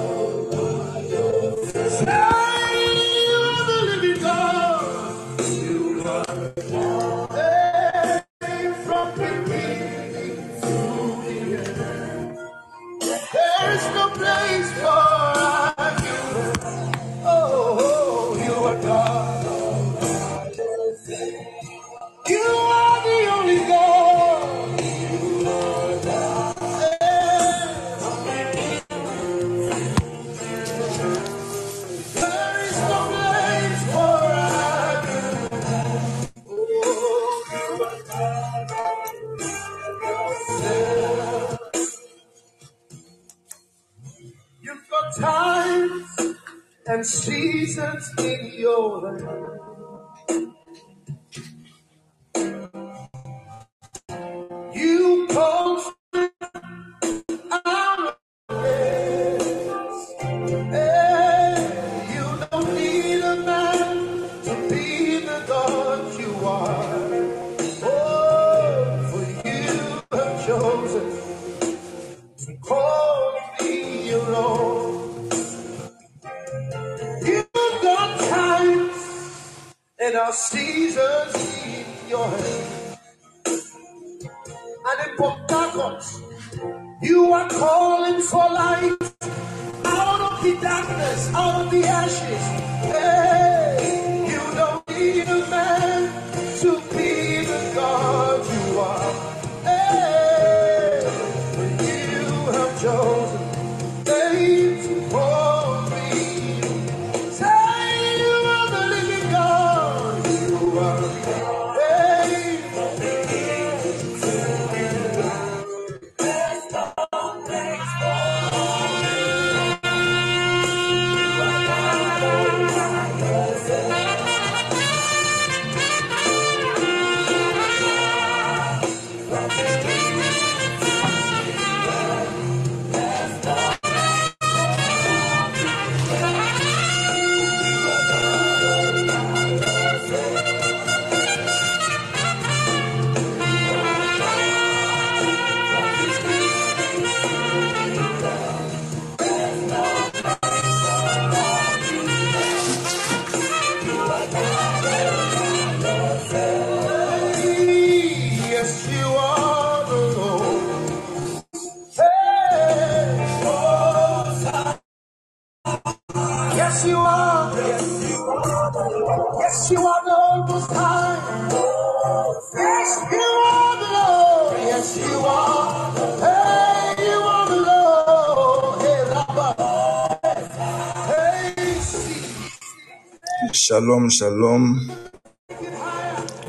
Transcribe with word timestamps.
Shalom, 183.83 184.09
shalom. 184.11 184.91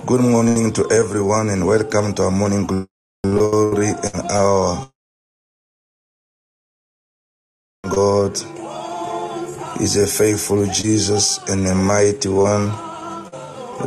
Good 0.06 0.22
morning 0.22 0.72
to 0.74 0.90
everyone 0.90 1.50
and 1.50 1.66
welcome 1.66 2.14
to 2.14 2.24
our 2.24 2.30
morning 2.32 2.66
glory 3.24 3.88
and 3.88 4.30
our 4.32 4.90
God 7.90 8.32
is 9.80 9.96
a 9.96 10.06
faithful 10.06 10.66
Jesus 10.66 11.38
and 11.48 11.66
a 11.66 11.74
mighty 11.74 12.28
one. 12.30 12.72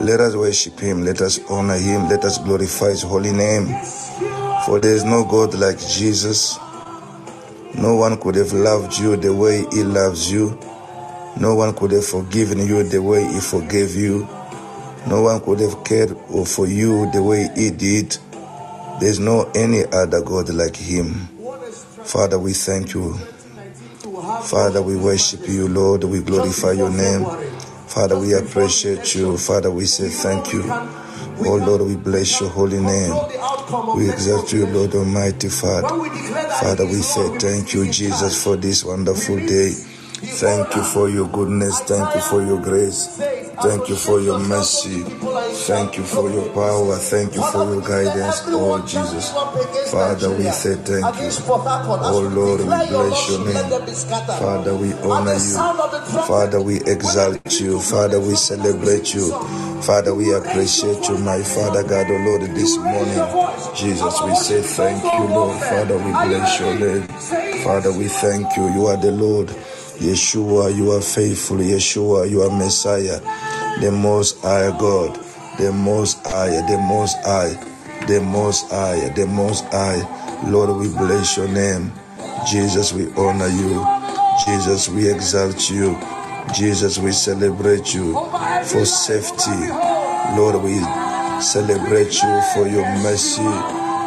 Let 0.02 0.22
us 0.22 0.36
worship 0.36 0.80
him, 0.80 1.06
let 1.06 1.22
us 1.22 1.40
honor 1.50 1.78
him, 1.78 2.10
let 2.10 2.26
us 2.26 2.40
glorify 2.40 2.90
his 2.90 3.04
holy 3.04 3.34
name. 3.34 3.68
For 4.66 4.80
there 4.82 4.96
is 4.96 5.06
no 5.06 5.26
God 5.26 5.54
like 5.56 5.80
Jesus. 5.80 6.60
No 7.76 7.96
one 7.98 8.18
could 8.20 8.36
have 8.36 8.54
loved 8.54 8.98
you 9.00 9.18
the 9.18 9.34
way 9.34 9.66
he 9.74 9.84
loves 9.84 10.32
you. 10.32 10.60
No 11.40 11.56
one 11.56 11.74
could 11.74 11.92
have 11.92 12.06
forgiven 12.06 12.60
you 12.66 12.84
the 12.84 13.02
way 13.02 13.24
he 13.26 13.40
forgave 13.40 13.96
you. 13.96 14.28
No 15.08 15.22
one 15.24 15.40
could 15.42 15.60
have 15.60 15.84
cared 15.84 16.18
for 16.48 16.68
you 16.68 17.10
the 17.12 17.22
way 17.24 17.50
he 17.56 17.70
did. 17.72 18.18
There's 19.00 19.20
no 19.20 19.50
any 19.56 19.86
other 19.86 20.22
God 20.22 20.50
like 20.50 20.76
him. 20.76 21.28
Father, 22.04 22.40
we 22.40 22.54
thank 22.54 22.94
you. 22.94 23.14
Father, 24.44 24.82
we 24.82 24.96
worship 24.96 25.48
you, 25.48 25.68
Lord. 25.68 26.04
We 26.04 26.22
glorify 26.22 26.72
your 26.72 26.90
name. 26.90 27.26
Father, 27.88 28.18
we 28.20 28.34
appreciate 28.34 29.14
you. 29.16 29.38
Father, 29.38 29.70
we 29.72 29.86
say 29.86 30.10
thank 30.10 30.52
you. 30.54 30.64
Oh 31.46 31.56
Lord, 31.56 31.82
we 31.82 31.96
bless 31.96 32.42
your 32.42 32.50
holy 32.50 32.80
name. 32.80 33.14
We 33.96 34.10
exalt 34.10 34.52
you, 34.54 34.66
Lord 34.68 34.96
Almighty 34.96 35.50
Father. 35.50 35.88
Father, 36.60 36.86
we 36.86 37.02
say 37.02 37.38
thank 37.38 37.74
you, 37.74 37.86
Jesus, 37.92 38.44
for 38.44 38.56
this 38.56 38.84
wonderful 38.84 39.38
day. 39.38 39.74
Thank 40.18 40.76
you 40.76 40.84
for 40.84 41.10
your 41.10 41.28
goodness. 41.28 41.80
Thank 41.82 42.16
you 42.16 42.22
for 42.22 42.42
your 42.42 42.60
grace. 42.60 43.08
Thank 43.62 43.88
you 43.90 43.96
for 43.96 44.20
your 44.20 44.40
mercy. 44.40 45.04
Thank 45.66 45.98
you 45.98 46.04
for 46.04 46.30
your 46.30 46.50
power. 46.54 46.96
Thank 46.98 47.36
you 47.36 47.44
for 47.44 47.64
your 47.66 47.82
guidance, 47.82 48.42
oh 48.48 48.80
Jesus. 48.86 49.32
Father, 49.92 50.30
we 50.32 50.50
say 50.50 50.76
thank 50.76 51.16
you. 51.22 51.30
Oh 51.48 52.22
Lord, 52.34 52.62
we 52.62 52.66
bless 52.66 53.30
your 53.30 53.46
name. 53.46 53.86
Father, 54.40 54.76
we 54.76 54.94
honor 55.06 55.34
you. 55.34 55.58
Father, 56.28 56.62
we 56.62 56.78
exalt 56.82 57.60
you. 57.60 57.80
Father, 57.80 58.20
we 58.20 58.36
celebrate 58.36 59.14
you. 59.14 59.32
Father, 59.82 60.14
we 60.16 60.34
appreciate 60.34 61.08
you, 61.10 61.18
my 61.20 61.42
Father 61.44 61.84
God, 61.84 62.08
oh 62.10 62.18
Lord, 62.26 62.42
this 62.56 62.76
morning. 62.78 63.76
Jesus, 63.76 64.22
we 64.24 64.34
say 64.36 64.62
thank 64.64 65.04
you, 65.04 65.26
Lord. 65.36 65.60
Father, 65.62 65.98
we 65.98 66.12
bless 66.12 66.60
your 66.60 66.74
name. 66.80 67.08
Father, 67.64 67.92
we 67.94 68.08
thank 68.08 68.58
you. 68.58 68.68
You 68.74 68.88
are 68.88 68.98
the 68.98 69.12
Lord. 69.12 69.56
Yeshua, 70.00 70.76
you 70.76 70.92
are 70.92 71.02
faithful. 71.02 71.58
Yeshua, 71.58 72.30
you 72.30 72.42
are 72.44 72.56
Messiah, 72.56 73.20
the 73.82 73.92
Most 73.92 74.40
High 74.42 74.70
God, 74.78 75.16
the 75.60 75.72
Most 75.72 76.26
High, 76.26 76.62
the 76.70 76.78
Most 76.78 77.18
High, 77.26 77.54
the 78.06 78.22
Most 78.22 78.70
High, 78.70 79.10
the 79.10 79.26
Most 79.26 79.66
High. 79.66 80.02
Lord, 80.50 80.78
we 80.80 80.88
bless 80.90 81.36
your 81.36 81.48
name. 81.48 81.92
Jesus, 82.48 82.94
we 82.94 83.12
honor 83.14 83.48
you. 83.48 83.84
Jesus, 84.46 84.88
we 84.88 85.10
exalt 85.12 85.70
you. 85.70 85.98
Jesus, 86.54 87.00
we 87.00 87.12
celebrate 87.12 87.94
you 87.94 88.14
for 88.66 88.86
safety. 88.86 89.68
Lord, 90.38 90.62
we 90.64 90.80
celebrate 91.42 92.14
you 92.22 92.42
for 92.54 92.68
your 92.68 92.86
mercy. 93.02 93.44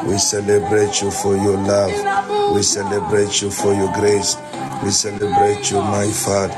We 0.08 0.18
celebrate 0.18 1.02
you 1.02 1.10
for 1.10 1.36
your 1.36 1.56
love. 1.56 2.54
We 2.54 2.62
celebrate 2.62 3.42
you 3.42 3.50
for 3.50 3.74
your 3.74 3.92
grace. 3.92 4.36
We 4.82 4.90
celebrate 4.90 5.70
you, 5.70 5.80
my 5.82 6.06
Father. 6.10 6.54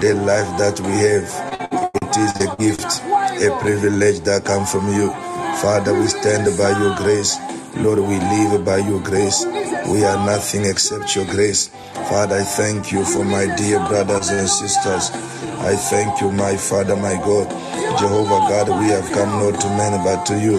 The 0.00 0.14
life 0.14 0.48
that 0.58 0.80
we 0.80 0.92
have, 0.92 1.28
it 2.02 2.16
is 2.16 2.32
a 2.40 2.56
gift, 2.56 3.02
a 3.42 3.58
privilege 3.60 4.20
that 4.20 4.44
comes 4.46 4.72
from 4.72 4.88
you. 4.94 5.10
Father, 5.60 5.92
we 5.92 6.06
stand 6.06 6.46
by 6.58 6.70
your 6.78 6.96
grace. 6.96 7.36
Lord, 7.76 7.98
we 7.98 8.16
live 8.18 8.64
by 8.64 8.78
your 8.78 9.00
grace. 9.02 9.44
We 9.88 10.04
are 10.04 10.16
nothing 10.24 10.64
except 10.64 11.14
your 11.16 11.26
grace. 11.26 11.68
Father, 12.08 12.36
I 12.36 12.44
thank 12.44 12.92
you 12.92 13.04
for 13.04 13.24
my 13.24 13.54
dear 13.56 13.78
brothers 13.88 14.30
and 14.30 14.48
sisters. 14.48 15.10
I 15.60 15.76
thank 15.76 16.20
you, 16.22 16.32
my 16.32 16.56
Father, 16.56 16.96
my 16.96 17.14
God. 17.14 17.50
Jehovah 17.98 18.40
God, 18.48 18.68
we 18.80 18.88
have 18.88 19.10
come 19.12 19.30
not 19.38 19.60
to 19.60 19.68
men 19.68 20.02
but 20.04 20.24
to 20.26 20.38
you. 20.40 20.56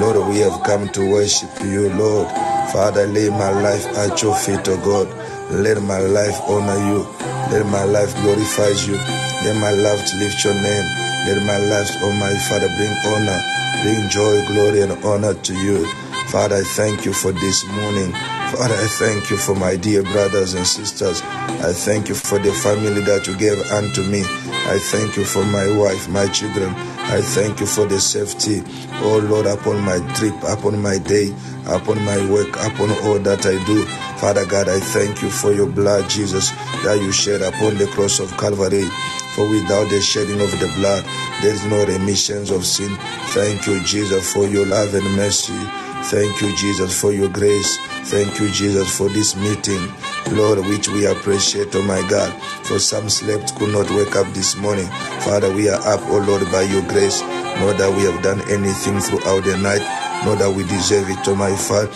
Lord, 0.00 0.28
we 0.28 0.38
have 0.40 0.62
come 0.62 0.88
to 0.90 1.10
worship 1.10 1.50
you, 1.64 1.90
Lord. 1.94 2.28
Father, 2.72 3.06
lay 3.06 3.30
my 3.30 3.50
life 3.50 3.84
at 3.98 4.22
your 4.22 4.36
feet, 4.36 4.66
O 4.68 4.76
God. 4.78 5.21
Let 5.52 5.82
my 5.82 5.98
life 5.98 6.40
honor 6.48 6.78
you. 6.88 7.04
Let 7.52 7.66
my 7.66 7.84
life 7.84 8.14
glorify 8.22 8.72
you. 8.88 8.96
Let 9.44 9.56
my 9.60 9.70
life 9.70 10.00
lift 10.16 10.44
your 10.44 10.54
name. 10.54 10.86
Let 11.28 11.44
my 11.44 11.58
life, 11.58 11.90
oh 12.00 12.12
my 12.18 12.32
Father, 12.48 12.68
bring 12.76 12.94
honor, 13.12 13.38
bring 13.82 14.08
joy, 14.08 14.46
glory, 14.48 14.80
and 14.82 14.92
honor 15.04 15.34
to 15.34 15.54
you. 15.54 15.86
Father, 16.28 16.56
I 16.56 16.62
thank 16.62 17.04
you 17.04 17.12
for 17.12 17.32
this 17.32 17.64
morning. 17.68 18.12
Father, 18.12 18.74
I 18.74 18.86
thank 18.98 19.30
you 19.30 19.36
for 19.36 19.54
my 19.54 19.76
dear 19.76 20.02
brothers 20.02 20.54
and 20.54 20.66
sisters. 20.66 21.20
I 21.22 21.72
thank 21.72 22.08
you 22.08 22.14
for 22.14 22.38
the 22.38 22.52
family 22.52 23.02
that 23.02 23.26
you 23.26 23.36
gave 23.36 23.58
unto 23.70 24.02
me. 24.02 24.22
I 24.24 24.78
thank 24.90 25.16
you 25.16 25.24
for 25.24 25.44
my 25.44 25.68
wife, 25.76 26.08
my 26.08 26.26
children. 26.28 26.74
I 27.12 27.20
thank 27.20 27.60
you 27.60 27.66
for 27.66 27.84
the 27.84 28.00
safety, 28.00 28.62
oh 29.02 29.18
Lord, 29.28 29.44
upon 29.46 29.80
my 29.80 29.98
trip, 30.14 30.34
upon 30.44 30.80
my 30.80 30.98
day, 30.98 31.34
upon 31.66 32.02
my 32.04 32.16
work, 32.30 32.48
upon 32.56 32.90
all 33.04 33.18
that 33.18 33.44
I 33.44 33.58
do. 33.66 33.84
Father 34.22 34.46
God, 34.46 34.68
I 34.68 34.78
thank 34.78 35.20
you 35.20 35.30
for 35.30 35.52
your 35.52 35.66
blood, 35.66 36.08
Jesus, 36.08 36.50
that 36.86 37.00
you 37.02 37.10
shed 37.10 37.42
upon 37.42 37.76
the 37.76 37.88
cross 37.88 38.20
of 38.20 38.30
Calvary. 38.38 38.86
For 39.34 39.50
without 39.50 39.90
the 39.90 40.00
shedding 40.00 40.40
of 40.40 40.48
the 40.60 40.70
blood, 40.78 41.02
there 41.42 41.50
is 41.50 41.66
no 41.66 41.84
remission 41.84 42.42
of 42.54 42.64
sin. 42.64 42.94
Thank 43.34 43.66
you, 43.66 43.82
Jesus, 43.82 44.32
for 44.32 44.46
your 44.46 44.64
love 44.64 44.94
and 44.94 45.16
mercy. 45.16 45.58
Thank 46.06 46.40
you, 46.40 46.54
Jesus, 46.54 46.94
for 46.94 47.10
your 47.10 47.30
grace. 47.30 47.76
Thank 48.14 48.38
you, 48.38 48.48
Jesus, 48.50 48.96
for 48.96 49.08
this 49.08 49.34
meeting, 49.34 49.90
Lord, 50.30 50.60
which 50.70 50.86
we 50.86 51.06
appreciate, 51.06 51.74
oh 51.74 51.82
my 51.82 52.06
God. 52.08 52.30
For 52.62 52.78
some 52.78 53.10
slept, 53.10 53.56
could 53.56 53.74
not 53.74 53.90
wake 53.90 54.14
up 54.14 54.32
this 54.34 54.54
morning. 54.54 54.86
Father, 55.26 55.52
we 55.52 55.68
are 55.68 55.82
up, 55.82 56.00
oh 56.06 56.22
Lord, 56.24 56.46
by 56.52 56.62
your 56.62 56.86
grace. 56.86 57.22
Not 57.58 57.76
that 57.78 57.90
we 57.90 58.04
have 58.06 58.22
done 58.22 58.40
anything 58.42 59.00
throughout 59.00 59.42
the 59.42 59.58
night, 59.58 59.82
not 60.24 60.38
that 60.38 60.54
we 60.54 60.62
deserve 60.62 61.10
it, 61.10 61.26
oh 61.26 61.34
my 61.34 61.56
Father. 61.56 61.90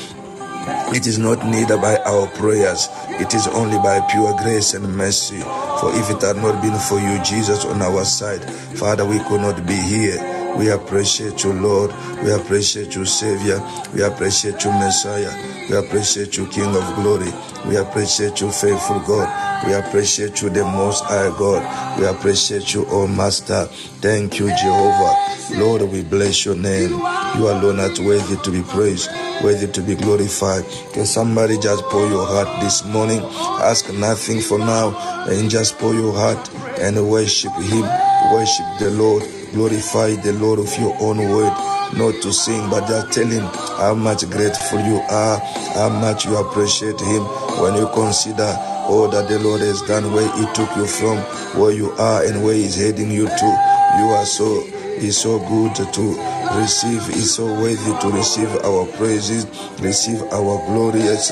It 0.95 1.07
is 1.07 1.19
not 1.19 1.45
neither 1.45 1.77
by 1.77 1.97
our 2.07 2.27
prayers, 2.29 2.89
it 3.21 3.35
is 3.35 3.49
only 3.49 3.77
by 3.79 4.01
pure 4.11 4.35
grace 4.37 4.75
and 4.75 4.97
mercy. 4.97 5.41
For 5.41 5.91
if 5.95 6.11
it 6.11 6.23
had 6.23 6.37
not 6.37 6.63
been 6.63 6.79
for 6.79 7.01
you, 7.01 7.23
Jesus, 7.23 7.65
on 7.65 7.83
our 7.83 8.05
side, 8.05 8.49
Father, 8.79 9.05
we 9.05 9.19
could 9.25 9.41
not 9.41 9.67
be 9.67 9.75
here. 9.75 10.36
We 10.59 10.71
appreciate 10.71 11.45
you, 11.45 11.53
Lord. 11.53 11.93
We 12.23 12.33
appreciate 12.33 12.95
you, 12.97 13.05
Savior. 13.05 13.61
We 13.95 14.03
appreciate 14.03 14.65
you, 14.65 14.73
Messiah. 14.73 15.33
We 15.69 15.77
appreciate 15.77 16.37
you, 16.37 16.47
King 16.47 16.75
of 16.75 16.95
glory. 16.97 17.31
We 17.67 17.77
appreciate 17.77 18.41
you, 18.41 18.51
faithful 18.51 19.01
God. 19.01 19.67
We 19.67 19.75
appreciate 19.75 20.41
you, 20.41 20.51
the 20.51 20.65
Most 20.65 21.05
High 21.05 21.29
God. 21.39 21.99
We 21.99 22.07
appreciate 22.07 22.73
you, 22.73 22.87
oh 22.89 23.07
Master. 23.07 23.67
Thank 24.01 24.39
you, 24.39 24.49
Jehovah. 24.49 25.15
Lord, 25.59 25.83
we 25.83 26.03
bless 26.03 26.45
your 26.45 26.57
name. 26.57 26.91
You 26.91 27.51
alone 27.51 27.81
are 27.81 27.91
worthy 28.03 28.37
to 28.37 28.51
be 28.51 28.63
praised, 28.63 29.11
worthy 29.43 29.67
to 29.67 29.81
be 29.83 29.95
glorified. 29.95 30.65
Can 30.93 31.07
somebody 31.07 31.59
just 31.59 31.83
pour 31.85 32.07
your 32.09 32.27
heart 32.27 32.61
this 32.61 32.85
morning? 32.85 33.21
Ask 33.21 33.93
nothing 33.93 34.41
for 34.41 34.59
now 34.59 34.97
and 35.29 35.51
just 35.51 35.79
pour 35.79 35.95
your 35.95 36.13
heart 36.13 36.51
and 36.81 37.11
worship 37.11 37.53
Him. 37.55 37.83
Worship 38.33 38.67
the 38.79 38.91
Lord 38.91 39.23
glorify 39.57 40.11
the 40.21 40.35
Lord 40.35 40.59
of 40.59 40.69
your 40.79 40.95
own 41.01 41.17
word, 41.17 41.55
not 41.97 42.13
to 42.21 42.31
sing, 42.31 42.69
but 42.69 42.87
just 42.87 43.13
tell 43.13 43.27
Him 43.27 43.45
how 43.81 43.95
much 43.95 44.29
grateful 44.29 44.81
you 44.81 45.01
are, 45.09 45.39
how 45.73 45.89
much 45.89 46.27
you 46.27 46.37
appreciate 46.37 47.01
Him 47.01 47.25
when 47.65 47.75
you 47.75 47.89
consider 47.95 48.53
all 48.85 49.09
that 49.09 49.29
the 49.29 49.39
Lord 49.39 49.63
has 49.63 49.81
done, 49.83 50.13
where 50.13 50.29
He 50.37 50.45
took 50.53 50.69
you 50.77 50.87
from, 50.87 51.17
where 51.59 51.73
you 51.73 51.91
are, 51.93 52.23
and 52.25 52.45
where 52.45 52.53
He's 52.55 52.77
heading 52.77 53.11
you 53.11 53.25
to. 53.27 53.49
You 53.97 54.13
are 54.13 54.27
so 54.27 54.61
He's 55.01 55.17
so 55.17 55.39
good 55.39 55.75
to 55.75 56.05
receive. 56.61 57.07
He's 57.07 57.35
so 57.35 57.47
worthy 57.47 57.99
to 58.01 58.09
receive 58.13 58.53
our 58.63 58.85
praises, 58.99 59.47
receive 59.81 60.21
our 60.33 60.61
glorious 60.69 61.31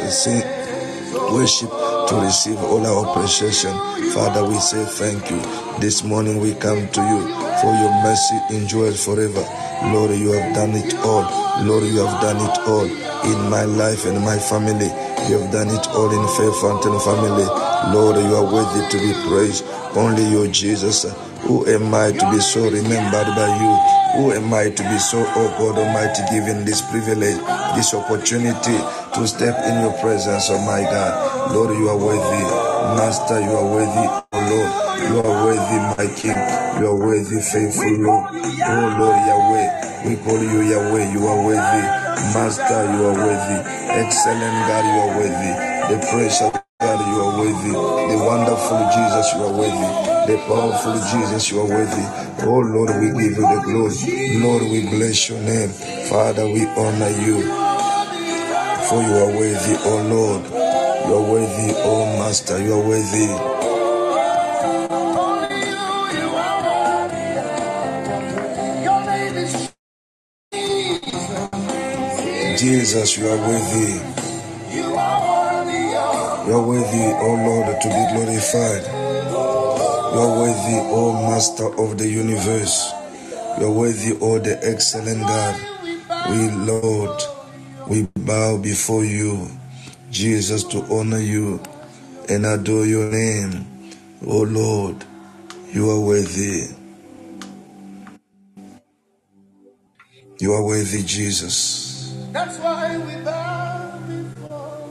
worship, 1.31 1.71
to 2.09 2.21
receive 2.23 2.59
all 2.59 2.87
our 2.87 3.11
appreciation. 3.11 3.73
Father, 4.13 4.49
we 4.49 4.55
say 4.57 4.85
thank 4.85 5.31
you. 5.31 5.41
This 5.79 6.05
morning 6.05 6.39
we 6.41 6.55
come 6.55 6.89
to 6.89 7.01
you 7.01 7.54
for 7.65 7.73
your 7.81 7.95
mercy 8.05 8.37
endures 8.53 9.01
forever. 9.05 9.41
Lord, 9.97 10.13
you 10.13 10.33
have 10.37 10.55
done 10.55 10.77
it 10.77 10.95
all. 11.01 11.25
Lord, 11.65 11.85
you 11.85 12.05
have 12.05 12.21
done 12.21 12.37
it 12.45 12.59
all 12.69 12.85
in 12.87 13.51
my 13.51 13.65
life 13.65 14.05
and 14.07 14.21
my 14.21 14.39
family. 14.39 14.93
You 15.33 15.41
have 15.41 15.53
done 15.53 15.71
it 15.73 15.89
all 15.97 16.13
in 16.13 16.25
Faith 16.37 16.61
Fountain 16.61 17.01
family. 17.01 17.49
Lord, 17.97 18.17
you 18.21 18.37
are 18.37 18.45
worthy 18.53 18.85
to 18.93 18.99
be 19.01 19.15
praised. 19.29 19.65
Only 19.97 20.25
you, 20.29 20.49
Jesus. 20.49 21.05
Who 21.49 21.67
am 21.67 21.95
I 21.95 22.13
to 22.13 22.27
be 22.33 22.41
so 22.41 22.65
remembered 22.71 23.31
by 23.35 23.49
you? 23.59 23.73
Who 24.21 24.33
am 24.33 24.55
I 24.55 24.71
to 24.71 24.85
be 24.85 24.99
so, 24.99 25.25
oh 25.27 25.51
God 25.59 25.79
Almighty, 25.81 26.23
given 26.31 26.65
this 26.67 26.83
privilege, 26.91 27.41
this 27.77 27.95
opportunity 27.95 28.79
to 29.17 29.29
step 29.29 29.57
in 29.67 29.83
your 29.83 29.95
presence, 30.01 30.49
oh 30.51 30.61
my 30.67 30.83
God? 30.83 31.53
Lord, 31.55 31.77
you 31.79 31.89
are 31.89 31.99
worthy. 31.99 32.45
Master, 33.01 33.41
you 33.41 33.51
are 33.53 33.67
worthy, 33.73 34.07
oh 34.35 34.43
Lord. 34.53 34.64
Worthy, 36.07 36.23
King. 36.23 36.37
You 36.81 36.87
are 36.89 36.97
worthy, 37.01 37.41
faithful 37.43 37.97
Lord. 38.01 38.31
Oh 38.35 38.97
Lord 39.01 39.19
Yahweh, 39.29 39.69
we 40.09 40.17
call 40.25 40.43
you 40.43 40.63
Yahweh. 40.63 41.13
You 41.13 41.27
are 41.29 41.47
worthy. 41.47 41.83
Master, 42.35 42.83
you 42.93 43.03
are 43.09 43.17
worthy. 43.17 43.59
Excellent 44.01 44.59
God, 44.69 44.85
you 44.87 45.01
are 45.03 45.19
worthy. 45.19 45.53
The 45.95 45.99
precious 46.11 46.53
God, 46.81 47.01
you 47.09 47.21
are 47.23 47.39
worthy. 47.41 47.73
The 48.13 48.19
wonderful 48.25 48.83
Jesus, 48.95 49.35
you 49.35 49.43
are 49.45 49.55
worthy. 49.59 50.33
The 50.33 50.39
powerful 50.49 50.95
Jesus, 51.13 51.51
you 51.53 51.61
are 51.61 51.69
worthy. 51.69 52.07
Oh 52.47 52.61
Lord, 52.61 52.91
we 53.01 53.09
give 53.09 53.39
you 53.39 53.47
the 53.49 53.63
glory. 53.65 54.41
Lord, 54.41 54.63
we 54.73 54.81
bless 54.91 55.31
your 55.31 55.41
name. 55.41 55.71
Father, 56.11 56.47
we 56.47 56.67
honor 56.77 57.11
you. 57.27 57.43
For 58.89 59.03
you 59.03 59.15
are 59.25 59.33
worthy, 59.37 59.77
oh 59.85 60.03
Lord. 60.11 60.45
You 61.09 61.15
are 61.17 61.33
worthy, 61.33 61.73
oh 61.79 62.07
Master. 62.19 62.63
You 62.63 62.75
are 62.75 62.89
worthy. 62.89 63.29
Jesus, 72.65 73.19
you 73.19 73.29
are 73.29 73.37
worthy. 73.37 74.01
You 76.49 76.55
are 76.55 76.67
worthy, 76.67 77.05
O 77.05 77.35
Lord, 77.45 77.83
to 77.83 77.89
be 77.89 78.05
glorified. 78.15 78.85
You 80.15 80.21
are 80.21 80.39
worthy, 80.41 80.79
O 80.91 81.13
Master 81.29 81.67
of 81.79 81.99
the 81.99 82.09
universe. 82.09 82.91
You 83.61 83.67
are 83.67 83.71
worthy, 83.71 84.17
O 84.19 84.39
the 84.39 84.59
excellent 84.67 85.21
God. 85.21 85.61
We, 86.31 86.51
Lord, 86.53 87.23
we 87.87 88.09
bow 88.25 88.57
before 88.57 89.05
you, 89.05 89.47
Jesus, 90.11 90.65
to 90.65 90.85
honor 90.85 91.21
you 91.21 91.61
and 92.31 92.47
adore 92.47 92.87
your 92.87 93.13
name. 93.13 93.67
O 94.27 94.39
Lord, 94.41 95.05
you 95.71 95.91
are 95.91 96.01
worthy. 96.01 96.69
You 100.41 100.55
are 100.55 100.65
worthy, 100.65 101.03
Jesus. 101.03 101.94
That's 102.35 102.59
why 102.61 102.99
we 102.99 103.25
bow 103.25 104.01
before. 104.09 104.91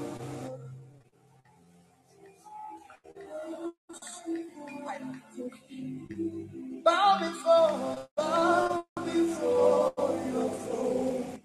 Bow 6.85 7.19
before, 7.19 8.07
bow 8.17 8.85
before 9.05 9.93
your 10.33 10.49
throne. 10.51 11.41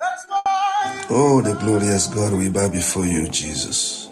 That's 0.00 0.26
why. 0.28 1.06
Oh, 1.10 1.42
the 1.42 1.54
glorious 1.54 2.08
God, 2.08 2.34
we 2.34 2.50
bow 2.50 2.68
before 2.70 3.06
you, 3.06 3.28
Jesus. 3.28 4.07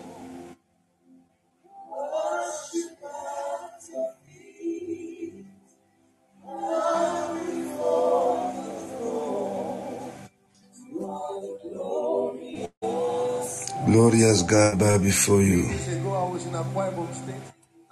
Glorious 13.96 14.42
God, 14.42 14.78
bow 14.78 14.98
before 14.98 15.40
you. 15.40 15.62
Years 15.68 15.88
ago, 15.88 16.12
I 16.12 16.30
was 16.30 16.44
in 16.44 16.54
a 16.54 16.62
Bible 16.64 17.08
state 17.14 17.34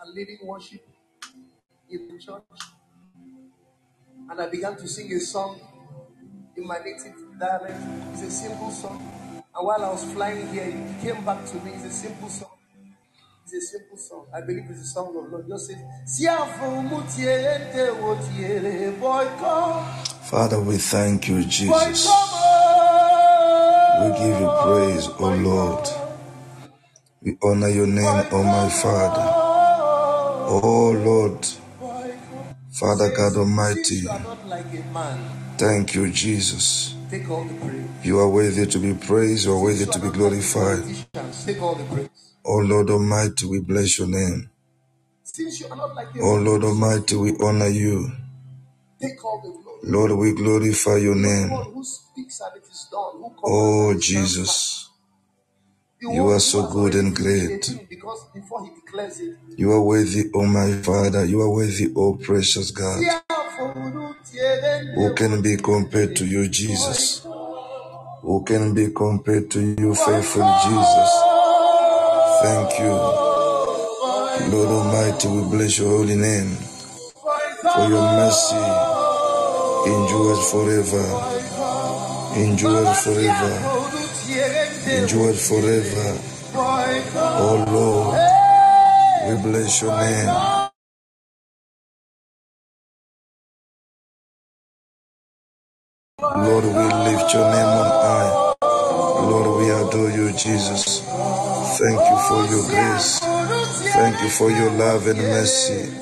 and 0.02 0.14
leading 0.14 0.36
worship 0.44 0.82
in 1.88 2.08
the 2.08 2.18
church. 2.18 2.42
And 4.28 4.38
I 4.38 4.50
began 4.50 4.76
to 4.76 4.86
sing 4.86 5.10
a 5.14 5.18
song. 5.18 5.58
in 6.56 6.66
my 6.66 6.76
native 6.84 7.14
dialect. 7.40 7.80
It's 8.12 8.22
a 8.22 8.30
simple 8.30 8.70
song. 8.70 9.00
And 9.56 9.66
while 9.66 9.82
I 9.82 9.90
was 9.92 10.04
flying 10.12 10.46
here, 10.52 10.64
it 10.64 11.00
came 11.00 11.24
back 11.24 11.42
to 11.46 11.56
me. 11.60 11.72
It's 11.72 11.86
a 11.86 11.90
simple 11.90 12.28
song. 12.28 12.50
It's 13.44 13.54
a 13.54 13.60
simple 13.62 13.96
song. 13.96 14.26
I 14.34 14.42
believe 14.42 14.66
it's 14.68 14.82
a 14.82 14.86
song 14.86 15.16
of 15.16 15.32
Lord. 15.32 15.48
Just 15.48 15.68
say, 15.68 15.78
Father, 20.24 20.60
we 20.60 20.76
thank 20.76 21.28
you, 21.28 21.44
Jesus. 21.44 22.06
We 24.00 24.08
give 24.18 24.40
you 24.40 24.50
praise, 24.62 25.08
O 25.20 25.28
Lord. 25.36 25.88
We 27.22 27.36
honor 27.42 27.68
your 27.68 27.86
name, 27.86 28.26
O 28.32 28.42
my 28.42 28.68
Father. 28.68 29.44
Oh 30.46 30.90
Lord, 30.92 31.46
Father 32.72 33.10
God 33.16 33.36
Almighty, 33.36 34.02
thank 35.58 35.94
you, 35.94 36.10
Jesus. 36.12 36.94
You 38.02 38.18
are 38.18 38.28
worthy 38.28 38.66
to 38.66 38.78
be 38.78 38.94
praised, 38.94 39.46
you 39.46 39.52
are 39.54 39.62
worthy 39.62 39.86
to 39.86 39.98
be 39.98 40.10
glorified. 40.10 40.84
Oh 42.44 42.58
Lord 42.58 42.90
Almighty, 42.90 43.46
we 43.46 43.60
bless 43.60 43.98
your 43.98 44.08
name. 44.08 44.50
Oh 46.20 46.34
Lord 46.36 46.64
Almighty, 46.64 47.16
we 47.16 47.34
honor 47.40 47.68
you. 47.68 48.12
Lord, 49.82 50.12
we 50.12 50.34
glorify 50.34 50.96
your 50.96 51.14
name. 51.16 51.50
Oh 53.44 53.94
Jesus. 53.98 54.90
You 56.00 56.28
are 56.28 56.40
so 56.40 56.68
good 56.70 56.94
and 56.96 57.14
great. 57.16 57.70
You 59.56 59.72
are 59.72 59.82
worthy, 59.82 60.30
oh 60.34 60.46
my 60.46 60.72
Father. 60.82 61.24
You 61.24 61.40
are 61.42 61.50
worthy, 61.50 61.92
oh 61.96 62.14
precious 62.16 62.70
God. 62.70 63.02
Who 64.94 65.14
can 65.14 65.42
be 65.42 65.56
compared 65.56 66.16
to 66.16 66.26
you, 66.26 66.48
Jesus? 66.48 67.26
Who 68.22 68.44
can 68.44 68.74
be 68.74 68.90
compared 68.90 69.50
to 69.52 69.60
you, 69.60 69.94
faithful 69.94 70.50
Jesus? 70.64 71.10
Thank 72.42 72.78
you. 72.80 72.94
Lord 74.52 74.68
Almighty, 74.70 75.28
we 75.28 75.42
bless 75.50 75.78
your 75.78 75.90
holy 75.90 76.16
name. 76.16 76.56
For 77.74 77.88
your 77.88 78.02
mercy 78.02 78.56
endures 79.86 80.50
forever. 80.50 81.43
Endures 82.36 83.04
forever. 83.04 83.82
Endures 84.88 85.48
forever. 85.48 86.18
Oh 87.26 87.64
Lord, 87.68 88.18
we 89.28 89.50
bless 89.50 89.82
your 89.82 89.96
name. 89.98 90.56
Lord, 96.22 96.64
we 96.64 96.70
lift 97.10 97.34
your 97.34 97.50
name 97.50 97.66
on 97.66 97.90
high. 97.90 98.54
Lord, 99.08 99.60
we 99.60 99.70
adore 99.70 100.10
you, 100.10 100.32
Jesus. 100.32 101.00
Thank 101.78 102.00
you 102.00 102.18
for 102.28 102.44
your 102.52 102.66
grace. 102.68 103.20
Thank 103.94 104.22
you 104.22 104.30
for 104.30 104.50
your 104.50 104.70
love 104.72 105.06
and 105.08 105.18
mercy. 105.18 105.92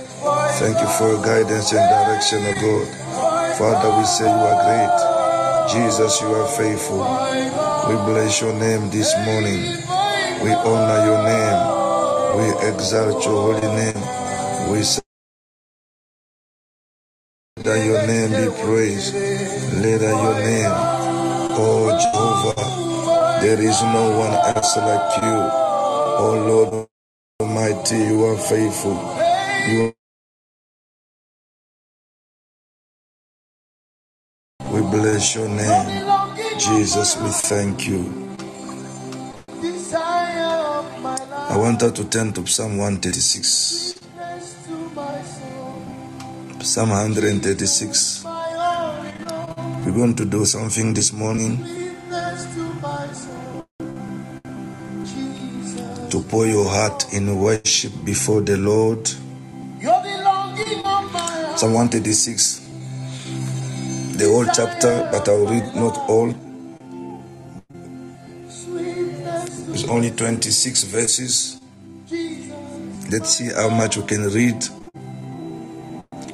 Thank 0.60 0.80
you 0.80 0.88
for 0.98 1.08
your 1.10 1.22
guidance 1.24 1.72
and 1.72 1.88
direction, 1.90 2.40
O 2.46 2.54
God. 2.62 3.56
Father, 3.58 3.98
we 3.98 4.04
say 4.04 4.24
you 4.24 4.30
are 4.30 4.64
great. 4.64 5.21
Jesus, 5.70 6.20
you 6.22 6.28
are 6.34 6.48
faithful. 6.48 7.00
We 7.88 7.96
bless 8.06 8.40
your 8.40 8.54
name 8.54 8.90
this 8.90 9.14
morning. 9.26 9.62
We 10.44 10.52
honor 10.52 11.06
your 11.06 11.22
name. 11.24 11.60
We 12.38 12.68
exalt 12.68 13.24
your 13.26 13.54
holy 13.54 13.68
name. 13.76 14.72
We 14.72 14.82
say 14.82 15.02
that 17.56 17.84
your 17.86 18.06
name 18.06 18.30
be 18.30 18.62
praised. 18.64 19.14
Let 19.14 20.00
your 20.02 20.34
name, 20.40 20.98
oh 21.40 21.90
Jehovah, 22.02 23.40
there 23.42 23.60
is 23.60 23.82
no 23.82 24.18
one 24.18 24.56
else 24.56 24.76
like 24.78 25.22
you. 25.22 25.38
Oh 26.04 26.44
Lord 26.48 26.88
Almighty, 27.40 27.98
you 27.98 28.24
are 28.26 28.38
faithful. 28.38 28.98
You 29.68 29.92
we 34.72 34.80
bless 34.82 35.34
your 35.36 35.48
name. 35.48 36.04
Jesus, 36.58 37.16
we 37.18 37.30
thank 37.30 37.86
you. 37.88 38.28
I 41.34 41.56
want 41.58 41.80
her 41.82 41.90
to 41.90 42.04
turn 42.08 42.32
to 42.34 42.46
Psalm 42.46 42.78
136. 42.78 44.00
Psalm 46.62 46.90
136. 46.90 48.24
We're 49.84 49.92
going 49.92 50.14
to 50.16 50.24
do 50.24 50.44
something 50.46 50.94
this 50.94 51.12
morning 51.12 51.58
to 56.10 56.22
pour 56.28 56.46
your 56.46 56.68
heart 56.70 57.12
in 57.14 57.38
worship 57.38 57.92
before 58.04 58.40
the 58.42 58.56
Lord. 58.56 59.06
Psalm 61.56 61.74
136, 61.74 62.61
the 64.22 64.28
whole 64.30 64.46
chapter, 64.54 65.08
but 65.10 65.28
I'll 65.28 65.46
read 65.46 65.74
not 65.74 65.98
all. 66.08 66.32
It's 69.74 69.88
only 69.88 70.12
26 70.12 70.84
verses. 70.84 71.60
Let's 73.10 73.30
see 73.38 73.50
how 73.52 73.68
much 73.70 73.96
we 73.96 74.04
can 74.04 74.28
read. 74.30 74.64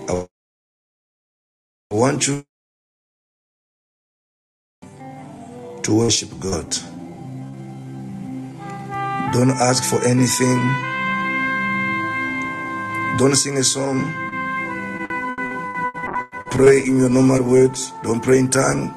I 0.09 0.27
want 1.93 2.29
you 2.29 2.45
to 5.83 5.95
worship 5.99 6.31
God. 6.41 6.77
Don't 9.33 9.51
ask 9.53 9.85
for 9.85 10.05
anything. 10.07 10.59
Don't 13.19 13.37
sing 13.37 13.59
a 13.59 13.65
song. 13.65 14.28
Pray 16.51 16.81
in 16.81 16.99
your 16.99 17.11
normal 17.11 17.43
words. 17.43 17.93
Don't 18.03 18.23
pray 18.23 18.39
in 18.39 18.51
tongue. 18.51 18.95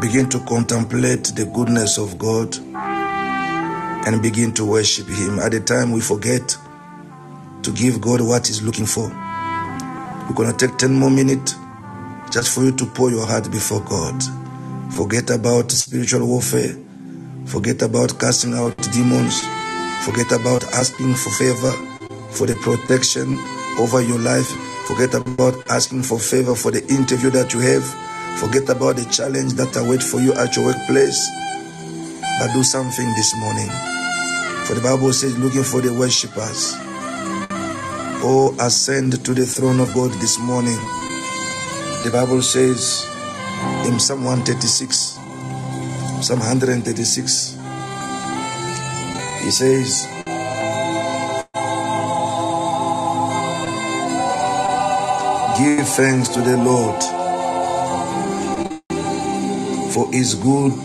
Begin 0.00 0.28
to 0.28 0.38
contemplate 0.40 1.24
the 1.34 1.46
goodness 1.46 1.98
of 1.98 2.18
God 2.18 2.56
and 4.06 4.22
begin 4.22 4.52
to 4.54 4.64
worship 4.64 5.08
Him. 5.08 5.38
At 5.38 5.52
the 5.52 5.60
time 5.60 5.92
we 5.92 6.00
forget 6.00 6.56
to 7.62 7.72
give 7.72 8.00
God 8.00 8.20
what 8.20 8.46
He's 8.46 8.62
looking 8.62 8.86
for. 8.86 9.08
We're 9.08 10.34
going 10.34 10.54
to 10.54 10.66
take 10.66 10.76
10 10.78 10.92
more 10.92 11.10
minutes 11.10 11.54
just 12.30 12.54
for 12.54 12.62
you 12.62 12.72
to 12.76 12.86
pour 12.86 13.10
your 13.10 13.26
heart 13.26 13.50
before 13.50 13.80
God. 13.80 14.22
Forget 14.92 15.30
about 15.30 15.72
spiritual 15.72 16.26
warfare. 16.26 16.76
Forget 17.46 17.82
about 17.82 18.18
casting 18.20 18.54
out 18.54 18.76
demons. 18.92 19.42
Forget 20.04 20.32
about 20.32 20.64
asking 20.74 21.14
for 21.14 21.30
favor 21.30 21.72
for 22.30 22.46
the 22.46 22.54
protection 22.56 23.38
over 23.78 24.02
your 24.02 24.18
life. 24.18 24.73
Forget 24.86 25.14
about 25.14 25.54
asking 25.70 26.02
for 26.02 26.18
favor 26.18 26.54
for 26.54 26.70
the 26.70 26.84
interview 26.88 27.30
that 27.30 27.54
you 27.54 27.60
have. 27.60 27.84
Forget 28.38 28.68
about 28.68 28.96
the 28.96 29.04
challenge 29.10 29.54
that 29.54 29.74
await 29.76 30.02
for 30.02 30.20
you 30.20 30.34
at 30.34 30.54
your 30.56 30.66
workplace. 30.66 31.18
But 32.38 32.52
do 32.52 32.62
something 32.62 33.08
this 33.14 33.34
morning. 33.38 33.70
For 34.66 34.74
the 34.74 34.82
Bible 34.82 35.12
says, 35.12 35.38
looking 35.38 35.62
for 35.62 35.80
the 35.80 35.92
worshippers. 35.98 36.74
Oh, 38.26 38.54
ascend 38.60 39.24
to 39.24 39.34
the 39.34 39.46
throne 39.46 39.80
of 39.80 39.92
God 39.94 40.10
this 40.20 40.38
morning. 40.38 40.76
The 42.04 42.10
Bible 42.12 42.42
says, 42.42 43.08
in 43.86 43.98
Psalm 43.98 44.24
136, 44.24 45.18
Psalm 46.20 46.40
136, 46.40 47.56
he 49.44 49.50
says, 49.50 50.13
Give 55.58 55.88
thanks 55.88 56.28
to 56.30 56.40
the 56.42 56.56
Lord 56.56 57.02
for 59.92 60.12
his 60.12 60.34
good 60.34 60.82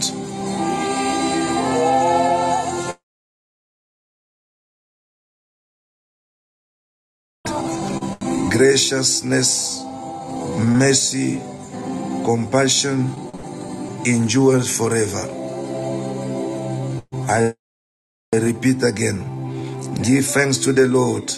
graciousness, 8.51 9.83
mercy, 10.57 11.41
compassion 12.25 13.13
endures 14.05 14.77
forever. 14.77 15.51
I 17.13 17.53
repeat 18.33 18.83
again 18.83 19.39
give 20.03 20.25
thanks 20.25 20.57
to 20.59 20.73
the 20.73 20.87
Lord, 20.87 21.31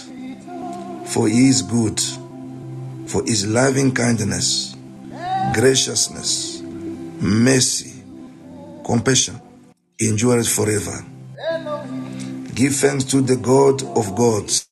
for 1.07 1.27
he 1.27 1.49
is 1.49 1.61
good, 1.63 2.01
for 3.11 3.23
his 3.25 3.45
loving 3.45 3.93
kindness, 3.93 4.73
graciousness, 5.53 6.61
mercy, 7.19 8.01
compassion 8.85 9.39
endures 9.99 10.47
forever. 10.47 11.03
Give 12.55 12.73
thanks 12.73 13.03
to 13.05 13.19
the 13.19 13.35
God 13.35 13.83
of 13.97 14.15
gods, 14.15 14.69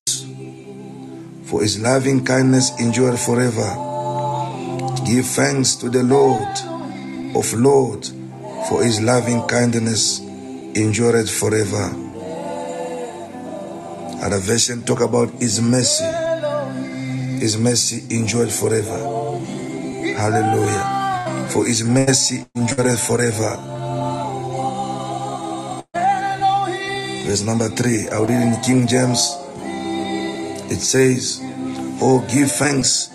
for 1.44 1.62
his 1.62 1.82
loving 1.82 2.24
kindness 2.24 2.72
endures 2.80 3.26
forever. 3.26 3.76
Give 5.06 5.26
thanks 5.26 5.76
to 5.76 5.90
the 5.90 6.04
Lord 6.04 7.36
of 7.36 7.54
Lord, 7.54 8.08
for 8.70 8.84
his 8.84 9.02
loving 9.02 9.46
kindness 9.48 10.22
endureth 10.22 11.30
forever. 11.30 11.94
Other 14.24 14.40
version 14.40 14.84
talk 14.84 15.02
about 15.02 15.30
his 15.42 15.62
mercy. 15.62 16.29
His 17.40 17.58
mercy 17.58 18.04
endured 18.14 18.52
forever. 18.52 19.00
Hallelujah. 20.20 21.48
For 21.50 21.66
his 21.66 21.84
mercy 21.86 22.46
endureth 22.54 23.00
forever. 23.00 23.56
Verse 27.26 27.42
number 27.44 27.70
three, 27.70 28.10
I'll 28.10 28.26
read 28.26 28.42
in 28.42 28.62
King 28.62 28.88
James. 28.88 29.38
It 30.70 30.82
says, 30.82 31.40
Oh, 32.02 32.28
give 32.30 32.52
thanks 32.52 33.08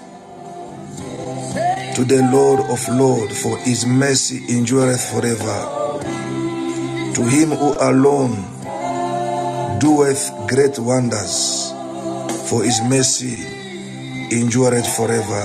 to 1.95 2.05
the 2.05 2.27
Lord 2.33 2.61
of 2.71 2.81
Lords, 2.89 3.43
for 3.43 3.59
his 3.59 3.85
mercy 3.85 4.41
endureth 4.49 5.05
forever. 5.13 6.01
To 7.15 7.23
him 7.29 7.51
who 7.51 7.75
alone 7.79 8.41
doeth 9.81 10.33
great 10.49 10.79
wonders, 10.79 11.73
for 12.49 12.65
his 12.65 12.81
mercy 12.83 13.54
endureth 14.41 14.87
forever. 14.97 15.43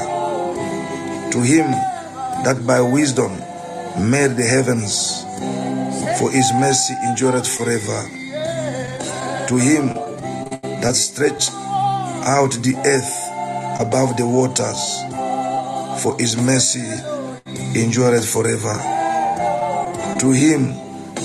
To 1.31 1.41
him 1.41 1.71
that 2.43 2.65
by 2.65 2.81
wisdom 2.81 3.31
made 4.09 4.35
the 4.35 4.45
heavens, 4.45 5.23
for 6.19 6.31
his 6.31 6.51
mercy 6.53 6.93
endureth 7.07 7.47
forever. 7.47 8.01
To 9.47 9.57
him 9.57 9.87
that 10.81 10.95
stretched 10.95 11.51
out 11.51 12.51
the 12.63 12.75
earth 12.85 13.81
above 13.81 14.17
the 14.17 14.27
waters, 14.27 14.81
for 16.01 16.17
his 16.19 16.37
mercy 16.37 16.85
endureth 17.75 18.27
forever. 18.27 18.73
To 20.19 20.31
him 20.31 20.73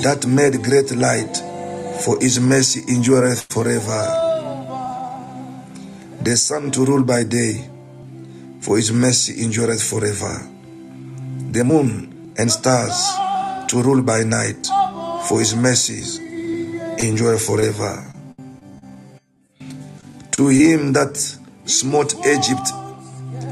that 0.02 0.26
made 0.26 0.62
great 0.62 0.94
light, 0.94 1.36
for 2.04 2.18
his 2.20 2.40
mercy 2.40 2.82
endureth 2.88 3.46
forever. 3.52 4.23
The 6.24 6.38
sun 6.38 6.70
to 6.70 6.86
rule 6.86 7.04
by 7.04 7.24
day, 7.24 7.68
for 8.62 8.78
his 8.78 8.90
mercy 8.90 9.44
endureth 9.44 9.82
forever. 9.82 10.48
The 11.52 11.62
moon 11.64 12.32
and 12.38 12.50
stars 12.50 12.96
to 13.68 13.82
rule 13.82 14.00
by 14.00 14.24
night, 14.24 14.66
for 15.28 15.40
his 15.40 15.54
mercies 15.54 16.16
endure 16.96 17.36
forever. 17.36 18.10
To 20.38 20.48
him 20.48 20.94
that 20.94 21.14
smote 21.66 22.14
Egypt 22.24 22.72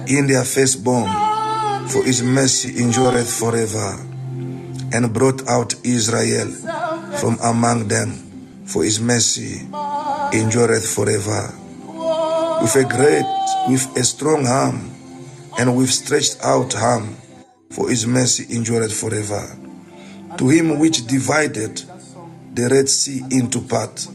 in 0.09 0.27
their 0.27 0.45
firstborn, 0.45 1.13
for 1.89 2.03
his 2.05 2.23
mercy 2.23 2.83
endureth 2.83 3.31
forever, 3.31 4.01
and 4.97 5.13
brought 5.13 5.47
out 5.47 5.75
Israel 5.85 6.49
from 7.21 7.37
among 7.43 7.89
them, 7.89 8.65
for 8.65 8.83
his 8.83 8.99
mercy 8.99 9.61
endureth 10.33 10.89
forever. 10.89 11.59
With 12.63 12.77
a 12.77 12.85
great, 12.85 13.27
with 13.69 13.97
a 13.97 14.05
strong 14.05 14.47
arm, 14.47 14.93
and 15.59 15.77
with 15.77 15.91
stretched 15.91 16.39
out 16.45 16.77
arm, 16.77 17.17
for 17.73 17.91
his 17.91 18.07
mercy 18.07 18.47
endureth 18.55 18.95
forever. 18.95 19.59
To 20.39 20.49
him 20.49 20.79
which 20.79 21.05
divided 21.09 21.83
the 22.55 22.69
Red 22.69 22.89
Sea 22.89 23.25
into 23.33 23.63
part, 23.63 24.07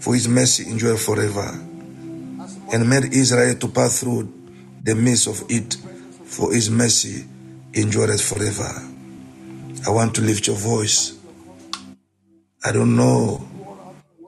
for 0.00 0.12
his 0.12 0.28
mercy 0.28 0.68
endureth 0.70 1.02
forever, 1.02 1.48
and 2.74 2.90
made 2.90 3.14
Israel 3.14 3.54
to 3.56 3.68
pass 3.68 4.00
through 4.00 4.30
the 4.82 4.94
midst 4.94 5.26
of 5.26 5.42
it, 5.48 5.78
for 6.26 6.52
his 6.52 6.68
mercy 6.68 7.24
endureth 7.72 8.20
forever. 8.20 8.70
I 9.86 9.90
want 9.90 10.14
to 10.16 10.20
lift 10.20 10.46
your 10.46 10.56
voice. 10.56 11.18
I 12.62 12.72
don't 12.72 12.96
know 12.96 13.38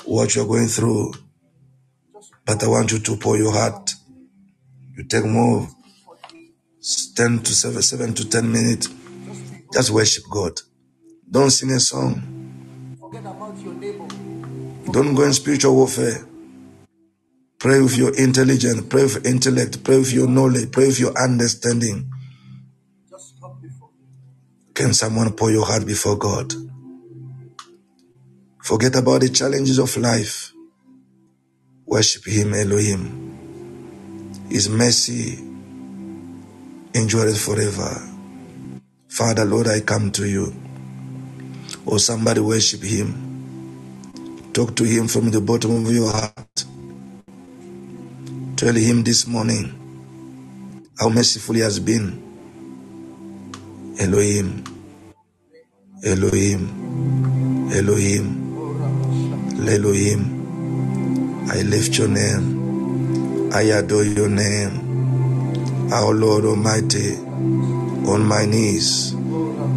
what 0.07 0.35
you're 0.35 0.47
going 0.47 0.69
through, 0.69 1.13
but 2.49 2.65
I 2.65 2.67
want 2.67 2.91
you 2.93 2.99
to 2.99 3.17
pour 3.19 3.37
your 3.37 3.53
heart. 3.53 3.95
You 4.97 5.05
take 5.05 5.27
more 5.27 5.69
10 7.15 7.41
to 7.41 7.53
7, 7.55 7.83
7 7.83 8.15
to 8.15 8.27
10 8.27 8.51
minutes. 8.51 8.89
Just 9.71 9.91
worship 9.91 10.25
God. 10.31 10.59
Don't 11.31 11.51
sing 11.51 11.71
a 11.73 11.79
song. 11.79 12.97
Forget 12.99 13.21
about 13.21 13.55
your 13.59 13.75
neighbor. 13.75 14.07
Don't 14.91 15.15
go 15.15 15.25
in 15.25 15.35
spiritual 15.35 15.75
warfare. 15.77 16.25
Pray 17.59 17.83
with 17.83 17.99
your 17.99 18.17
intelligence, 18.17 18.81
pray 18.89 19.03
with 19.03 19.27
intellect, 19.27 19.85
pray 19.85 19.99
with 19.99 20.13
your 20.15 20.27
knowledge, 20.29 20.73
pray 20.73 20.87
with 20.87 21.01
your 21.01 21.19
understanding. 21.19 22.11
Can 24.73 24.95
someone 24.95 25.33
pour 25.35 25.51
your 25.51 25.67
heart 25.67 25.85
before 25.85 26.17
God? 26.17 26.55
Forget 28.63 28.97
about 28.97 29.21
the 29.21 29.29
challenges 29.29 29.79
of 29.79 29.95
life. 29.99 30.55
Worship 31.89 32.27
Him, 32.27 32.55
Elohim. 32.55 33.31
His 34.51 34.69
mercy 34.69 35.39
endureth 36.95 37.41
forever. 37.41 38.09
Father, 39.09 39.45
Lord, 39.45 39.69
I 39.69 39.81
come 39.81 40.11
to 40.13 40.29
you. 40.29 40.55
Or 41.87 41.95
oh, 41.95 41.99
somebody 41.99 42.41
worship 42.41 42.83
Him. 42.83 43.41
Talk 44.53 44.77
to 44.77 44.85
Him 44.85 45.09
from 45.09 45.31
the 45.31 45.41
bottom 45.41 45.87
of 45.87 45.93
your 45.93 46.11
heart. 46.13 46.65
Tell 48.57 48.75
Him 48.75 49.05
this 49.05 49.27
morning 49.27 49.93
how 50.99 51.09
merciful 51.11 51.57
He 51.57 51.63
has 51.63 51.81
been. 51.81 52.37
Elohim, 54.01 54.65
Elohim, 56.05 56.93
Elohim, 57.73 58.55
Elohim. 59.69 60.38
I 61.51 61.63
lift 61.63 61.97
your 61.99 62.09
name. 62.09 63.51
I 63.53 63.63
adore 63.63 64.05
your 64.05 64.29
name. 64.29 65.01
Our 65.93 66.13
Lord 66.13 66.45
Almighty, 66.45 67.17
on 67.17 68.27
my 68.27 68.45
knees 68.45 69.13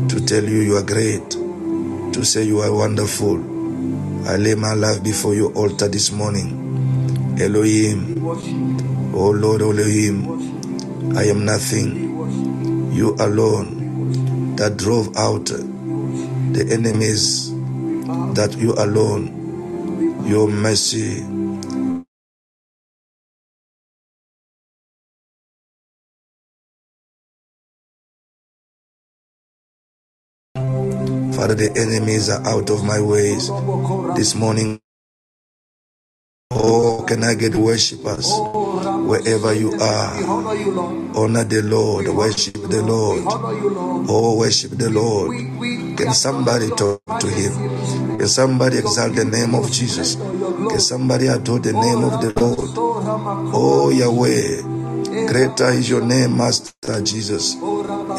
to 0.10 0.20
tell 0.26 0.44
you 0.44 0.60
you 0.60 0.76
are 0.78 0.84
great, 0.84 1.30
to 1.32 2.24
say 2.26 2.44
you 2.44 2.60
are 2.60 2.74
wonderful. 2.74 3.38
I 4.28 4.36
lay 4.38 4.56
my 4.56 4.74
life 4.74 5.02
before 5.04 5.34
your 5.34 5.54
altar 5.54 5.88
this 5.88 6.12
morning. 6.12 7.38
Elohim, 7.40 8.24
oh 9.16 9.32
Lord 9.32 9.62
Elohim, 9.62 11.18
I 11.18 11.24
am 11.26 11.46
nothing. 11.46 12.92
You 12.94 13.16
alone 13.16 14.56
that 14.58 14.78
drove 14.78 15.16
out 15.18 15.46
the 15.46 16.68
enemies, 16.72 17.52
that 18.36 18.56
you 18.58 18.74
alone, 18.74 20.26
your 20.28 20.50
mercy 20.50 21.24
Father, 31.42 31.56
the 31.56 31.74
enemies 31.76 32.30
are 32.30 32.46
out 32.46 32.70
of 32.70 32.84
my 32.86 33.02
ways. 33.02 33.50
This 34.16 34.36
morning, 34.36 34.80
oh, 36.52 37.04
can 37.08 37.24
I 37.24 37.34
get 37.34 37.56
worshippers 37.56 38.30
wherever 39.10 39.52
you 39.52 39.74
are? 39.82 40.14
Honor 41.18 41.44
the 41.44 41.64
Lord, 41.66 42.08
worship 42.10 42.54
the 42.54 42.84
Lord. 42.84 43.24
Oh, 44.08 44.38
worship 44.38 44.74
the 44.78 44.92
Lord. 44.92 45.34
Can 45.98 46.14
somebody 46.14 46.70
talk 46.70 47.02
to 47.20 47.28
him? 47.28 48.20
Can 48.20 48.28
somebody 48.28 48.78
exalt 48.78 49.16
the 49.16 49.26
name 49.26 49.56
of 49.56 49.72
Jesus? 49.72 50.18
Can 50.18 50.80
somebody 50.80 51.26
adore 51.26 51.58
the 51.58 51.74
name 51.74 52.04
of 52.04 52.22
the 52.22 52.34
Lord? 52.40 52.70
Oh, 53.56 53.90
Yahweh, 53.90 55.26
greater 55.28 55.72
is 55.72 55.90
your 55.90 56.06
name, 56.06 56.38
Master 56.38 57.02
Jesus. 57.02 57.56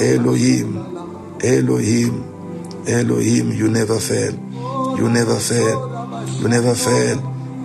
Elohim, 0.02 1.38
Elohim. 1.40 2.31
Elohim, 2.88 3.52
you 3.52 3.68
never 3.68 3.98
fail. 4.00 4.32
You 4.98 5.08
never 5.08 5.36
fail. 5.38 6.24
You 6.40 6.48
never 6.48 6.74
fail. 6.74 7.16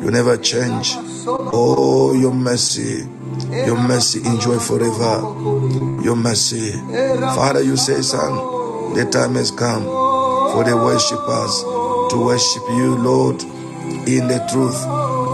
You 0.04 0.12
never 0.12 0.38
change. 0.38 0.94
Oh, 1.28 2.14
your 2.14 2.34
mercy. 2.34 3.08
Your 3.50 3.78
mercy 3.78 4.20
enjoy 4.26 4.60
forever. 4.60 5.22
Your 6.04 6.16
mercy. 6.16 6.72
Father, 7.36 7.64
you 7.64 7.78
say, 7.78 8.02
son, 8.02 8.94
the 8.94 9.06
time 9.12 9.36
has 9.36 9.52
come 9.52 9.84
for 9.84 10.64
the 10.64 10.76
worshippers 10.76 11.64
to 12.12 12.24
worship 12.24 12.64
you, 12.70 12.96
Lord, 12.98 13.42
in 14.08 14.28
the 14.28 14.40
truth 14.52 14.82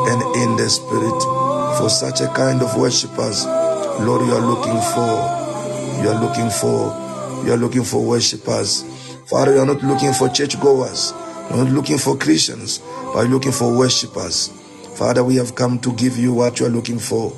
and 0.10 0.22
in 0.38 0.56
the 0.58 0.70
spirit. 0.70 1.78
For 1.78 1.90
such 1.90 2.22
a 2.22 2.28
kind 2.34 2.62
of 2.62 2.78
worshippers, 2.78 3.46
Lord, 3.46 4.26
you 4.28 4.34
are 4.34 4.42
looking 4.42 4.80
for. 4.94 6.02
You 6.02 6.10
are 6.10 6.22
looking 6.22 6.50
for. 6.50 7.02
You 7.46 7.54
are 7.54 7.58
looking 7.58 7.84
for 7.84 8.02
worshippers 8.02 8.84
Father, 9.28 9.56
you're 9.56 9.66
not 9.66 9.84
looking 9.84 10.14
for 10.14 10.30
churchgoers. 10.30 11.14
You're 11.50 11.66
not 11.66 11.74
looking 11.74 11.98
for 11.98 12.18
Christians, 12.18 12.80
but 13.14 13.28
looking 13.30 13.54
for 13.54 13.78
worshippers. 13.78 14.50
Father, 14.96 15.24
we 15.24 15.36
have 15.38 15.56
come 15.56 15.80
to 15.80 15.94
give 15.94 16.18
you 16.18 16.34
what 16.34 16.60
you 16.60 16.68
are 16.68 16.70
looking 16.70 17.00
for. 17.00 17.34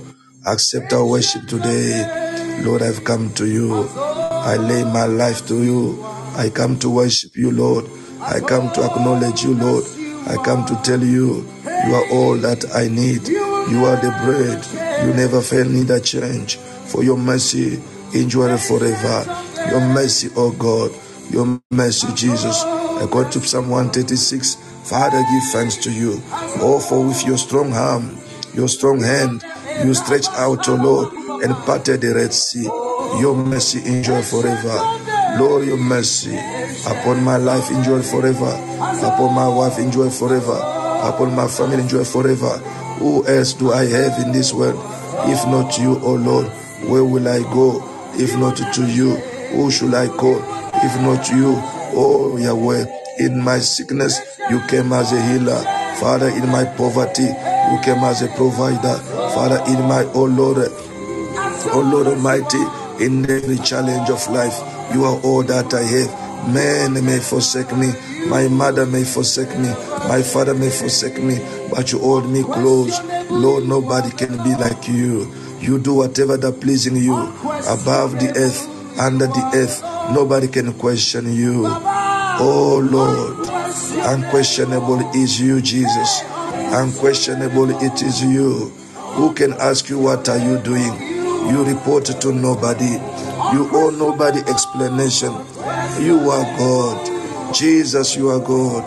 Accept 0.47 0.93
our 0.93 1.05
worship 1.05 1.47
today. 1.47 2.61
Lord, 2.63 2.81
I've 2.81 3.03
come 3.03 3.33
to 3.35 3.47
you. 3.47 3.87
I 3.89 4.57
lay 4.57 4.83
my 4.83 5.05
life 5.05 5.47
to 5.47 5.63
you. 5.63 6.03
I 6.35 6.49
come 6.49 6.77
to 6.79 6.89
worship 6.89 7.35
you, 7.37 7.51
Lord. 7.51 7.85
I 8.21 8.39
come 8.41 8.71
to 8.73 8.83
acknowledge 8.83 9.43
you, 9.43 9.55
Lord. 9.55 9.85
I 10.27 10.37
come 10.43 10.65
to 10.65 10.75
tell 10.83 11.03
you, 11.03 11.47
you 11.87 11.95
are 11.95 12.09
all 12.11 12.35
that 12.37 12.65
I 12.75 12.87
need. 12.89 13.27
You 13.27 13.85
are 13.85 13.97
the 13.97 14.11
bread. 14.25 15.07
You 15.07 15.13
never 15.13 15.41
fail 15.41 15.69
that 15.85 16.03
change. 16.03 16.57
For 16.57 17.03
your 17.03 17.17
mercy 17.17 17.81
endure 18.13 18.57
forever. 18.57 19.45
Your 19.69 19.81
mercy, 19.81 20.29
oh 20.35 20.51
God. 20.51 20.91
Your 21.31 21.61
mercy, 21.71 22.07
Jesus. 22.15 22.63
Go 23.11 23.29
to 23.29 23.41
Psalm 23.41 23.69
136. 23.69 24.55
Father, 24.89 25.17
give 25.31 25.43
thanks 25.51 25.77
to 25.77 25.91
you. 25.91 26.21
Oh, 26.61 26.79
for 26.79 27.05
with 27.05 27.25
your 27.25 27.37
strong 27.37 27.73
arm, 27.73 28.17
your 28.55 28.69
strong 28.69 29.01
hand, 29.01 29.43
you 29.85 29.93
stretch 29.93 30.27
out, 30.29 30.67
O 30.69 30.75
Lord, 30.75 31.13
and 31.43 31.53
parted 31.65 32.01
the 32.01 32.15
Red 32.15 32.33
Sea. 32.33 32.63
Your 33.21 33.35
mercy 33.35 33.79
endure 33.85 34.23
forever. 34.23 34.77
Lord, 35.39 35.67
your 35.67 35.77
mercy 35.77 36.37
upon 36.87 37.23
my 37.23 37.37
life 37.37 37.71
endure 37.71 38.03
forever. 38.03 38.51
Upon 39.03 39.35
my 39.35 39.47
wife 39.49 39.79
endure 39.79 40.11
forever. 40.11 40.57
Upon 41.03 41.35
my 41.35 41.47
family 41.47 41.81
endure 41.81 42.05
forever. 42.05 42.57
Who 42.99 43.25
else 43.27 43.53
do 43.53 43.73
I 43.73 43.85
have 43.85 44.19
in 44.25 44.31
this 44.33 44.53
world? 44.53 44.79
If 45.29 45.45
not 45.47 45.77
you, 45.79 45.99
O 45.99 46.15
Lord, 46.15 46.47
where 46.89 47.05
will 47.05 47.27
I 47.27 47.41
go? 47.53 47.83
If 48.15 48.37
not 48.37 48.57
to 48.57 48.87
you, 48.87 49.15
who 49.55 49.71
should 49.71 49.93
I 49.93 50.07
call? 50.09 50.39
If 50.83 51.01
not 51.01 51.29
you, 51.29 51.53
oh 51.97 52.37
Yahweh, 52.37 52.85
in 53.19 53.41
my 53.41 53.59
sickness, 53.59 54.19
you 54.49 54.59
came 54.67 54.91
as 54.93 55.13
a 55.13 55.21
healer. 55.21 55.61
Father, 55.99 56.27
in 56.29 56.49
my 56.49 56.65
poverty, 56.65 57.23
you 57.23 57.79
came 57.83 58.03
as 58.03 58.21
a 58.21 58.27
provider. 58.35 58.97
Father, 59.33 59.63
in 59.67 59.81
my, 59.87 60.03
oh 60.13 60.25
Lord, 60.25 60.57
oh 61.71 61.89
Lord 61.91 62.07
Almighty, 62.07 62.59
in 63.03 63.29
every 63.29 63.57
challenge 63.57 64.09
of 64.09 64.27
life, 64.29 64.59
you 64.93 65.05
are 65.05 65.19
all 65.21 65.43
that 65.43 65.73
I 65.73 65.81
have. 65.83 66.25
Man 66.53 66.93
may 67.05 67.19
forsake 67.19 67.75
me, 67.75 67.91
my 68.27 68.47
mother 68.47 68.85
may 68.85 69.03
forsake 69.03 69.57
me, 69.57 69.69
my 70.07 70.21
father 70.21 70.53
may 70.53 70.69
forsake 70.69 71.17
me, 71.23 71.39
but 71.71 71.91
you 71.91 71.99
hold 71.99 72.29
me 72.29 72.43
close. 72.43 73.01
Lord, 73.31 73.65
nobody 73.65 74.11
can 74.11 74.37
be 74.43 74.53
like 74.55 74.87
you. 74.87 75.33
You 75.59 75.79
do 75.79 75.95
whatever 75.95 76.37
that 76.37 76.61
pleasing 76.61 76.97
you 76.97 77.15
above 77.15 78.19
the 78.19 78.31
earth, 78.35 78.99
under 78.99 79.25
the 79.25 79.51
earth. 79.55 79.94
Nobody 80.13 80.47
can 80.47 80.73
question 80.73 81.33
you. 81.33 81.63
Oh 81.67 82.81
Lord, 82.83 83.47
unquestionable 84.05 84.99
is 85.15 85.39
you, 85.39 85.61
Jesus. 85.61 86.21
Unquestionable 86.73 87.69
it 87.81 88.01
is 88.01 88.23
you. 88.23 88.69
Who 89.15 89.33
can 89.33 89.53
ask 89.53 89.89
you 89.89 89.97
what 89.99 90.27
are 90.29 90.37
you 90.37 90.59
doing? 90.59 90.93
You 91.49 91.63
report 91.63 92.05
to 92.05 92.31
nobody. 92.33 92.99
You 93.53 93.69
owe 93.71 93.89
nobody 93.89 94.39
explanation. 94.41 95.31
You 96.03 96.19
are 96.29 96.57
God. 96.57 97.53
Jesus, 97.53 98.15
you 98.15 98.29
are 98.29 98.39
God. 98.39 98.83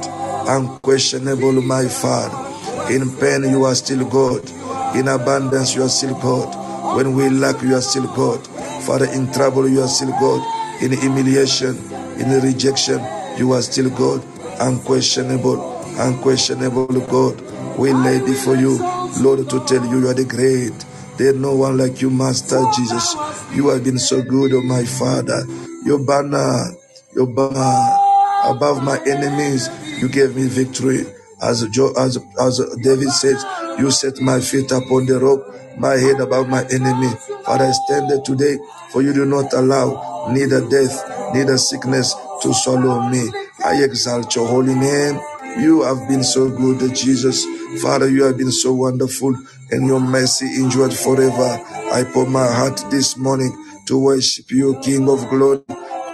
Unquestionable, 0.48 1.62
my 1.62 1.88
Father. 1.88 2.92
In 2.92 3.10
pain, 3.16 3.44
you 3.44 3.64
are 3.64 3.74
still 3.74 4.08
God. 4.08 4.48
In 4.96 5.08
abundance, 5.08 5.74
you 5.74 5.82
are 5.82 5.88
still 5.88 6.18
God. 6.20 6.96
When 6.96 7.14
we 7.14 7.28
lack, 7.28 7.62
you 7.62 7.76
are 7.76 7.80
still 7.82 8.06
God. 8.14 8.46
Father, 8.84 9.06
in 9.06 9.32
trouble, 9.32 9.68
you 9.68 9.82
are 9.82 9.88
still 9.88 10.10
God. 10.12 10.57
In 10.82 10.92
humiliation, 10.92 11.76
in 12.20 12.30
rejection, 12.42 13.00
you 13.38 13.52
are 13.52 13.62
still 13.62 13.90
God. 13.90 14.22
Unquestionable, 14.60 15.60
unquestionable 16.00 17.00
God. 17.06 17.40
We 17.78 17.92
lay 17.94 18.20
before 18.20 18.56
you, 18.56 18.78
Lord, 19.20 19.48
to 19.50 19.64
tell 19.66 19.84
you 19.86 20.00
you 20.02 20.08
are 20.10 20.14
the 20.14 20.26
great. 20.26 20.74
There's 21.18 21.36
no 21.36 21.56
one 21.56 21.78
like 21.78 22.02
you, 22.02 22.10
Master 22.10 22.62
Jesus. 22.76 23.16
You 23.54 23.70
have 23.70 23.84
been 23.84 23.98
so 23.98 24.22
good, 24.22 24.52
oh 24.54 24.62
my 24.62 24.84
Father. 24.84 25.44
Your 25.84 25.98
banner, 26.00 26.72
your 27.14 27.26
banner 27.28 27.96
above 28.44 28.84
my 28.84 28.98
enemies, 29.06 29.68
you 30.00 30.08
gave 30.08 30.36
me 30.36 30.48
victory. 30.48 31.06
As, 31.42 31.62
as, 31.98 32.18
as 32.40 32.76
David 32.82 33.10
says, 33.10 33.44
you 33.78 33.90
set 33.90 34.20
my 34.20 34.40
feet 34.40 34.72
upon 34.72 35.06
the 35.06 35.18
rock, 35.20 35.78
my 35.78 35.94
head 35.96 36.20
above 36.20 36.48
my 36.48 36.64
enemy. 36.72 37.10
Father, 37.44 37.66
I 37.66 37.72
stand 37.72 38.10
there 38.10 38.20
today, 38.22 38.58
for 38.92 39.02
you 39.02 39.14
do 39.14 39.24
not 39.26 39.52
allow 39.54 40.17
neither 40.34 40.68
death, 40.68 41.32
neither 41.34 41.58
sickness 41.58 42.14
to 42.42 42.54
swallow 42.54 43.02
me. 43.10 43.30
I 43.64 43.82
exalt 43.84 44.34
your 44.36 44.48
holy 44.48 44.74
name. 44.74 45.20
You 45.60 45.82
have 45.82 46.08
been 46.08 46.24
so 46.24 46.48
good, 46.50 46.94
Jesus. 46.94 47.44
Father, 47.82 48.08
you 48.10 48.24
have 48.24 48.38
been 48.38 48.52
so 48.52 48.72
wonderful, 48.74 49.36
and 49.72 49.86
your 49.86 50.00
mercy 50.00 50.46
endured 50.62 50.94
forever. 50.94 51.60
I 51.92 52.04
pour 52.12 52.26
my 52.26 52.46
heart 52.46 52.82
this 52.90 53.16
morning 53.16 53.52
to 53.86 53.98
worship 53.98 54.50
you, 54.50 54.78
King 54.82 55.08
of 55.08 55.28
glory, 55.30 55.62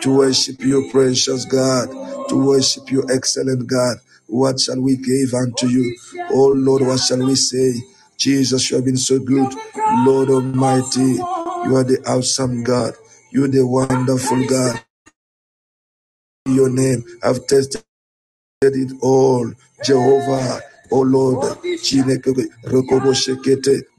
to 0.02 0.16
worship 0.18 0.60
you, 0.62 0.88
precious 0.92 1.44
God, 1.46 1.88
to 2.28 2.36
worship 2.36 2.90
you, 2.90 3.04
excellent 3.12 3.66
God. 3.68 3.98
What 4.28 4.60
shall 4.60 4.80
we 4.80 4.96
give 4.96 5.34
unto 5.34 5.68
you? 5.68 5.96
Oh 6.30 6.52
Lord, 6.56 6.82
what 6.82 7.00
shall 7.00 7.24
we 7.26 7.36
say? 7.36 7.74
Jesus, 8.18 8.70
you 8.70 8.76
have 8.76 8.86
been 8.86 8.96
so 8.96 9.18
good. 9.20 9.52
Lord 10.06 10.30
Almighty, 10.30 11.00
you 11.02 11.76
are 11.76 11.84
the 11.84 12.02
awesome 12.06 12.64
God. 12.64 12.94
You 13.34 13.46
are 13.46 13.48
the 13.48 13.66
wonderful 13.66 14.46
God. 14.48 14.82
Your 16.46 16.70
name, 16.70 17.04
I've 17.22 17.46
tested 17.46 17.82
it 18.62 18.92
all. 19.02 19.52
Jehovah, 19.84 20.60
oh 20.92 21.02
Lord, 21.02 21.58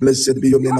blessed 0.01 0.41
be 0.41 0.49
your 0.49 0.61
name. 0.61 0.75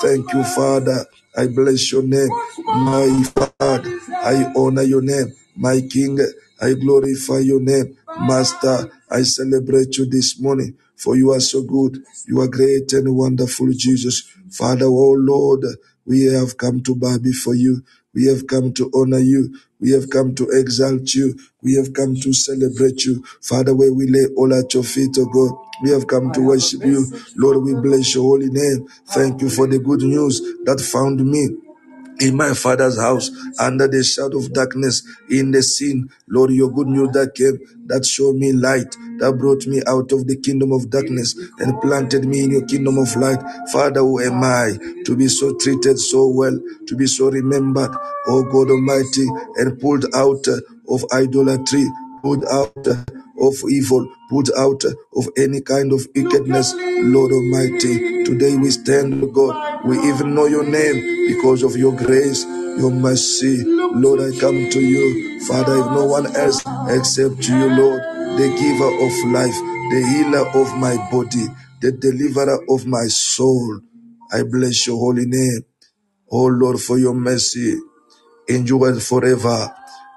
Thank 0.00 0.32
you, 0.34 0.44
Father. 0.44 1.06
I 1.36 1.48
bless 1.48 1.92
your 1.92 2.02
name, 2.04 2.30
my 2.66 3.24
Father. 3.34 4.00
I 4.10 4.52
honor 4.56 4.82
your 4.82 5.02
name, 5.02 5.34
my 5.56 5.80
King. 5.82 6.18
I 6.62 6.74
glorify 6.74 7.40
your 7.40 7.60
name, 7.60 7.96
Master. 8.20 8.90
I 9.10 9.22
celebrate 9.22 9.98
you 9.98 10.06
this 10.06 10.40
morning, 10.40 10.76
for 10.96 11.16
you 11.16 11.32
are 11.32 11.40
so 11.40 11.62
good. 11.62 12.02
You 12.28 12.40
are 12.42 12.48
great 12.48 12.92
and 12.94 13.16
wonderful, 13.16 13.68
Jesus. 13.76 14.22
Father, 14.50 14.86
oh 14.86 15.16
Lord, 15.18 15.64
we 16.06 16.24
have 16.32 16.56
come 16.56 16.82
to 16.84 16.94
bow 16.96 17.18
before 17.18 17.54
you. 17.54 17.82
We 18.14 18.26
have 18.26 18.46
come 18.46 18.72
to 18.74 18.90
honor 18.94 19.18
you. 19.20 19.56
We 19.80 19.92
have 19.92 20.10
come 20.10 20.34
to 20.36 20.48
exalt 20.50 21.14
you. 21.14 21.38
We 21.62 21.74
have 21.76 21.92
come 21.92 22.16
to 22.16 22.32
celebrate 22.32 23.04
you. 23.04 23.24
Father, 23.40 23.74
where 23.74 23.92
we 23.92 24.06
lay 24.08 24.26
all 24.36 24.52
at 24.54 24.74
your 24.74 24.84
feet, 24.84 25.16
oh 25.18 25.26
God. 25.26 25.56
We 25.82 25.90
have 25.90 26.06
come 26.06 26.32
to 26.32 26.40
worship 26.42 26.84
you. 26.84 27.06
Lord, 27.36 27.64
we 27.64 27.74
bless 27.74 28.14
your 28.14 28.24
holy 28.24 28.48
name. 28.50 28.86
Thank 29.08 29.42
you 29.42 29.50
for 29.50 29.66
the 29.66 29.78
good 29.78 30.02
news 30.02 30.40
that 30.64 30.80
found 30.80 31.24
me 31.24 31.48
in 32.20 32.36
my 32.36 32.54
father's 32.54 32.98
house 33.00 33.30
under 33.60 33.88
the 33.88 34.02
shadow 34.04 34.38
of 34.38 34.52
darkness 34.52 35.02
in 35.30 35.50
the 35.52 35.62
sin 35.62 36.08
lord 36.28 36.50
your 36.52 36.70
good 36.70 36.88
news 36.88 37.10
that 37.12 37.34
came 37.34 37.58
that 37.86 38.04
showed 38.06 38.36
me 38.36 38.52
light 38.52 38.96
that 39.18 39.32
brought 39.38 39.66
me 39.66 39.82
out 39.86 40.12
of 40.12 40.26
the 40.26 40.36
kingdom 40.40 40.72
of 40.72 40.90
darkness 40.90 41.34
and 41.58 41.80
planted 41.82 42.24
me 42.26 42.44
in 42.44 42.50
your 42.52 42.64
kingdom 42.66 42.98
of 42.98 43.14
light. 43.16 43.40
Father 43.72 44.00
who 44.00 44.20
am 44.20 44.42
i 44.44 44.72
to 45.04 45.16
be 45.16 45.28
so 45.28 45.54
treated 45.58 45.98
so 45.98 46.28
well 46.28 46.58
to 46.86 46.96
be 46.96 47.06
so 47.06 47.30
remembered 47.30 47.92
oh 48.28 48.42
god 48.52 48.70
almighty 48.70 49.26
and 49.56 49.80
pulled 49.80 50.06
out 50.14 50.46
of 50.88 51.04
idolatry 51.12 51.86
pulled 52.22 52.44
out 52.46 52.76
of 53.40 53.54
evil, 53.70 54.08
put 54.30 54.50
out 54.56 54.84
of 55.16 55.28
any 55.38 55.60
kind 55.62 55.92
of 55.92 56.06
wickedness, 56.16 56.74
Lord 56.76 57.32
Almighty. 57.32 58.24
Today 58.24 58.56
we 58.56 58.70
stand, 58.70 59.34
God. 59.34 59.84
We 59.86 59.98
even 60.08 60.34
know 60.34 60.46
your 60.46 60.64
name 60.64 61.28
because 61.28 61.62
of 61.64 61.76
your 61.76 61.96
grace, 61.96 62.44
your 62.44 62.90
mercy. 62.92 63.64
Lord, 63.64 64.20
I 64.20 64.38
come 64.40 64.70
to 64.70 64.80
you, 64.80 65.40
Father, 65.46 65.76
if 65.78 65.86
no 65.92 66.06
one 66.06 66.34
else 66.36 66.62
except 66.90 67.48
you, 67.48 67.70
Lord, 67.70 68.02
the 68.38 68.48
giver 68.60 68.92
of 69.06 69.32
life, 69.32 69.56
the 69.92 70.02
healer 70.12 70.48
of 70.62 70.78
my 70.78 70.96
body, 71.10 71.46
the 71.82 71.92
deliverer 71.92 72.60
of 72.70 72.86
my 72.86 73.06
soul. 73.08 73.80
I 74.32 74.42
bless 74.44 74.86
your 74.86 74.98
holy 74.98 75.26
name. 75.26 75.62
Oh 76.30 76.46
Lord, 76.46 76.80
for 76.80 76.98
your 76.98 77.14
mercy 77.14 77.78
endures 78.48 79.06
forever. 79.08 79.74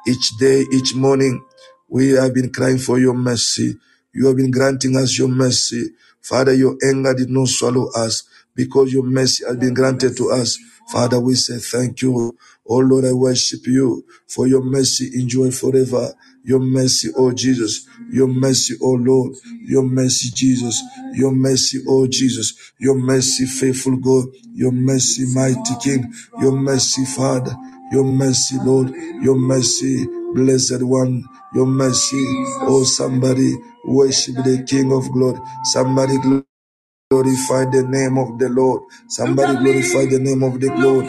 Each 0.08 0.32
day, 0.40 0.66
each 0.74 0.96
morning, 0.96 1.44
we 1.94 2.12
have 2.12 2.34
been 2.34 2.52
crying 2.52 2.80
for 2.80 3.00
your 3.00 3.14
mercy. 3.14 3.78
You 4.16 4.28
have 4.28 4.38
been 4.38 4.52
granting 4.52 4.98
us 4.98 5.20
your 5.20 5.30
mercy. 5.30 5.92
Father, 6.22 6.54
your 6.56 6.76
anger 6.84 7.14
did 7.14 7.30
not 7.30 7.50
swallow 7.50 7.92
us 7.96 8.24
because 8.56 8.92
your 8.92 9.04
mercy 9.04 9.46
has 9.46 9.58
been 9.58 9.76
granted 9.76 10.18
to 10.18 10.32
us. 10.32 10.58
Father, 10.92 11.20
we 11.20 11.36
say 11.36 11.60
thank 11.60 12.02
you. 12.02 12.36
Oh 12.68 12.78
Lord, 12.80 13.06
I 13.06 13.14
worship 13.14 13.68
you 13.68 14.06
for 14.28 14.48
your 14.48 14.64
mercy 14.64 15.12
enjoy 15.22 15.52
forever. 15.52 16.14
Your 16.44 16.62
mercy, 16.62 17.10
oh 17.16 17.32
Jesus. 17.34 17.88
Your 18.12 18.28
mercy, 18.28 18.76
oh 18.82 18.94
Lord. 18.94 19.36
Your 19.64 19.84
mercy, 19.84 20.32
Jesus. 20.34 20.82
Your 21.14 21.32
mercy, 21.32 21.80
oh 21.88 22.08
Jesus. 22.08 22.74
Your 22.80 22.96
mercy, 22.98 23.46
faithful 23.46 23.98
God. 23.98 24.26
Your 24.56 24.72
mercy, 24.74 25.26
mighty 25.36 25.76
King. 25.84 26.14
Your 26.42 26.54
mercy, 26.54 27.06
Father. 27.06 27.56
Your 27.92 28.06
mercy, 28.06 28.58
Lord. 28.64 28.90
Your 29.22 29.38
mercy, 29.38 30.08
blessed 30.36 30.84
one. 30.84 31.26
Your 31.56 31.68
mercy, 31.68 32.24
oh 32.64 32.84
somebody 32.86 33.56
worship 33.86 34.36
the 34.38 34.66
King 34.68 34.92
of 34.94 35.12
glory. 35.12 35.40
Somebody 35.66 36.18
glorify 37.12 37.66
the 37.72 37.84
name 37.90 38.18
of 38.18 38.40
the 38.40 38.50
Lord. 38.50 38.84
Somebody 39.10 39.56
glorify 39.58 40.06
the 40.12 40.20
name 40.20 40.44
of 40.44 40.60
the 40.62 40.70
Lord. 40.76 41.06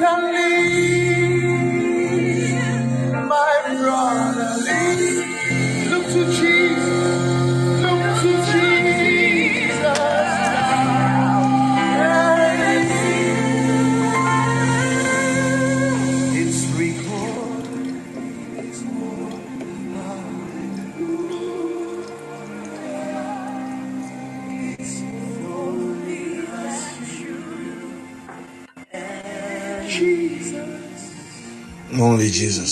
Only 32.15 32.31
Jesus. 32.31 32.71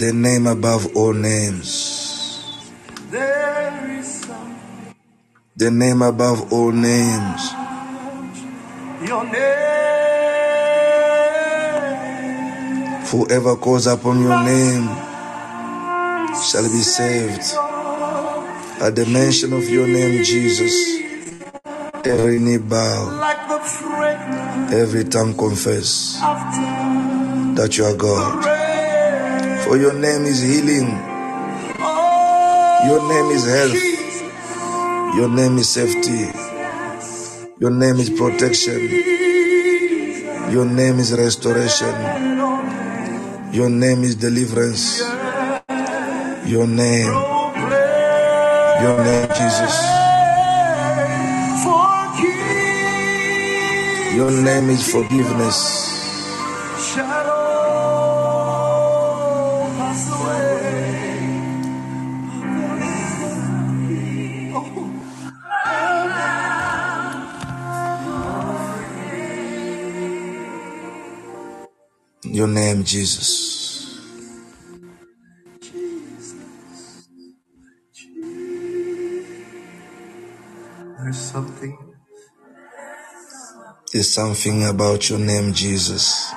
The 0.00 0.12
name 0.14 0.46
above 0.46 0.96
all 0.96 1.12
names. 1.12 2.40
The 5.54 5.70
name 5.70 6.00
above 6.00 6.50
all 6.50 6.72
names. 6.72 7.52
Your 9.06 9.24
name. 9.24 9.76
Whoever 13.12 13.56
calls 13.56 13.86
upon 13.86 14.22
your 14.22 14.42
name 14.42 14.88
shall 16.48 16.64
be 16.64 16.80
saved. 16.80 17.44
At 18.80 18.96
the 18.96 19.04
mention 19.04 19.52
of 19.52 19.68
your 19.68 19.86
name, 19.86 20.24
Jesus, 20.24 21.05
every 22.06 22.38
knee 22.38 22.58
bow, 22.58 23.18
Like 23.18 23.36
every 24.72 25.04
tongue 25.04 25.36
confess 25.36 26.20
that 27.56 27.76
you 27.76 27.84
are 27.84 27.96
God. 27.96 28.44
For 29.64 29.76
your 29.76 29.92
name 29.92 30.24
is 30.24 30.42
healing, 30.42 30.88
your 32.86 33.02
name 33.08 33.30
is 33.34 33.44
health, 33.46 33.82
your 35.16 35.28
name 35.28 35.58
is 35.58 35.68
safety, 35.68 36.30
your 37.58 37.70
name 37.70 37.96
is 37.96 38.10
protection, 38.10 38.80
your 40.52 40.64
name 40.64 41.00
is 41.00 41.12
restoration, 41.12 41.94
your 43.52 43.68
name 43.68 44.04
is 44.04 44.14
deliverance, 44.14 45.00
your 46.46 46.66
name, 46.68 47.12
your 48.82 49.04
name, 49.04 49.28
Jesus. 49.34 50.05
Your 54.16 54.30
name 54.30 54.70
is 54.70 54.90
forgiveness. 54.90 55.58
Your 72.24 72.48
name, 72.48 72.84
Jesus. 72.84 74.00
There's 80.98 81.18
something 81.18 81.85
There's 83.92 84.10
something 84.10 84.66
about 84.66 85.08
your 85.08 85.20
name, 85.20 85.54
Jesus. 85.54 86.30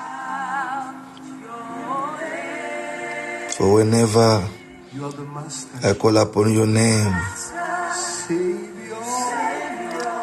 For 3.56 3.74
whenever 3.74 4.48
I 5.82 5.94
call 5.98 6.16
upon 6.16 6.54
your 6.54 6.66
name. 6.66 7.12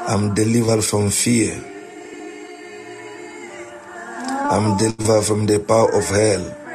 I'm 0.08 0.34
delivered 0.34 0.84
from 0.84 1.10
fear. 1.10 1.54
I'm 4.50 4.78
delivered 4.78 5.24
from 5.24 5.46
the 5.46 5.60
power 5.60 5.94
of 5.94 6.06
hell. 6.08 6.67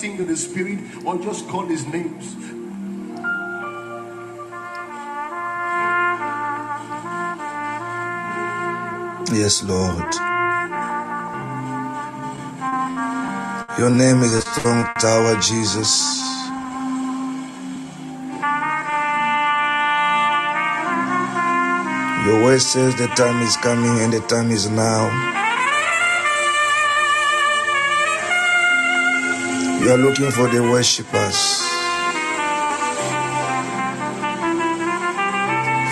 Sing 0.00 0.16
to 0.16 0.24
the 0.24 0.34
spirit 0.34 0.78
or 1.04 1.18
just 1.18 1.46
call 1.46 1.66
his 1.66 1.86
names. 1.86 2.34
Yes, 9.30 9.62
Lord. 9.62 10.10
Your 13.78 13.90
name 13.90 14.22
is 14.22 14.32
a 14.32 14.40
strong 14.40 14.88
tower, 14.98 15.38
Jesus. 15.38 16.18
Your 22.24 22.42
word 22.42 22.62
says 22.62 22.96
the 22.96 23.06
time 23.16 23.42
is 23.42 23.54
coming 23.58 24.00
and 24.00 24.14
the 24.14 24.20
time 24.28 24.50
is 24.50 24.70
now. 24.70 25.39
Are 29.90 29.98
looking 29.98 30.30
for 30.30 30.46
the 30.46 30.62
worshippers. 30.62 31.58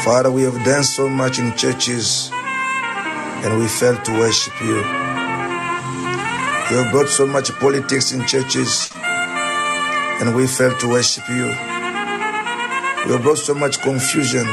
Father, 0.05 0.31
we 0.31 0.43
have 0.43 0.65
done 0.65 0.85
so 0.85 1.09
much 1.09 1.41
in 1.41 1.57
churches 1.57 2.31
and 2.33 3.59
we 3.59 3.67
failed 3.67 4.05
to 4.05 4.13
worship 4.13 4.55
you. 4.61 4.77
You 4.77 6.77
have 6.79 6.93
brought 6.93 7.09
so 7.09 7.27
much 7.27 7.51
politics 7.59 8.13
in 8.13 8.25
churches 8.29 8.89
and 8.95 10.37
we 10.37 10.47
failed 10.47 10.79
to 10.79 10.87
worship 10.87 11.29
you. 11.29 11.47
You 11.47 13.13
have 13.19 13.23
brought 13.25 13.39
so 13.39 13.55
much 13.55 13.81
confusion 13.81 14.47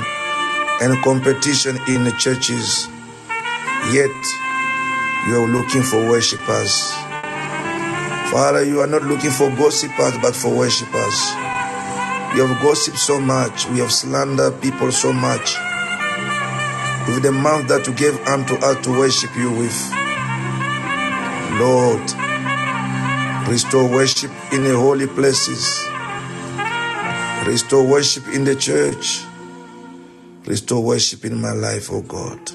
and 0.82 1.04
competition 1.04 1.78
in 1.88 2.04
the 2.04 2.16
churches, 2.18 2.88
yet 3.94 4.10
you 5.28 5.38
are 5.38 5.48
looking 5.48 5.84
for 5.84 6.10
worshippers. 6.10 7.05
Father, 8.36 8.66
you 8.66 8.82
are 8.82 8.88
not 8.88 9.04
looking 9.04 9.32
for 9.32 9.50
gossipers 9.52 10.18
but 10.22 10.36
for 10.36 10.54
worshippers. 10.54 11.18
We 12.34 12.42
have 12.44 12.62
gossiped 12.62 12.98
so 12.98 13.18
much, 13.18 13.66
we 13.70 13.80
have 13.80 13.94
slandered 13.94 14.62
people 14.62 14.92
so 14.92 15.14
much 15.14 15.56
with 17.08 17.24
the 17.24 17.32
mouth 17.32 17.66
that 17.70 17.88
you 17.88 17.94
gave 17.94 18.20
unto 18.28 18.56
us 18.56 18.84
to 18.84 18.92
worship 18.92 19.34
you 19.38 19.52
with. 19.52 19.74
Lord, 21.62 22.02
restore 23.48 23.90
worship 23.90 24.32
in 24.52 24.66
the 24.66 24.76
holy 24.76 25.08
places, 25.08 25.88
restore 27.48 27.88
worship 27.88 28.28
in 28.28 28.44
the 28.44 28.58
church, 28.58 29.24
restore 30.46 30.84
worship 30.84 31.24
in 31.24 31.40
my 31.40 31.54
life, 31.54 31.88
oh 31.90 32.02
God. 32.02 32.52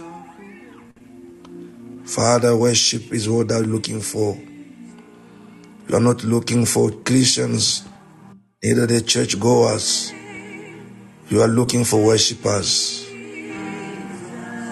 Father, 2.05 2.55
worship 2.55 3.15
is 3.15 3.31
what 3.31 3.51
I'm 3.51 3.73
looking 3.73 4.03
for. 4.03 4.37
You 5.91 5.97
are 5.97 6.01
not 6.01 6.23
looking 6.23 6.67
for 6.67 6.93
Christians, 6.93 7.83
neither 8.63 8.87
the 8.87 9.01
church 9.01 9.41
goers. 9.41 10.13
You 11.29 11.43
are 11.43 11.49
looking 11.49 11.83
for 11.83 12.01
worshippers. 12.07 13.05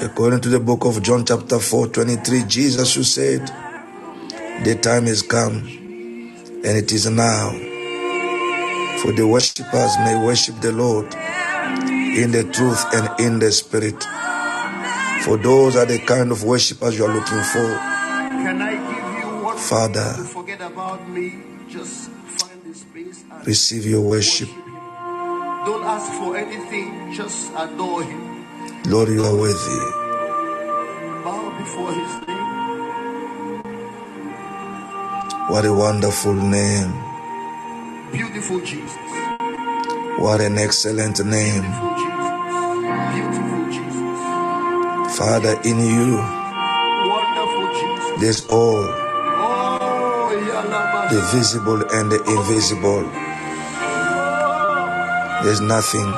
According 0.00 0.42
to 0.42 0.48
the 0.48 0.60
book 0.60 0.84
of 0.84 1.02
John, 1.02 1.24
chapter 1.26 1.58
4, 1.58 1.88
23, 1.88 2.44
Jesus, 2.44 2.94
who 2.94 3.02
said, 3.02 3.40
The 4.62 4.78
time 4.80 5.06
is 5.06 5.22
come, 5.22 5.66
and 5.66 6.78
it 6.78 6.92
is 6.92 7.10
now. 7.10 7.50
For 9.02 9.10
the 9.10 9.26
worshippers 9.26 9.98
may 10.04 10.24
worship 10.24 10.60
the 10.60 10.70
Lord 10.70 11.12
in 12.14 12.30
the 12.30 12.48
truth 12.52 12.84
and 12.94 13.18
in 13.18 13.40
the 13.40 13.50
spirit. 13.50 14.00
For 15.24 15.36
those 15.36 15.74
are 15.74 15.84
the 15.84 15.98
kind 15.98 16.30
of 16.30 16.44
worshippers 16.44 16.96
you 16.96 17.06
are 17.06 17.12
looking 17.12 17.42
for. 17.42 17.98
Father. 19.58 20.37
About 20.60 21.08
me? 21.08 21.34
Just 21.68 22.10
find 22.10 22.62
the 22.64 22.74
space 22.74 23.24
and 23.30 23.46
Receive 23.46 23.86
your 23.86 24.00
worship. 24.00 24.48
worship. 24.48 24.64
Don't 25.66 25.84
ask 25.84 26.10
for 26.12 26.36
anything, 26.36 27.12
just 27.12 27.50
adore 27.56 28.02
him. 28.02 28.46
Lord, 28.86 29.08
you 29.08 29.22
are 29.24 29.34
worthy. 29.36 29.80
Bow 31.24 31.50
before 31.58 31.92
his 31.92 32.26
name. 32.26 32.38
What 35.50 35.64
a 35.66 35.72
wonderful 35.72 36.34
name. 36.34 36.92
Beautiful 38.12 38.60
Jesus. 38.60 38.96
What 40.18 40.40
an 40.40 40.58
excellent 40.58 41.24
name. 41.24 41.62
Beautiful 41.62 41.94
Jesus. 42.00 42.32
Beautiful 43.14 43.64
Jesus. 43.76 45.16
Father, 45.18 45.54
in 45.64 45.78
you, 45.80 46.16
Wonderful 47.08 47.66
Jesus. 47.80 48.20
there's 48.20 48.46
all. 48.48 49.07
The 51.10 51.20
visible 51.32 51.82
and 51.92 52.10
the 52.12 52.22
invisible. 52.24 53.02
There's 55.44 55.60
nothing 55.60 56.10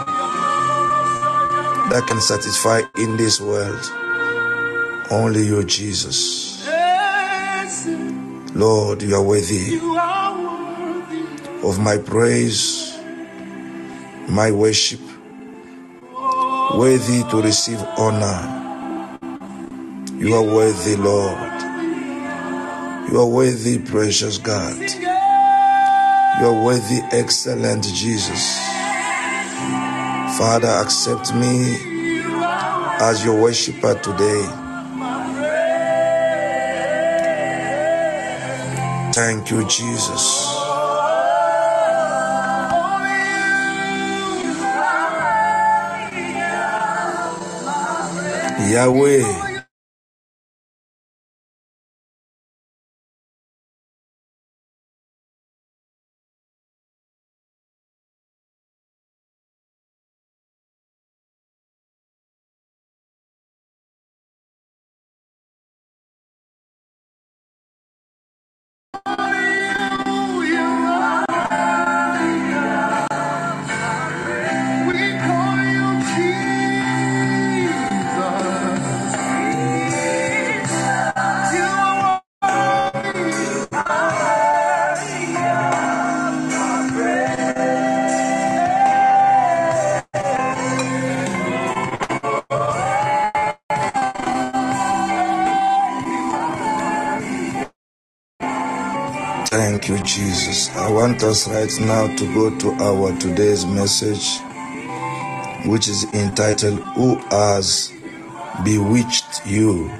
that 1.91 2.05
can 2.07 2.21
satisfy 2.21 2.83
in 2.97 3.17
this 3.17 3.41
world. 3.41 3.91
Only 5.11 5.47
you, 5.47 5.65
Jesus. 5.65 6.67
Lord, 8.55 9.03
you 9.03 9.15
are 9.15 9.23
worthy. 9.23 9.79
of 11.63 11.79
my 11.79 11.99
praise, 11.99 12.99
my 14.29 14.51
worship, 14.51 15.01
worthy 16.75 17.23
to 17.31 17.43
receive 17.43 17.81
honor. 17.99 19.19
You 20.15 20.35
are 20.35 20.43
worthy, 20.43 20.97
Lord. 20.97 21.70
You 23.11 23.21
are 23.21 23.27
worthy, 23.27 23.79
precious 23.81 24.39
God. 24.39 24.79
You 24.79 26.47
are 26.47 26.65
worthy, 26.65 27.01
excellent 27.11 27.83
Jesus. 27.83 28.57
Father, 30.39 30.69
accept 30.69 31.35
me 31.35 31.75
as 33.01 33.25
your 33.25 33.43
worshiper 33.43 33.95
today. 34.01 34.47
Thank 39.13 39.51
you, 39.51 39.67
Jesus. 39.67 40.47
Yahweh, 48.71 49.50
us 101.31 101.47
right 101.47 101.87
now 101.87 102.13
to 102.17 102.35
go 102.35 102.59
to 102.59 102.73
our 102.83 103.17
today's 103.21 103.65
message, 103.65 104.41
which 105.65 105.87
is 105.87 106.03
entitled, 106.13 106.81
Who 106.97 107.15
Has 107.31 107.93
Bewitched 108.65 109.47
You 109.47 109.93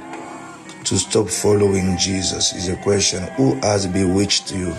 to 0.83 0.99
Stop 0.99 1.29
Following 1.29 1.97
Jesus? 1.97 2.53
Is 2.53 2.69
a 2.69 2.75
question. 2.79 3.23
Who 3.37 3.55
has 3.61 3.87
bewitched 3.87 4.53
you? 4.53 4.73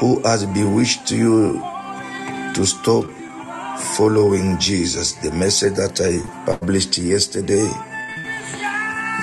Who 0.00 0.22
has 0.22 0.46
bewitched 0.46 1.10
you 1.10 1.60
to 2.54 2.64
stop 2.64 3.04
following 3.98 4.58
Jesus? 4.58 5.12
The 5.12 5.30
message 5.32 5.74
that 5.74 6.00
I 6.00 6.46
published 6.46 6.96
yesterday, 6.96 7.70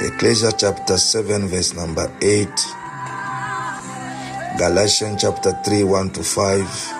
Ecclesiastes 0.01 0.61
chapter 0.61 0.97
7, 0.97 1.47
verse 1.47 1.73
number 1.73 2.15
8. 2.21 2.84
Galatians 4.57 5.21
chapter 5.21 5.51
3, 5.65 5.83
1 5.83 6.09
to 6.11 6.23
5. 6.23 6.93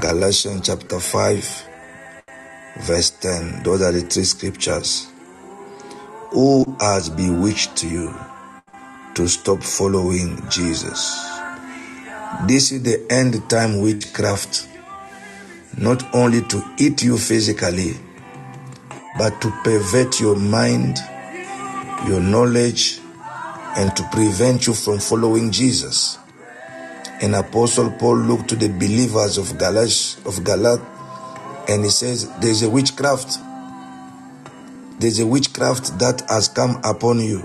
Galatians 0.00 0.66
chapter 0.66 0.98
5, 0.98 1.68
verse 2.78 3.10
10. 3.10 3.62
Those 3.62 3.82
are 3.82 3.92
the 3.92 4.00
three 4.00 4.24
scriptures. 4.24 5.06
Who 6.32 6.64
has 6.80 7.08
bewitched 7.08 7.84
you 7.84 8.12
to 9.14 9.28
stop 9.28 9.62
following 9.62 10.42
Jesus? 10.50 11.24
This 12.48 12.72
is 12.72 12.82
the 12.82 13.06
end 13.08 13.48
time 13.48 13.80
witchcraft, 13.80 14.68
not 15.78 16.02
only 16.12 16.42
to 16.42 16.64
eat 16.78 17.04
you 17.04 17.16
physically, 17.16 17.94
but 19.18 19.40
to 19.40 19.52
pervert 19.62 20.18
your 20.18 20.34
mind, 20.34 20.98
your 22.08 22.18
knowledge, 22.18 22.98
and 23.76 23.94
to 23.96 24.02
prevent 24.10 24.66
you 24.66 24.74
from 24.74 24.98
following 24.98 25.50
Jesus. 25.50 26.18
And 27.20 27.34
Apostle 27.34 27.90
Paul 27.92 28.16
looked 28.18 28.48
to 28.48 28.56
the 28.56 28.68
believers 28.68 29.38
of 29.38 29.46
Galat, 29.58 30.18
of 30.26 30.36
Galat, 30.44 30.80
and 31.68 31.84
he 31.84 31.90
says, 31.90 32.28
"There's 32.40 32.62
a 32.62 32.70
witchcraft. 32.70 33.38
There's 34.98 35.18
a 35.18 35.26
witchcraft 35.26 35.98
that 35.98 36.22
has 36.28 36.48
come 36.48 36.80
upon 36.84 37.20
you. 37.20 37.42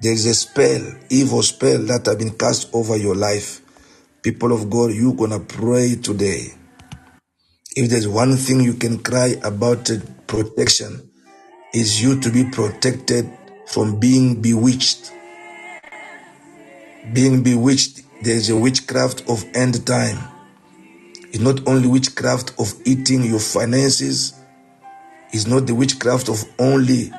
There 0.00 0.12
is 0.12 0.26
a 0.26 0.34
spell, 0.34 0.82
evil 1.10 1.42
spell 1.42 1.78
that 1.86 2.06
has 2.06 2.16
been 2.16 2.32
cast 2.32 2.68
over 2.72 2.96
your 2.96 3.14
life. 3.14 3.60
People 4.22 4.52
of 4.52 4.68
God, 4.68 4.92
you're 4.92 5.14
gonna 5.14 5.40
pray 5.40 5.96
today. 5.96 6.54
If 7.76 7.88
there's 7.88 8.08
one 8.08 8.36
thing 8.36 8.60
you 8.60 8.74
can 8.74 8.98
cry 8.98 9.36
about 9.42 9.90
protection, 10.26 11.10
is 11.72 12.02
you 12.02 12.20
to 12.20 12.30
be 12.30 12.44
protected 12.44 13.30
from 13.72 13.98
being 13.98 14.42
bewitched. 14.42 15.12
Being 17.14 17.42
bewitched, 17.42 18.02
there 18.22 18.36
is 18.36 18.50
a 18.50 18.56
witchcraft 18.56 19.28
of 19.30 19.44
end 19.54 19.86
time. 19.86 20.18
It's 21.32 21.38
not 21.38 21.66
only 21.66 21.88
witchcraft 21.88 22.52
of 22.60 22.74
eating 22.84 23.24
your 23.24 23.40
finances, 23.40 24.34
it's 25.32 25.46
not 25.46 25.66
the 25.66 25.74
witchcraft 25.74 26.28
of 26.28 26.44
only 26.58 27.10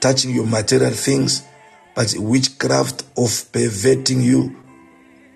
touching 0.00 0.34
your 0.34 0.46
material 0.46 0.92
things, 0.92 1.42
but 1.94 2.14
witchcraft 2.16 3.04
of 3.18 3.52
perverting 3.52 4.22
you 4.22 4.56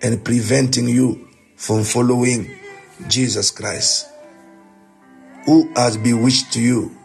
and 0.02 0.24
preventing 0.24 0.88
you 0.88 1.28
from 1.56 1.84
following 1.84 2.50
Jesus 3.08 3.50
Christ. 3.50 4.08
Who 5.44 5.70
has 5.74 5.98
bewitched 5.98 6.56
you? 6.56 6.96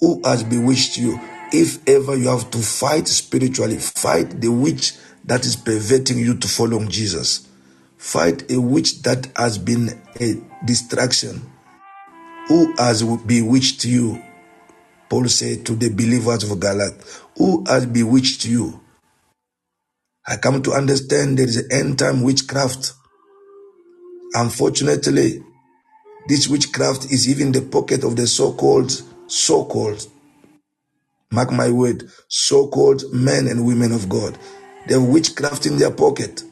Who 0.00 0.20
has 0.24 0.42
bewitched 0.42 0.98
you? 0.98 1.20
If 1.58 1.88
ever 1.88 2.14
you 2.14 2.28
have 2.28 2.50
to 2.50 2.58
fight 2.58 3.08
spiritually, 3.08 3.78
fight 3.78 4.42
the 4.42 4.48
witch 4.48 4.92
that 5.24 5.46
is 5.46 5.56
perverting 5.56 6.18
you 6.18 6.34
to 6.34 6.46
follow 6.46 6.84
Jesus. 6.84 7.48
Fight 7.96 8.50
a 8.52 8.60
witch 8.60 9.00
that 9.04 9.28
has 9.34 9.56
been 9.56 9.98
a 10.20 10.34
distraction. 10.66 11.50
Who 12.48 12.74
has 12.76 13.02
bewitched 13.02 13.86
you? 13.86 14.22
Paul 15.08 15.28
said 15.28 15.64
to 15.64 15.74
the 15.74 15.88
believers 15.88 16.44
of 16.44 16.58
Galat, 16.58 16.92
Who 17.38 17.64
has 17.66 17.86
bewitched 17.86 18.44
you? 18.44 18.78
I 20.26 20.36
come 20.36 20.62
to 20.62 20.72
understand 20.72 21.38
there 21.38 21.48
is 21.48 21.56
an 21.56 21.72
end 21.72 21.98
time 22.00 22.22
witchcraft. 22.22 22.92
Unfortunately, 24.34 25.42
this 26.28 26.48
witchcraft 26.48 27.06
is 27.06 27.30
even 27.30 27.52
the 27.52 27.62
pocket 27.62 28.04
of 28.04 28.14
the 28.16 28.26
so 28.26 28.52
called, 28.52 28.92
so 29.26 29.64
called, 29.64 30.06
mark 31.30 31.52
my 31.52 31.70
word, 31.70 32.04
so 32.28 32.68
called 32.68 33.02
men 33.12 33.46
and 33.46 33.66
women 33.66 33.92
of 33.92 34.08
God. 34.08 34.38
They 34.86 34.94
have 34.94 35.04
witchcraft 35.04 35.66
in 35.66 35.78
their 35.78 35.90
pocket. 35.90 36.42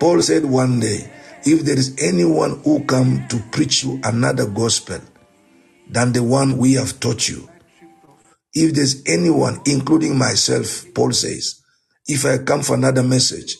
Paul 0.00 0.20
said 0.22 0.44
one 0.44 0.80
day, 0.80 1.10
if 1.44 1.62
there 1.62 1.78
is 1.78 1.96
anyone 2.00 2.60
who 2.64 2.84
come 2.84 3.26
to 3.28 3.38
preach 3.52 3.84
you 3.84 4.00
another 4.02 4.46
gospel 4.46 5.00
than 5.88 6.12
the 6.12 6.22
one 6.22 6.58
we 6.58 6.74
have 6.74 7.00
taught 7.00 7.28
you, 7.28 7.48
if 8.52 8.74
there's 8.74 9.02
anyone, 9.06 9.60
including 9.66 10.16
myself, 10.16 10.84
Paul 10.94 11.12
says, 11.12 11.60
if 12.06 12.24
I 12.24 12.38
come 12.38 12.62
for 12.62 12.74
another 12.74 13.02
message, 13.02 13.56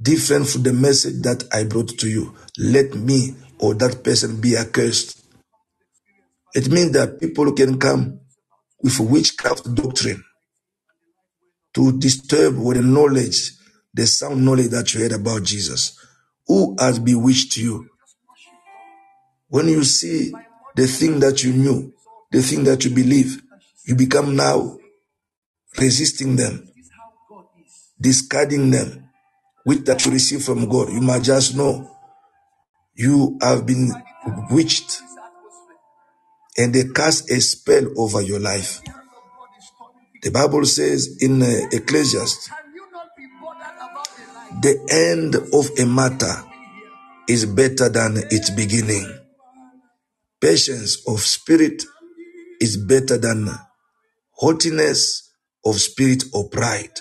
different 0.00 0.48
from 0.48 0.62
the 0.62 0.72
message 0.72 1.22
that 1.22 1.44
I 1.52 1.64
brought 1.64 1.88
to 1.98 2.08
you, 2.08 2.34
let 2.58 2.94
me 2.94 3.34
or 3.58 3.74
that 3.74 4.02
person 4.02 4.40
be 4.40 4.56
accursed. 4.56 5.22
It 6.54 6.68
means 6.70 6.92
that 6.92 7.20
people 7.20 7.52
can 7.52 7.78
come 7.78 8.19
with 8.82 9.00
witchcraft 9.00 9.74
doctrine 9.74 10.24
to 11.74 11.98
disturb 11.98 12.58
with 12.58 12.76
the 12.76 12.82
knowledge, 12.82 13.52
the 13.94 14.06
sound 14.06 14.44
knowledge 14.44 14.68
that 14.68 14.92
you 14.94 15.00
heard 15.00 15.12
about 15.12 15.42
Jesus. 15.42 15.98
Who 16.46 16.76
has 16.78 16.98
bewitched 16.98 17.56
you? 17.56 17.88
When 19.48 19.68
you 19.68 19.84
see 19.84 20.32
the 20.74 20.86
thing 20.86 21.20
that 21.20 21.44
you 21.44 21.52
knew, 21.52 21.92
the 22.30 22.42
thing 22.42 22.64
that 22.64 22.84
you 22.84 22.90
believe, 22.90 23.42
you 23.84 23.94
become 23.94 24.36
now 24.36 24.78
resisting 25.78 26.36
them, 26.36 26.68
discarding 28.00 28.70
them, 28.70 29.08
with 29.64 29.84
that 29.86 30.04
you 30.06 30.12
receive 30.12 30.42
from 30.42 30.68
God. 30.68 30.90
You 30.90 31.00
might 31.00 31.22
just 31.22 31.56
know 31.56 31.96
you 32.94 33.38
have 33.42 33.66
been 33.66 33.92
witched 34.50 34.90
and 36.60 36.74
they 36.74 36.84
cast 36.88 37.30
a 37.30 37.40
spell 37.40 37.86
over 37.96 38.20
your 38.20 38.38
life. 38.38 38.82
The 40.22 40.30
Bible 40.30 40.66
says 40.66 41.16
in 41.20 41.40
uh, 41.42 41.46
Ecclesiastes, 41.72 42.50
the 44.60 44.76
end 44.90 45.36
of 45.36 45.70
a 45.78 45.86
matter 45.86 46.34
is 47.26 47.46
better 47.46 47.88
than 47.88 48.18
its 48.30 48.50
beginning. 48.50 49.06
Patience 50.38 51.02
of 51.08 51.20
spirit 51.20 51.82
is 52.60 52.76
better 52.76 53.16
than 53.16 53.48
haughtiness 54.32 55.32
of 55.64 55.76
spirit 55.76 56.24
or 56.34 56.50
pride. 56.50 56.92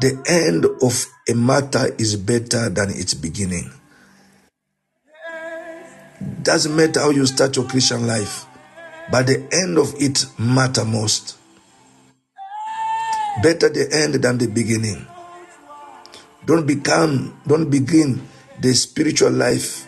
The 0.00 0.22
end 0.26 0.64
of 0.64 1.06
a 1.28 1.34
matter 1.34 1.94
is 1.98 2.16
better 2.16 2.70
than 2.70 2.90
its 2.90 3.12
beginning. 3.12 3.70
Doesn't 6.42 6.74
matter 6.74 7.00
how 7.00 7.10
you 7.10 7.26
start 7.26 7.56
your 7.56 7.66
Christian 7.66 8.06
life, 8.06 8.46
but 9.10 9.26
the 9.26 9.46
end 9.52 9.78
of 9.78 9.94
it 10.00 10.26
matter 10.38 10.84
most. 10.84 11.36
Better 13.42 13.68
the 13.68 13.88
end 13.92 14.14
than 14.14 14.38
the 14.38 14.48
beginning. 14.48 15.06
Don't 16.44 16.66
become, 16.66 17.40
don't 17.46 17.70
begin 17.70 18.26
the 18.60 18.74
spiritual 18.74 19.30
life 19.30 19.86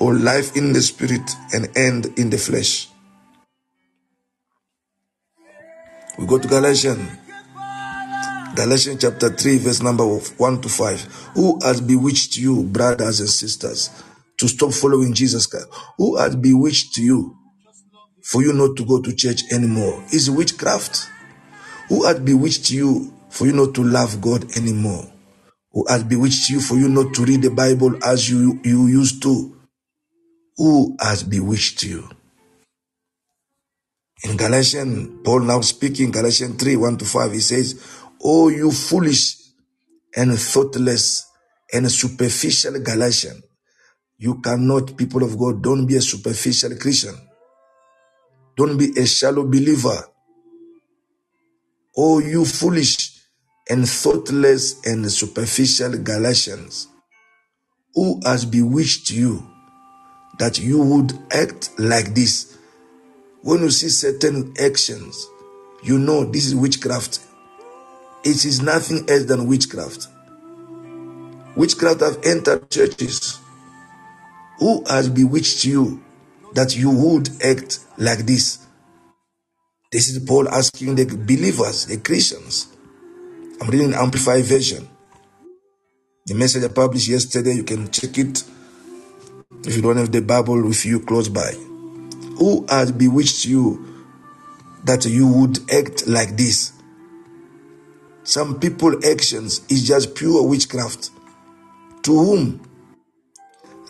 or 0.00 0.14
life 0.14 0.56
in 0.56 0.72
the 0.72 0.80
spirit 0.80 1.30
and 1.52 1.68
end 1.76 2.18
in 2.18 2.30
the 2.30 2.38
flesh. 2.38 2.88
We 6.18 6.26
go 6.26 6.38
to 6.38 6.48
Galatians. 6.48 7.18
Galatians 8.56 9.00
chapter 9.00 9.30
3, 9.30 9.58
verse 9.58 9.80
number 9.80 10.04
1 10.04 10.60
to 10.62 10.68
5. 10.68 11.02
Who 11.34 11.58
has 11.62 11.80
bewitched 11.80 12.36
you, 12.36 12.64
brothers 12.64 13.20
and 13.20 13.28
sisters, 13.28 13.90
to 14.40 14.48
stop 14.48 14.72
following 14.72 15.12
Jesus 15.14 15.46
Christ? 15.46 15.68
Who 15.98 16.16
has 16.16 16.34
bewitched 16.34 16.96
you 16.96 17.36
for 18.22 18.42
you 18.42 18.52
not 18.52 18.76
to 18.76 18.84
go 18.84 19.00
to 19.00 19.14
church 19.14 19.42
anymore? 19.52 20.02
Is 20.12 20.30
witchcraft. 20.30 21.08
Who 21.88 22.04
has 22.06 22.20
bewitched 22.20 22.70
you 22.70 23.12
for 23.30 23.46
you 23.46 23.52
not 23.52 23.74
to 23.74 23.84
love 23.84 24.20
God 24.20 24.56
anymore? 24.56 25.10
Who 25.72 25.86
has 25.88 26.04
bewitched 26.04 26.50
you 26.50 26.60
for 26.60 26.74
you 26.74 26.88
not 26.88 27.14
to 27.14 27.24
read 27.24 27.42
the 27.42 27.50
Bible 27.50 28.02
as 28.04 28.30
you, 28.30 28.60
you 28.64 28.86
used 28.86 29.22
to? 29.22 29.56
Who 30.56 30.96
has 31.00 31.22
bewitched 31.22 31.82
you? 31.84 32.08
In 34.24 34.36
Galatians, 34.36 35.22
Paul 35.24 35.40
now 35.40 35.60
speaking, 35.62 36.10
Galatians 36.10 36.62
3 36.62 36.76
1 36.76 36.98
to 36.98 37.04
5, 37.04 37.32
he 37.32 37.40
says, 37.40 37.82
Oh, 38.22 38.48
you 38.48 38.70
foolish 38.70 39.36
and 40.16 40.38
thoughtless 40.38 41.26
and 41.72 41.90
superficial 41.90 42.78
Galatian. 42.80 43.42
You 44.20 44.34
cannot, 44.42 44.98
people 44.98 45.22
of 45.22 45.38
God, 45.38 45.62
don't 45.62 45.86
be 45.86 45.96
a 45.96 46.02
superficial 46.02 46.76
Christian. 46.76 47.14
Don't 48.54 48.76
be 48.76 48.92
a 49.00 49.06
shallow 49.06 49.44
believer. 49.44 50.04
Oh, 51.96 52.18
you 52.18 52.44
foolish 52.44 53.18
and 53.70 53.88
thoughtless 53.88 54.84
and 54.86 55.10
superficial 55.10 55.96
Galatians. 55.96 56.88
Who 57.94 58.20
has 58.26 58.44
bewitched 58.44 59.10
you 59.10 59.42
that 60.38 60.58
you 60.58 60.82
would 60.82 61.12
act 61.32 61.70
like 61.78 62.14
this? 62.14 62.58
When 63.40 63.60
you 63.62 63.70
see 63.70 63.88
certain 63.88 64.52
actions, 64.60 65.26
you 65.82 65.98
know 65.98 66.26
this 66.26 66.44
is 66.44 66.54
witchcraft. 66.54 67.20
It 68.22 68.44
is 68.44 68.60
nothing 68.60 69.08
else 69.08 69.24
than 69.24 69.46
witchcraft. 69.46 70.08
Witchcraft 71.56 72.00
have 72.00 72.18
entered 72.22 72.70
churches. 72.70 73.38
Who 74.60 74.84
has 74.86 75.08
bewitched 75.08 75.64
you 75.64 76.04
that 76.52 76.76
you 76.76 76.90
would 76.90 77.30
act 77.42 77.80
like 77.96 78.26
this? 78.26 78.58
This 79.90 80.08
is 80.10 80.22
Paul 80.24 80.48
asking 80.50 80.96
the 80.96 81.06
believers, 81.06 81.86
the 81.86 81.96
Christians. 81.96 82.68
I'm 83.60 83.70
reading 83.70 83.94
Amplified 83.94 84.44
Version. 84.44 84.86
The 86.26 86.34
message 86.34 86.62
I 86.62 86.68
published 86.68 87.08
yesterday, 87.08 87.54
you 87.54 87.64
can 87.64 87.90
check 87.90 88.18
it 88.18 88.44
if 89.64 89.74
you 89.74 89.82
don't 89.82 89.96
have 89.96 90.12
the 90.12 90.20
Bible 90.20 90.62
with 90.62 90.84
you 90.84 91.00
close 91.00 91.30
by. 91.30 91.52
Who 92.38 92.66
has 92.68 92.92
bewitched 92.92 93.46
you 93.46 94.04
that 94.84 95.06
you 95.06 95.26
would 95.26 95.58
act 95.72 96.06
like 96.06 96.36
this? 96.36 96.72
Some 98.24 98.60
people 98.60 98.94
actions 99.06 99.62
is 99.70 99.86
just 99.88 100.14
pure 100.14 100.46
witchcraft. 100.46 101.10
To 102.02 102.12
whom? 102.12 102.69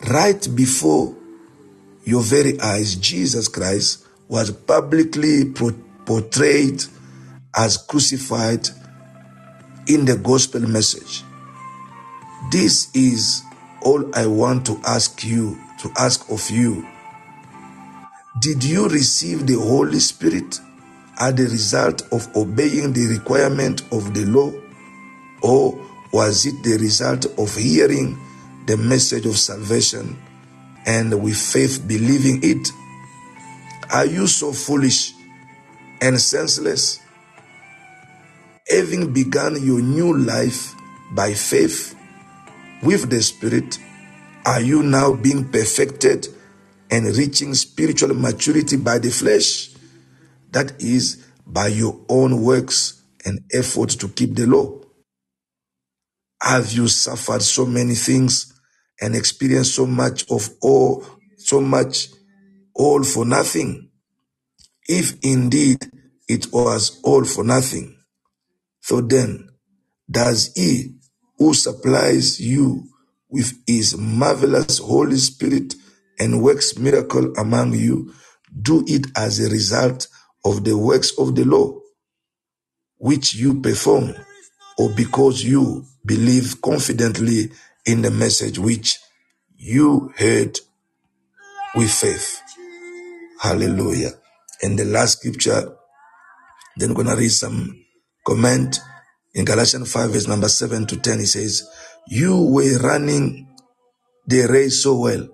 Right 0.09 0.47
before 0.55 1.15
your 2.03 2.21
very 2.21 2.59
eyes, 2.59 2.95
Jesus 2.95 3.47
Christ 3.47 4.05
was 4.27 4.51
publicly 4.51 5.45
portrayed 6.05 6.83
as 7.55 7.77
crucified 7.77 8.67
in 9.87 10.05
the 10.05 10.17
gospel 10.17 10.61
message. 10.61 11.23
This 12.51 12.89
is 12.95 13.43
all 13.83 14.15
I 14.15 14.25
want 14.25 14.65
to 14.67 14.81
ask 14.85 15.23
you, 15.23 15.57
to 15.81 15.91
ask 15.97 16.29
of 16.31 16.49
you. 16.49 16.87
Did 18.39 18.63
you 18.63 18.87
receive 18.87 19.45
the 19.45 19.59
Holy 19.59 19.99
Spirit 19.99 20.59
as 21.19 21.35
the 21.35 21.43
result 21.43 22.01
of 22.11 22.35
obeying 22.35 22.93
the 22.93 23.05
requirement 23.07 23.81
of 23.91 24.13
the 24.15 24.25
law? 24.25 24.51
Or 25.43 25.79
was 26.11 26.45
it 26.45 26.63
the 26.63 26.77
result 26.77 27.25
of 27.37 27.55
hearing 27.55 28.17
the 28.71 28.77
message 28.77 29.25
of 29.25 29.37
salvation 29.37 30.17
and 30.85 31.21
with 31.21 31.35
faith 31.35 31.85
believing 31.89 32.39
it? 32.41 32.69
Are 33.91 34.05
you 34.05 34.27
so 34.27 34.53
foolish 34.53 35.11
and 36.01 36.17
senseless? 36.21 37.01
Having 38.69 39.11
begun 39.11 39.61
your 39.61 39.81
new 39.81 40.17
life 40.17 40.73
by 41.11 41.33
faith 41.33 41.97
with 42.81 43.09
the 43.09 43.21
Spirit, 43.21 43.77
are 44.45 44.61
you 44.61 44.83
now 44.83 45.13
being 45.15 45.51
perfected 45.51 46.29
and 46.89 47.05
reaching 47.17 47.53
spiritual 47.53 48.13
maturity 48.13 48.77
by 48.77 48.99
the 48.99 49.09
flesh? 49.09 49.71
That 50.51 50.81
is, 50.81 51.27
by 51.45 51.67
your 51.67 51.99
own 52.07 52.41
works 52.41 53.03
and 53.25 53.43
efforts 53.51 53.97
to 53.97 54.07
keep 54.07 54.33
the 54.35 54.47
law. 54.47 54.79
Have 56.41 56.71
you 56.71 56.87
suffered 56.87 57.41
so 57.41 57.65
many 57.65 57.95
things 57.95 58.50
and 59.01 59.15
experience 59.15 59.73
so 59.73 59.85
much 59.87 60.29
of 60.31 60.49
all, 60.61 61.05
so 61.37 61.61
much 61.61 62.09
all 62.75 63.03
for 63.03 63.25
nothing? 63.25 63.89
If 64.87 65.15
indeed 65.23 65.79
it 66.27 66.47
was 66.53 66.99
all 67.03 67.25
for 67.25 67.43
nothing, 67.43 67.97
so 68.81 69.01
then 69.01 69.49
does 70.09 70.51
he 70.55 70.95
who 71.37 71.53
supplies 71.53 72.39
you 72.39 72.83
with 73.29 73.53
his 73.67 73.97
marvelous 73.97 74.79
Holy 74.79 75.17
Spirit 75.17 75.75
and 76.19 76.41
works 76.43 76.77
miracle 76.77 77.33
among 77.37 77.73
you 77.73 78.13
do 78.61 78.83
it 78.87 79.07
as 79.15 79.39
a 79.39 79.49
result 79.49 80.07
of 80.45 80.63
the 80.63 80.77
works 80.77 81.17
of 81.17 81.35
the 81.35 81.45
law 81.45 81.73
which 82.97 83.33
you 83.35 83.61
perform 83.61 84.13
or 84.77 84.89
because 84.91 85.43
you 85.43 85.85
believe 86.05 86.61
confidently 86.61 87.51
in 87.85 88.01
the 88.01 88.11
message 88.11 88.59
which 88.59 88.99
you 89.57 90.13
heard 90.17 90.59
with 91.75 91.91
faith. 91.91 92.41
Hallelujah. 93.39 94.11
And 94.61 94.77
the 94.77 94.85
last 94.85 95.19
scripture, 95.19 95.75
then 96.77 96.89
we're 96.89 97.03
going 97.03 97.15
to 97.15 97.21
read 97.21 97.31
some 97.31 97.85
comment 98.25 98.79
in 99.33 99.45
Galatians 99.45 99.91
5 99.91 100.11
verse 100.11 100.27
number 100.27 100.49
7 100.49 100.85
to 100.87 100.97
10. 100.97 101.19
He 101.19 101.25
says, 101.25 101.67
you 102.07 102.43
were 102.51 102.77
running 102.79 103.47
the 104.27 104.47
race 104.47 104.83
so 104.83 104.99
well. 104.99 105.27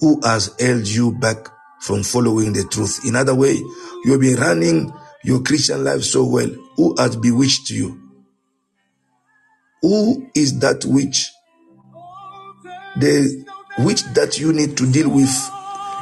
Who 0.00 0.20
has 0.22 0.54
held 0.58 0.86
you 0.86 1.12
back 1.12 1.48
from 1.80 2.02
following 2.02 2.52
the 2.52 2.64
truth? 2.64 3.00
In 3.06 3.16
other 3.16 3.34
way, 3.34 3.58
you've 4.04 4.20
been 4.20 4.36
running 4.38 4.92
your 5.24 5.42
Christian 5.42 5.84
life 5.84 6.02
so 6.02 6.26
well. 6.26 6.50
Who 6.76 6.94
has 6.98 7.16
bewitched 7.16 7.70
you? 7.70 8.00
Who 9.82 10.30
is 10.34 10.58
that 10.60 10.84
witch? 10.84 11.30
The 12.96 13.44
witch 13.80 14.04
that 14.14 14.38
you 14.38 14.52
need 14.52 14.76
to 14.78 14.90
deal 14.92 15.08
with 15.10 15.30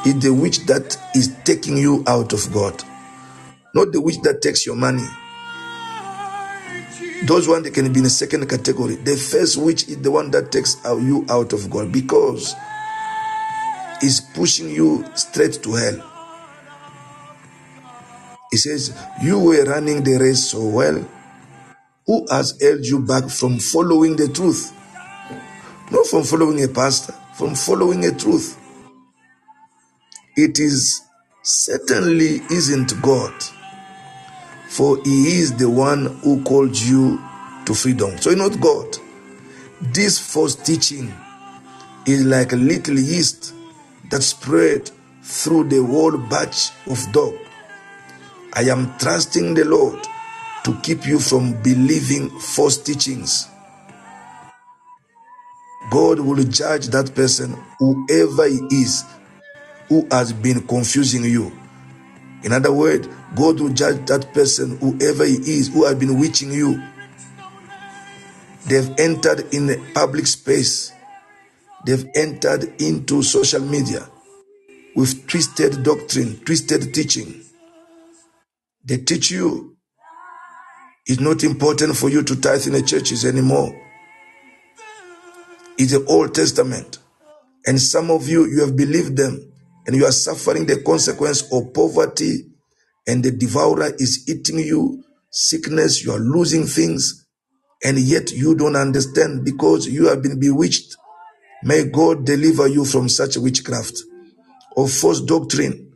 is 0.07 0.20
the 0.22 0.32
witch 0.32 0.61
that 0.66 0.99
is 1.14 1.34
taking 1.45 1.78
you 1.78 2.05
out 2.07 2.32
of 2.32 2.53
God, 2.53 2.82
not 3.74 3.93
the 3.93 4.01
witch 4.01 4.20
that 4.22 4.43
takes 4.43 4.66
your 4.66 4.76
money. 4.76 5.07
Those 7.26 7.49
one 7.49 7.62
they 7.62 7.70
can 7.70 7.93
be 7.93 8.01
in 8.01 8.07
a 8.07 8.11
second 8.11 8.49
category. 8.49 8.97
The 8.97 9.16
first 9.16 9.57
witch 9.59 9.88
is 9.88 9.99
the 10.03 10.11
one 10.11 10.30
that 10.32 10.53
takes 10.53 10.76
you 10.84 11.24
out 11.30 11.53
of 11.53 11.70
God 11.70 11.93
because 11.93 12.55
is 14.03 14.20
pushing 14.34 14.70
you 14.70 15.05
straight 15.14 15.62
to 15.62 15.74
hell. 15.74 16.03
He 18.51 18.59
says, 18.59 18.97
You 19.22 19.38
were 19.40 19.64
running 19.64 20.03
the 20.05 20.18
race 20.18 20.45
so 20.51 20.66
well. 20.66 21.09
Who 22.07 22.26
has 22.30 22.59
held 22.61 22.84
you 22.86 23.01
back 23.01 23.28
from 23.30 23.59
following 23.61 24.16
the 24.16 24.28
truth? 24.28 24.72
Not 25.91 26.07
from 26.07 26.24
following 26.24 26.62
a 26.62 26.68
pastor, 26.68 27.14
from 27.35 27.55
following 27.55 28.05
a 28.05 28.12
truth. 28.12 28.59
It 30.37 30.59
is 30.59 31.03
certainly 31.43 32.41
isn't 32.51 33.01
God, 33.03 33.35
for 34.68 34.97
He 35.05 35.39
is 35.41 35.55
the 35.57 35.68
one 35.68 36.07
who 36.22 36.43
called 36.45 36.78
you 36.78 37.20
to 37.66 37.74
freedom. 37.74 38.16
So, 38.18 38.30
not 38.33 38.61
God. 38.61 38.97
This 39.80 40.18
false 40.18 40.55
teaching 40.55 41.12
is 42.07 42.24
like 42.24 42.53
a 42.53 42.57
little 42.57 42.99
yeast 42.99 43.55
that 44.11 44.22
spread 44.22 44.91
through 45.22 45.64
the 45.68 45.85
whole 45.85 46.16
batch 46.16 46.70
of 46.87 47.12
dough. 47.12 47.37
I 48.55 48.62
am 48.62 48.97
trusting 48.99 49.55
the 49.55 49.64
Lord 49.64 49.99
to 50.64 50.74
keep 50.83 51.07
you 51.07 51.18
from 51.18 51.61
believing 51.62 52.30
false 52.39 52.76
teachings. 52.78 53.49
God 55.93 56.20
will 56.20 56.43
judge 56.45 56.86
that 56.88 57.14
person, 57.14 57.55
whoever 57.78 58.49
he 58.49 58.61
is, 58.70 59.05
who 59.88 60.09
has 60.11 60.32
been 60.32 60.66
confusing 60.66 61.22
you. 61.22 61.53
In 62.43 62.53
other 62.53 62.72
words, 62.72 63.07
God 63.34 63.61
will 63.61 63.68
judge 63.74 64.07
that 64.07 64.32
person, 64.32 64.78
whoever 64.78 65.26
he 65.26 65.34
is, 65.34 65.68
who 65.68 65.84
has 65.84 65.95
been 65.97 66.18
witching 66.18 66.51
you. 66.51 66.82
They've 68.64 68.90
entered 68.99 69.53
in 69.53 69.66
the 69.66 69.84
public 69.93 70.26
space. 70.26 70.93
They've 71.84 72.09
entered 72.14 72.80
into 72.80 73.22
social 73.22 73.61
media 73.61 74.09
with 74.97 75.26
twisted 75.26 75.82
doctrine, 75.82 76.38
twisted 76.38 76.95
teaching. 76.95 77.43
They 78.82 78.97
teach 78.97 79.30
you 79.30 79.76
it's 81.05 81.20
not 81.20 81.45
important 81.45 81.97
for 81.97 82.09
you 82.09 82.22
to 82.22 82.40
tithe 82.40 82.66
in 82.66 82.72
the 82.72 82.82
churches 82.82 83.26
anymore. 83.26 83.78
It's 85.78 85.92
the 85.92 86.04
Old 86.06 86.34
Testament. 86.34 86.98
And 87.66 87.80
some 87.80 88.10
of 88.10 88.28
you, 88.28 88.46
you 88.46 88.60
have 88.60 88.76
believed 88.76 89.16
them 89.16 89.52
and 89.86 89.96
you 89.96 90.04
are 90.04 90.12
suffering 90.12 90.66
the 90.66 90.82
consequence 90.82 91.42
of 91.52 91.72
poverty 91.74 92.46
and 93.06 93.24
the 93.24 93.30
devourer 93.30 93.92
is 93.98 94.28
eating 94.28 94.58
you, 94.60 95.02
sickness, 95.30 96.04
you 96.04 96.12
are 96.12 96.20
losing 96.20 96.64
things, 96.66 97.26
and 97.84 97.98
yet 97.98 98.30
you 98.32 98.54
don't 98.54 98.76
understand 98.76 99.44
because 99.44 99.86
you 99.88 100.06
have 100.08 100.22
been 100.22 100.38
bewitched. 100.38 100.96
May 101.64 101.84
God 101.84 102.24
deliver 102.24 102.68
you 102.68 102.84
from 102.84 103.08
such 103.08 103.36
witchcraft 103.36 103.98
or 104.76 104.88
false 104.88 105.20
doctrine. 105.20 105.92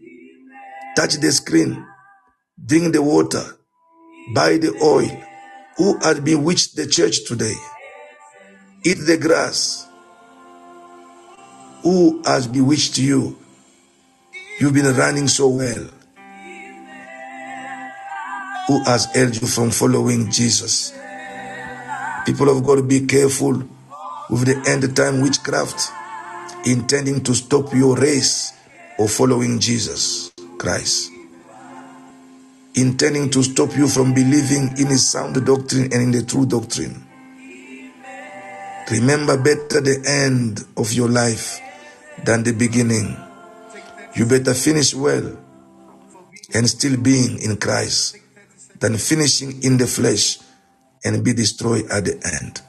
Touch 0.97 1.15
the 1.17 1.31
screen, 1.31 1.85
drink 2.65 2.93
the 2.93 3.03
water, 3.03 3.45
buy 4.35 4.59
the 4.59 4.73
oil. 4.83 5.23
Who 5.77 5.99
has 5.99 6.21
bewitched 6.21 6.75
the 6.77 6.87
church 6.87 7.27
today? 7.27 7.55
Eat 8.87 8.99
the 9.05 9.19
grass. 9.19 9.89
Who 11.83 12.23
has 12.25 12.47
bewitched 12.47 12.99
you? 12.99 13.37
You've 14.61 14.75
been 14.75 14.95
running 14.95 15.27
so 15.27 15.49
well. 15.49 15.91
Who 18.69 18.85
has 18.85 19.07
held 19.07 19.35
you 19.41 19.49
from 19.49 19.73
following 19.73 20.31
Jesus? 20.31 20.97
People 22.27 22.49
of 22.49 22.65
God, 22.65 22.89
be 22.89 23.07
careful 23.07 23.55
with 24.31 24.47
the 24.47 24.63
end 24.71 24.95
time 24.95 25.21
witchcraft 25.21 25.91
intending 26.65 27.25
to 27.25 27.35
stop 27.35 27.75
your 27.75 27.97
race 27.97 28.53
of 29.01 29.11
following 29.11 29.59
Jesus 29.59 30.31
Christ. 30.59 31.11
Intending 32.77 33.31
to 33.31 33.43
stop 33.43 33.77
you 33.77 33.89
from 33.89 34.15
believing 34.15 34.79
in 34.79 34.87
his 34.87 35.11
sound 35.11 35.45
doctrine 35.45 35.93
and 35.93 35.95
in 35.95 36.11
the 36.13 36.23
true 36.23 36.47
doctrine. 36.47 37.06
Remember 38.91 39.37
better 39.37 39.81
the 39.81 40.05
end 40.07 40.65
of 40.77 40.93
your 40.93 41.09
life 41.09 41.61
than 42.25 42.45
the 42.45 42.53
beginning. 42.53 43.17
You 44.15 44.27
better 44.27 44.55
finish 44.55 44.95
well 44.95 45.37
and 46.55 46.69
still 46.69 46.97
being 46.97 47.43
in 47.43 47.57
Christ 47.57 48.17
than 48.79 48.97
finishing 48.97 49.63
in 49.65 49.77
the 49.79 49.87
flesh 49.89 50.39
and 51.05 51.25
be 51.25 51.33
destroyed 51.33 51.91
at 51.91 52.05
the 52.05 52.15
end. 52.41 52.63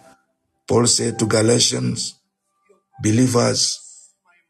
Paul 0.67 0.87
said 0.87 1.19
to 1.19 1.27
Galatians, 1.27 2.15
believers, 3.03 3.79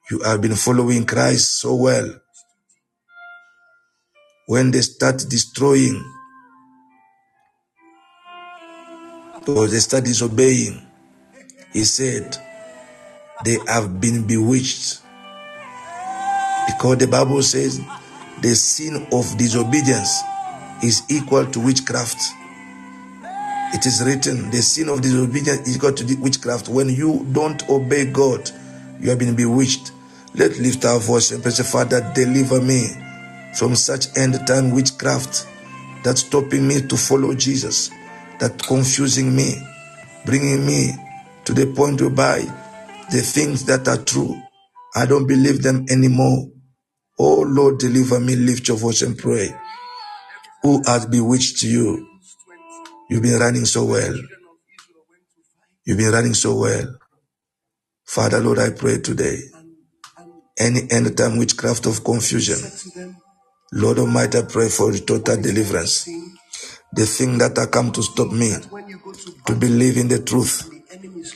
you 0.09 0.21
have 0.23 0.41
been 0.41 0.55
following 0.55 1.05
Christ 1.05 1.59
so 1.59 1.75
well. 1.75 2.15
When 4.47 4.71
they 4.71 4.81
start 4.81 5.25
destroying 5.29 6.01
or 9.47 9.67
they 9.67 9.79
start 9.79 10.05
disobeying, 10.05 10.86
he 11.77 11.83
said, 11.83 12.35
they 13.45 13.59
have 13.67 14.01
been 14.01 14.25
bewitched. 14.25 14.99
Because 16.65 16.97
the 16.97 17.07
Bible 17.07 17.43
says 17.43 17.79
the 18.41 18.55
sin 18.55 19.07
of 19.11 19.37
disobedience 19.37 20.21
is 20.81 21.03
equal 21.07 21.45
to 21.45 21.59
witchcraft. 21.59 22.17
It 23.75 23.85
is 23.85 24.03
written, 24.03 24.49
the 24.49 24.63
sin 24.63 24.89
of 24.89 25.01
disobedience 25.01 25.67
is 25.67 25.75
equal 25.75 25.93
to 25.93 26.15
witchcraft. 26.15 26.67
When 26.67 26.89
you 26.89 27.27
don't 27.31 27.69
obey 27.69 28.05
God, 28.05 28.49
you 28.99 29.11
have 29.11 29.19
been 29.19 29.35
bewitched. 29.35 29.91
Let's 30.33 30.59
lift 30.59 30.83
our 30.83 30.99
voice 30.99 31.29
and 31.29 31.43
pray, 31.43 31.51
Father, 31.51 32.11
deliver 32.15 32.59
me 32.59 32.87
from 33.55 33.75
such 33.75 34.17
end 34.17 34.35
time 34.47 34.71
witchcraft 34.71 35.45
that's 36.03 36.21
stopping 36.21 36.67
me 36.67 36.81
to 36.81 36.97
follow 36.97 37.35
Jesus, 37.35 37.91
that 38.39 38.63
confusing 38.63 39.35
me, 39.35 39.61
bringing 40.25 40.65
me 40.65 40.93
to 41.47 41.53
the 41.53 41.65
point 41.73 42.01
whereby 42.01 42.41
the 43.09 43.21
things 43.21 43.63
that 43.67 43.87
are 43.87 44.03
true, 44.03 44.35
I 44.93 45.05
don't 45.05 45.25
believe 45.27 45.63
them 45.63 45.85
anymore. 45.89 46.47
Oh 47.17 47.39
Lord, 47.47 47.79
deliver 47.79 48.19
me. 48.19 48.35
Lift 48.35 48.67
your 48.67 48.75
voice 48.75 49.01
and 49.01 49.17
pray. 49.17 49.55
Who 50.63 50.83
has 50.85 51.05
bewitched 51.05 51.63
you? 51.63 52.05
You've 53.09 53.23
been 53.23 53.39
running 53.39 53.63
so 53.63 53.85
well. 53.85 54.13
You've 55.85 55.97
been 55.97 56.11
running 56.11 56.33
so 56.33 56.59
well. 56.59 56.97
Father, 58.05 58.41
Lord, 58.41 58.59
I 58.59 58.71
pray 58.71 58.99
today. 58.99 59.37
Any 60.59 60.81
end 60.91 61.17
time 61.17 61.37
witchcraft 61.37 61.85
of 61.85 62.03
confusion. 62.03 62.59
Lord 63.71 63.99
Almighty, 63.99 64.39
I 64.39 64.41
pray 64.41 64.67
for 64.67 64.91
total 64.91 65.41
deliverance. 65.41 66.09
The 66.91 67.05
thing 67.05 67.37
that 67.37 67.57
I 67.57 67.67
come 67.67 67.93
to 67.93 68.03
stop 68.03 68.33
me 68.33 68.53
to 69.45 69.55
believe 69.55 69.97
in 69.97 70.09
the 70.09 70.21
truth, 70.21 70.69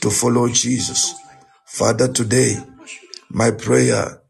to 0.00 0.10
follow 0.10 0.48
Jesus. 0.48 1.14
Father, 1.66 2.08
today, 2.08 2.56
my 3.30 3.50
prayer 3.50 4.20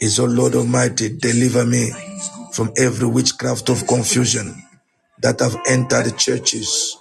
is, 0.00 0.18
oh 0.20 0.26
Lord 0.26 0.54
Almighty, 0.54 1.16
deliver 1.18 1.64
me 1.64 1.90
from 2.52 2.72
every 2.76 3.06
witchcraft 3.08 3.68
of 3.68 3.86
confusion 3.86 4.54
that 5.22 5.40
have 5.40 5.56
entered 5.68 6.16
churches, 6.18 6.96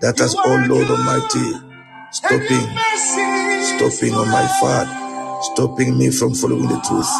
that 0.00 0.18
has, 0.18 0.34
oh 0.36 0.66
Lord 0.68 0.88
Almighty, 0.90 1.52
stopping, 2.12 2.66
stopping 3.62 4.14
on 4.14 4.28
my 4.28 4.46
path, 4.60 5.44
stopping 5.54 5.98
me 5.98 6.10
from 6.10 6.34
following 6.34 6.68
the 6.68 6.80
truth. 6.86 7.10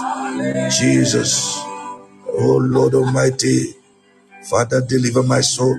Jesus, 0.80 1.59
oh 2.26 2.59
Lord 2.62 2.95
Almighty, 2.95 3.74
Father, 4.51 4.80
deliver 4.80 5.22
my 5.22 5.41
soul 5.41 5.76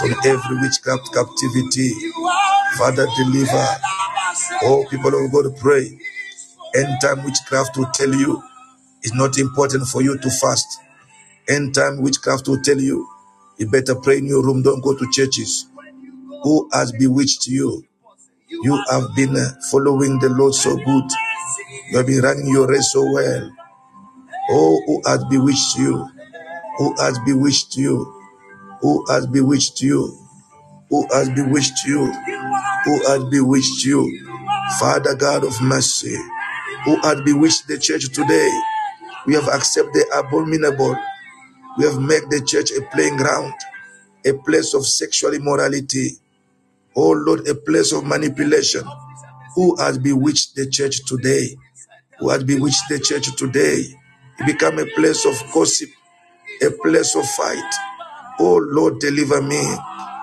from 0.00 0.14
every 0.24 0.56
witchcraft 0.60 1.12
captivity. 1.14 1.92
Father, 2.78 3.06
deliver. 3.16 3.66
Oh, 4.62 4.84
people 4.90 5.24
of 5.24 5.32
God, 5.32 5.56
pray. 5.58 5.98
End 6.76 6.88
time 7.02 7.24
witchcraft 7.24 7.76
will 7.76 7.90
tell 7.94 8.12
you 8.14 8.42
it's 9.02 9.14
not 9.14 9.38
important 9.38 9.86
for 9.88 10.02
you 10.02 10.18
to 10.18 10.30
fast. 10.30 10.80
End 11.48 11.74
time 11.74 12.02
witchcraft 12.02 12.48
will 12.48 12.60
tell 12.62 12.78
you 12.80 13.08
you 13.58 13.68
better 13.70 13.94
pray 13.96 14.18
in 14.18 14.26
your 14.26 14.44
room, 14.44 14.62
don't 14.62 14.80
go 14.82 14.96
to 14.96 15.10
churches. 15.12 15.66
Who 16.42 16.68
has 16.72 16.92
bewitched 16.92 17.46
you? 17.48 17.84
You 18.50 18.82
have 18.90 19.04
been 19.16 19.36
uh, 19.36 19.50
following 19.70 20.18
the 20.20 20.30
Lord 20.30 20.54
so 20.54 20.76
good. 20.76 21.04
You 21.90 21.98
have 21.98 22.06
been 22.06 22.20
running 22.22 22.48
your 22.48 22.68
race 22.68 22.92
so 22.92 23.02
well. 23.12 23.50
Oh, 24.50 24.82
who 24.86 25.02
has 25.06 25.24
bewitched 25.26 25.78
you? 25.78 26.08
Who 26.78 26.94
has 27.00 27.18
bewitched 27.20 27.76
you? 27.76 28.22
Who 28.80 29.06
has 29.10 29.26
bewitched 29.28 29.82
you? 29.82 30.18
Who 30.90 31.06
has 31.12 31.30
bewitched 31.30 31.84
you? 31.86 32.06
Who 32.84 33.06
has 33.08 33.24
bewitched 33.30 33.84
you? 33.84 34.28
Father 34.80 35.14
God 35.16 35.44
of 35.44 35.60
mercy, 35.62 36.16
who 36.84 36.96
has 37.02 37.20
bewitched 37.22 37.68
the 37.68 37.78
church 37.78 38.12
today? 38.12 38.50
We 39.26 39.34
have 39.34 39.48
accepted 39.48 39.94
the 39.94 40.18
abominable. 40.18 40.96
We 41.78 41.84
have 41.86 42.00
made 42.00 42.24
the 42.30 42.42
church 42.46 42.70
a 42.72 42.82
playing 42.94 43.16
ground, 43.18 43.54
a 44.26 44.34
place 44.34 44.74
of 44.74 44.86
sexual 44.86 45.34
immorality. 45.34 46.12
Oh 46.96 47.12
Lord, 47.12 47.48
a 47.48 47.54
place 47.54 47.92
of 47.92 48.04
manipulation. 48.06 48.84
Who 49.56 49.76
has 49.76 49.98
bewitched 49.98 50.56
the 50.56 50.68
church 50.70 51.04
today? 51.06 51.56
who 52.20 52.30
has 52.30 52.44
bewitched 52.44 52.88
the 52.88 52.98
church 52.98 53.34
today. 53.36 53.84
It 54.40 54.46
become 54.46 54.78
a 54.78 54.86
place 54.86 55.24
of 55.26 55.34
gossip, 55.52 55.90
a 56.62 56.70
place 56.82 57.14
of 57.16 57.26
fight. 57.26 57.74
Oh 58.40 58.56
Lord, 58.58 59.00
deliver 59.00 59.42
me 59.42 59.62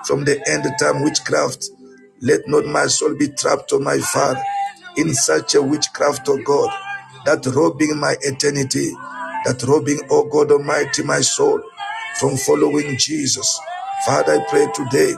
from 0.06 0.24
the 0.24 0.40
end 0.50 0.64
time 0.80 1.04
witchcraft. 1.04 1.70
Let 2.22 2.48
not 2.48 2.66
my 2.66 2.86
soul 2.88 3.16
be 3.16 3.28
trapped, 3.28 3.72
O 3.72 3.80
my 3.80 3.98
Father, 3.98 4.42
in 4.96 5.14
such 5.14 5.54
a 5.56 5.62
witchcraft, 5.62 6.28
O 6.28 6.38
God, 6.44 6.70
that 7.26 7.46
robbing 7.54 7.98
my 7.98 8.16
eternity, 8.22 8.92
that 9.46 9.62
robbing, 9.68 10.00
O 10.10 10.24
God 10.28 10.52
Almighty, 10.52 11.04
my 11.04 11.20
soul 11.20 11.62
from 12.20 12.36
following 12.38 12.96
Jesus. 12.98 13.60
Father, 14.06 14.34
I 14.40 14.46
pray 14.50 14.66
today, 14.74 15.14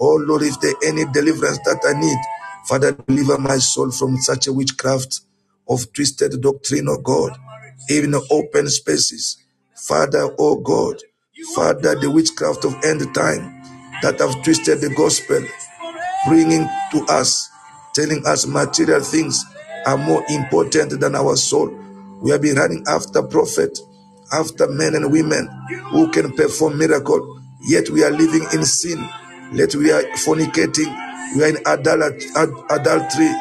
oh 0.00 0.16
Lord, 0.26 0.42
if 0.42 0.60
there 0.60 0.74
any 0.84 1.04
deliverance 1.12 1.58
that 1.64 1.80
I 1.86 1.98
need, 2.00 2.18
Father, 2.68 2.92
deliver 2.92 3.38
my 3.38 3.58
soul 3.58 3.90
from 3.92 4.16
such 4.18 4.48
a 4.48 4.52
witchcraft 4.54 5.22
of 5.68 5.92
twisted 5.92 6.40
doctrine, 6.42 6.88
oh 6.88 6.98
God, 7.02 7.38
even 7.90 8.14
open 8.30 8.68
spaces. 8.68 9.38
Father, 9.76 10.30
O 10.38 10.56
God, 10.56 10.96
Father, 11.54 11.94
the 11.96 12.10
witchcraft 12.10 12.64
of 12.64 12.74
end 12.84 13.02
time 13.14 13.53
that 14.04 14.20
have 14.20 14.44
twisted 14.44 14.82
the 14.82 14.90
gospel, 14.90 15.40
bringing 16.28 16.68
to 16.92 17.06
us, 17.08 17.48
telling 17.94 18.20
us 18.26 18.46
material 18.46 19.00
things 19.00 19.42
are 19.86 19.96
more 19.96 20.22
important 20.28 21.00
than 21.00 21.14
our 21.14 21.36
soul. 21.36 21.68
We 22.20 22.30
have 22.30 22.42
been 22.42 22.56
running 22.56 22.84
after 22.86 23.22
prophet, 23.22 23.78
after 24.30 24.68
men 24.68 24.94
and 24.94 25.10
women 25.10 25.48
who 25.90 26.10
can 26.10 26.36
perform 26.36 26.76
miracle, 26.76 27.40
yet 27.66 27.88
we 27.88 28.04
are 28.04 28.10
living 28.10 28.44
in 28.52 28.66
sin. 28.66 29.08
Yet 29.54 29.74
we 29.74 29.90
are 29.90 30.02
fornicating, 30.20 30.92
we 31.36 31.44
are 31.44 31.48
in 31.48 31.58
adultery. 31.64 33.32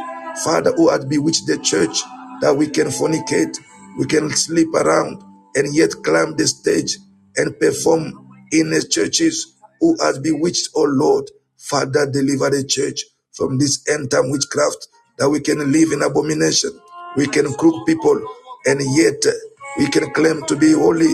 Father, 0.45 0.71
who 0.75 0.89
had 0.89 1.09
bewitched 1.09 1.45
the 1.45 1.57
church 1.57 2.01
that 2.39 2.55
we 2.55 2.67
can 2.67 2.87
fornicate, 2.87 3.57
we 3.99 4.05
can 4.05 4.29
sleep 4.31 4.73
around, 4.73 5.21
and 5.55 5.75
yet 5.75 5.91
climb 6.03 6.37
the 6.37 6.47
stage 6.47 6.97
and 7.35 7.59
perform 7.59 8.29
in 8.51 8.69
the 8.69 8.81
churches 8.81 9.52
who 9.83 9.97
has 10.01 10.17
bewitched, 10.19 10.69
oh 10.77 10.85
Lord. 10.85 11.29
Father, 11.57 12.09
deliver 12.09 12.49
the 12.49 12.63
church 12.63 13.03
from 13.33 13.57
this 13.57 13.83
end 13.89 14.09
time 14.11 14.31
witchcraft 14.31 14.87
that 15.17 15.29
we 15.29 15.41
can 15.41 15.59
live 15.73 15.91
in 15.91 16.01
abomination. 16.01 16.71
We 17.17 17.27
can 17.27 17.53
crook 17.55 17.85
people 17.85 18.15
and 18.65 18.79
yet 18.95 19.21
we 19.77 19.89
can 19.89 20.13
claim 20.13 20.45
to 20.45 20.55
be 20.55 20.71
holy, 20.71 21.13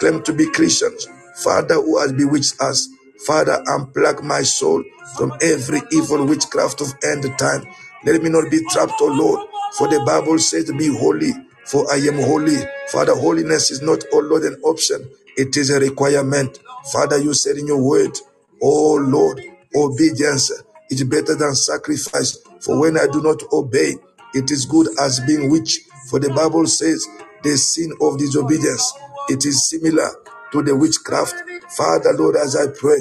claim 0.00 0.24
to 0.24 0.32
be 0.32 0.50
Christians. 0.50 1.06
Father, 1.44 1.76
who 1.76 2.00
has 2.00 2.12
bewitched 2.12 2.60
us, 2.60 2.88
Father, 3.24 3.62
unplug 3.68 4.24
my 4.24 4.42
soul 4.42 4.82
from 5.16 5.32
every 5.40 5.80
evil 5.92 6.26
witchcraft 6.26 6.80
of 6.80 6.92
end 7.04 7.24
time. 7.38 7.64
Let 8.04 8.20
me 8.20 8.30
not 8.30 8.50
be 8.50 8.60
trapped, 8.72 9.00
O 9.00 9.06
Lord, 9.06 9.48
for 9.76 9.86
the 9.86 10.02
Bible 10.04 10.40
says 10.40 10.72
be 10.72 10.88
holy, 10.88 11.30
for 11.66 11.86
I 11.92 11.98
am 11.98 12.18
holy. 12.18 12.58
Father, 12.88 13.14
holiness 13.14 13.70
is 13.70 13.80
not, 13.80 14.02
O 14.12 14.18
Lord, 14.18 14.42
an 14.42 14.60
option, 14.64 15.08
it 15.36 15.56
is 15.56 15.70
a 15.70 15.78
requirement. 15.78 16.58
Father, 16.92 17.18
you 17.18 17.34
said 17.34 17.56
in 17.56 17.66
your 17.66 17.82
word, 17.82 18.18
Oh 18.62 18.94
Lord, 18.94 19.40
obedience 19.74 20.52
is 20.90 21.04
better 21.04 21.34
than 21.34 21.54
sacrifice. 21.54 22.38
For 22.60 22.80
when 22.80 22.98
I 22.98 23.06
do 23.06 23.22
not 23.22 23.42
obey, 23.52 23.94
it 24.34 24.50
is 24.50 24.66
good 24.66 24.88
as 25.00 25.20
being 25.20 25.50
witch. 25.50 25.80
For 26.10 26.18
the 26.18 26.30
Bible 26.30 26.66
says, 26.66 27.06
the 27.42 27.56
sin 27.56 27.92
of 28.00 28.18
disobedience, 28.18 28.92
it 29.28 29.44
is 29.44 29.68
similar 29.68 30.08
to 30.52 30.62
the 30.62 30.76
witchcraft. 30.76 31.34
Father, 31.76 32.12
Lord, 32.14 32.36
as 32.36 32.56
I 32.56 32.66
pray, 32.68 32.98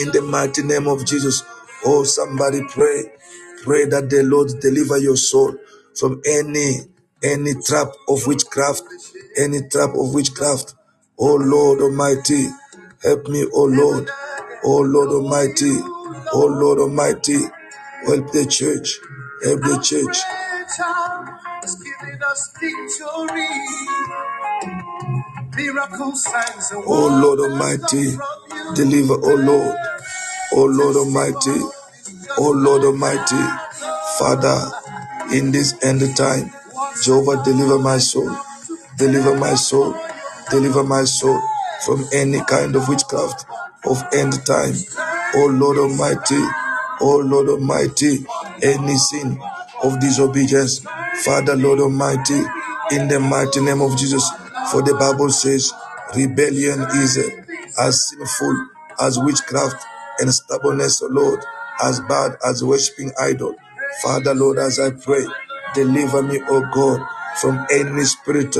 in 0.00 0.12
the 0.12 0.22
mighty 0.22 0.62
name 0.62 0.86
of 0.86 1.04
Jesus, 1.06 1.42
oh, 1.84 2.04
somebody 2.04 2.60
pray. 2.70 3.12
Pray 3.64 3.84
that 3.86 4.10
the 4.10 4.22
Lord 4.22 4.48
deliver 4.60 4.98
your 4.98 5.16
soul 5.16 5.56
from 5.98 6.22
any 6.26 6.80
any 7.22 7.54
trap 7.66 7.88
of 8.08 8.26
witchcraft, 8.26 8.82
any 9.36 9.68
trap 9.68 9.90
of 9.94 10.14
witchcraft. 10.14 10.74
Oh 11.18 11.34
Lord 11.36 11.80
Almighty, 11.80 12.48
help 13.02 13.28
me, 13.28 13.44
O 13.52 13.64
Lord. 13.64 14.08
O 14.64 14.78
Lord 14.80 15.08
Almighty, 15.10 15.70
O 16.32 16.46
Lord 16.46 16.78
Almighty, 16.80 17.38
help 18.06 18.32
the 18.32 18.44
church, 18.44 18.98
help 19.44 19.60
the 19.60 19.78
church. 19.82 20.16
Oh 26.86 27.20
Lord 27.22 27.38
Almighty, 27.40 28.16
deliver, 28.74 29.14
oh 29.14 29.34
Lord, 29.36 29.76
oh 30.54 30.64
Lord 30.64 30.96
Almighty, 30.96 31.60
oh 32.38 32.50
Lord 32.50 32.82
Almighty, 32.84 33.42
Father, 34.18 34.72
in 35.32 35.52
this 35.52 35.74
end 35.84 36.02
time, 36.16 36.50
Jehovah, 37.02 37.42
deliver 37.44 37.78
my 37.78 37.98
soul, 37.98 38.36
deliver 38.96 39.36
my 39.36 39.54
soul, 39.54 39.96
deliver 40.50 40.82
my 40.82 41.04
soul 41.04 41.40
from 41.84 42.04
any 42.12 42.42
kind 42.44 42.76
of 42.76 42.88
witchcraft 42.88 43.46
of 43.86 44.02
end 44.12 44.34
time. 44.46 44.74
Oh 45.34 45.46
Lord 45.52 45.78
Almighty, 45.78 46.40
oh 47.00 47.22
Lord 47.24 47.48
Almighty, 47.48 48.24
any 48.62 48.96
sin 48.96 49.40
of 49.82 50.00
disobedience, 50.00 50.80
Father 51.24 51.56
Lord 51.56 51.80
Almighty, 51.80 52.40
in 52.92 53.08
the 53.08 53.20
mighty 53.20 53.60
name 53.60 53.80
of 53.82 53.96
Jesus. 53.96 54.28
For 54.72 54.82
the 54.82 54.94
Bible 54.94 55.30
says, 55.30 55.72
rebellion 56.16 56.82
is 56.96 57.18
as 57.78 58.08
sinful 58.08 58.66
as 59.00 59.18
witchcraft 59.18 59.84
and 60.20 60.32
stubbornness, 60.34 61.02
oh 61.02 61.08
Lord, 61.08 61.40
as 61.82 62.00
bad 62.00 62.36
as 62.44 62.64
worshiping 62.64 63.12
idol. 63.20 63.54
Father 64.02 64.34
Lord, 64.34 64.58
as 64.58 64.78
I 64.80 64.90
pray, 64.90 65.24
deliver 65.74 66.22
me, 66.22 66.40
O 66.48 66.60
God, 66.74 67.06
from 67.40 67.66
any 67.70 68.04
spirit, 68.04 68.56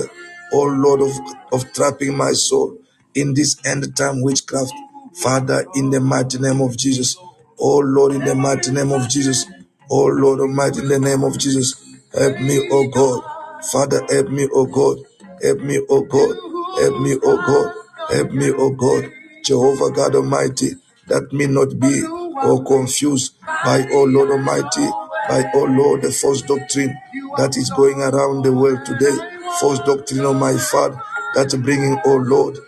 O 0.52 0.62
Lord, 0.62 1.00
of, 1.02 1.12
of 1.52 1.72
trapping 1.72 2.16
my 2.16 2.32
soul 2.32 2.78
in 3.14 3.34
this 3.34 3.56
end 3.66 3.96
time 3.96 4.22
witchcraft. 4.22 4.72
Father, 5.14 5.64
in 5.74 5.90
the 5.90 6.00
mighty 6.00 6.38
name 6.38 6.60
of 6.60 6.76
Jesus. 6.76 7.16
Oh 7.58 7.78
Lord, 7.78 8.12
in 8.12 8.24
the 8.24 8.34
mighty 8.34 8.70
name 8.72 8.92
of 8.92 9.08
Jesus. 9.08 9.46
Oh 9.90 10.06
Lord 10.06 10.40
Almighty, 10.40 10.80
in 10.80 10.88
the 10.88 10.98
name 10.98 11.24
of 11.24 11.38
Jesus. 11.38 11.74
Help 12.14 12.40
me, 12.40 12.68
oh 12.70 12.88
God. 12.88 13.64
Father, 13.72 14.04
help 14.08 14.28
me, 14.28 14.48
oh 14.52 14.66
God. 14.66 14.98
Help 15.42 15.60
me, 15.60 15.80
oh 15.90 16.02
God. 16.02 16.36
Help 16.80 17.00
me, 17.02 17.16
oh 17.22 17.36
God. 17.36 17.74
Help 18.16 18.30
me, 18.32 18.50
oh 18.52 18.70
God. 18.70 19.12
Jehovah 19.44 19.90
God 19.90 20.14
Almighty, 20.14 20.72
that 21.06 21.32
me 21.32 21.46
not 21.46 21.78
be 21.80 22.02
or 22.46 22.62
confused 22.64 23.34
by, 23.40 23.86
oh 23.92 24.04
Lord 24.04 24.30
Almighty, 24.30 24.86
by, 25.28 25.50
oh 25.54 25.64
Lord, 25.64 26.02
the 26.02 26.12
false 26.12 26.42
doctrine 26.42 26.94
that 27.38 27.56
is 27.56 27.70
going 27.70 28.00
around 28.00 28.44
the 28.44 28.52
world 28.52 28.84
today. 28.84 29.16
False 29.60 29.78
doctrine, 29.80 30.20
oh 30.20 30.34
my 30.34 30.56
Father, 30.56 31.00
that's 31.34 31.54
bringing, 31.54 31.98
oh 32.04 32.16
Lord, 32.16 32.58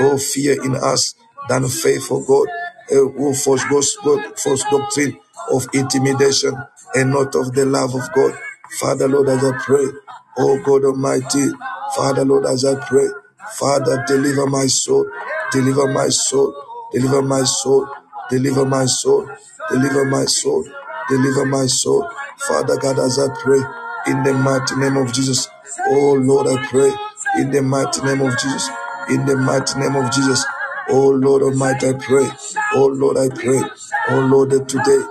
oh 0.00 0.18
fear 0.18 0.62
in 0.62 0.74
us 0.76 1.14
than 1.48 1.68
faith, 1.68 2.06
oh 2.10 2.22
God. 2.26 2.48
Eh, 2.90 2.96
oh, 2.98 3.34
false 3.34 3.62
false 3.64 4.64
doctrine 4.70 5.18
of 5.52 5.66
intimidation 5.72 6.54
and 6.94 7.10
not 7.10 7.34
of 7.36 7.52
the 7.54 7.64
love 7.64 7.94
of 7.94 8.12
God. 8.12 8.38
Father, 8.80 9.08
Lord, 9.08 9.28
as 9.28 9.44
I 9.44 9.56
pray, 9.58 9.86
oh 10.38 10.62
God 10.64 10.84
Almighty, 10.84 11.50
Father, 11.96 12.24
Lord, 12.24 12.46
as 12.46 12.64
I 12.64 12.74
pray, 12.86 13.06
Father, 13.58 14.04
deliver 14.06 14.46
my 14.46 14.66
soul, 14.66 15.06
deliver 15.52 15.86
my 15.92 16.08
soul, 16.08 16.54
deliver 16.92 17.22
my 17.22 17.42
soul, 17.44 17.88
deliver 18.30 18.64
my 18.64 18.86
soul, 18.86 19.28
deliver 19.70 20.04
my 20.04 20.24
soul, 20.24 20.64
deliver 21.08 21.44
my 21.46 21.66
soul. 21.66 22.08
Father 22.38 22.76
God, 22.78 22.98
as 22.98 23.18
I 23.18 23.28
pray, 23.42 23.60
in 24.06 24.22
the 24.24 24.32
mighty 24.32 24.76
name 24.76 24.96
of 24.96 25.12
Jesus, 25.12 25.48
oh 25.86 26.14
Lord, 26.14 26.46
I 26.48 26.66
pray, 26.68 26.90
in 27.40 27.50
the 27.50 27.62
mighty 27.62 28.02
name 28.02 28.20
of 28.22 28.38
Jesus, 28.38 28.68
in 29.10 29.26
the 29.26 29.36
mighty 29.36 29.78
name 29.80 29.96
of 29.96 30.12
Jesus, 30.12 30.44
oh 30.90 31.10
Lord 31.10 31.42
Almighty, 31.42 31.88
I 31.90 31.92
pray, 31.94 32.28
oh 32.74 32.86
Lord, 32.86 33.18
I 33.18 33.28
pray, 33.34 33.62
oh 34.10 34.20
Lord, 34.30 34.50
today, 34.68 35.02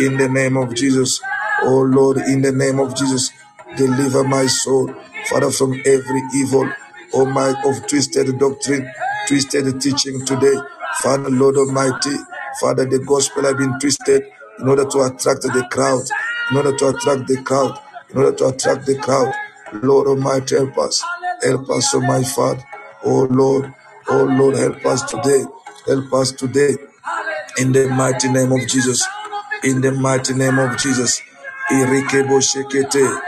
in 0.00 0.16
the 0.18 0.28
name 0.28 0.56
of 0.56 0.74
Jesus, 0.74 1.20
oh 1.62 1.82
Lord, 1.82 2.18
in 2.18 2.42
the 2.42 2.52
name 2.52 2.78
of 2.80 2.94
Jesus, 2.96 3.30
deliver 3.76 4.24
my 4.24 4.46
soul, 4.46 4.92
Father, 5.30 5.50
from 5.50 5.74
every 5.86 6.22
evil, 6.34 6.70
oh 7.14 7.26
my, 7.26 7.54
of 7.64 7.86
twisted 7.88 8.38
doctrine, 8.38 8.90
twisted 9.28 9.80
teaching 9.80 10.24
today, 10.26 10.54
Father, 11.02 11.30
Lord 11.30 11.56
Almighty, 11.56 12.16
Father, 12.60 12.84
the 12.86 13.00
gospel 13.00 13.44
has 13.44 13.54
been 13.54 13.78
twisted 13.80 14.22
in 14.60 14.68
order 14.68 14.84
to 14.84 14.98
attract 15.00 15.42
the 15.42 15.66
crowd, 15.70 16.02
in 16.50 16.56
order 16.58 16.76
to 16.76 16.88
attract 16.88 17.26
the 17.28 17.42
crowd, 17.42 17.78
in 18.10 18.18
order 18.18 18.32
to 18.32 18.46
attract 18.46 18.86
the 18.86 18.96
crowd. 18.98 19.32
Lord 19.82 20.08
Almighty, 20.08 20.56
help 20.56 20.78
us. 20.78 21.02
Help 21.42 21.68
us, 21.70 21.94
oh 21.94 22.00
my 22.00 22.22
Father. 22.22 22.62
Oh 23.06 23.24
Lord, 23.30 23.74
oh 24.10 24.24
Lord, 24.24 24.56
help 24.58 24.86
us 24.86 25.04
today. 25.04 25.44
Help 25.86 26.14
us 26.14 26.32
today. 26.32 26.76
In 27.58 27.72
the 27.72 27.88
mighty 27.90 28.28
name 28.30 28.52
of 28.52 28.66
Jesus. 28.68 29.06
In 29.64 29.80
the 29.82 29.92
mighty 29.92 30.34
name 30.34 30.58
of 30.58 30.76
Jesus. 30.78 31.22
Irikebo 31.70 32.40
shekete. 32.42 33.20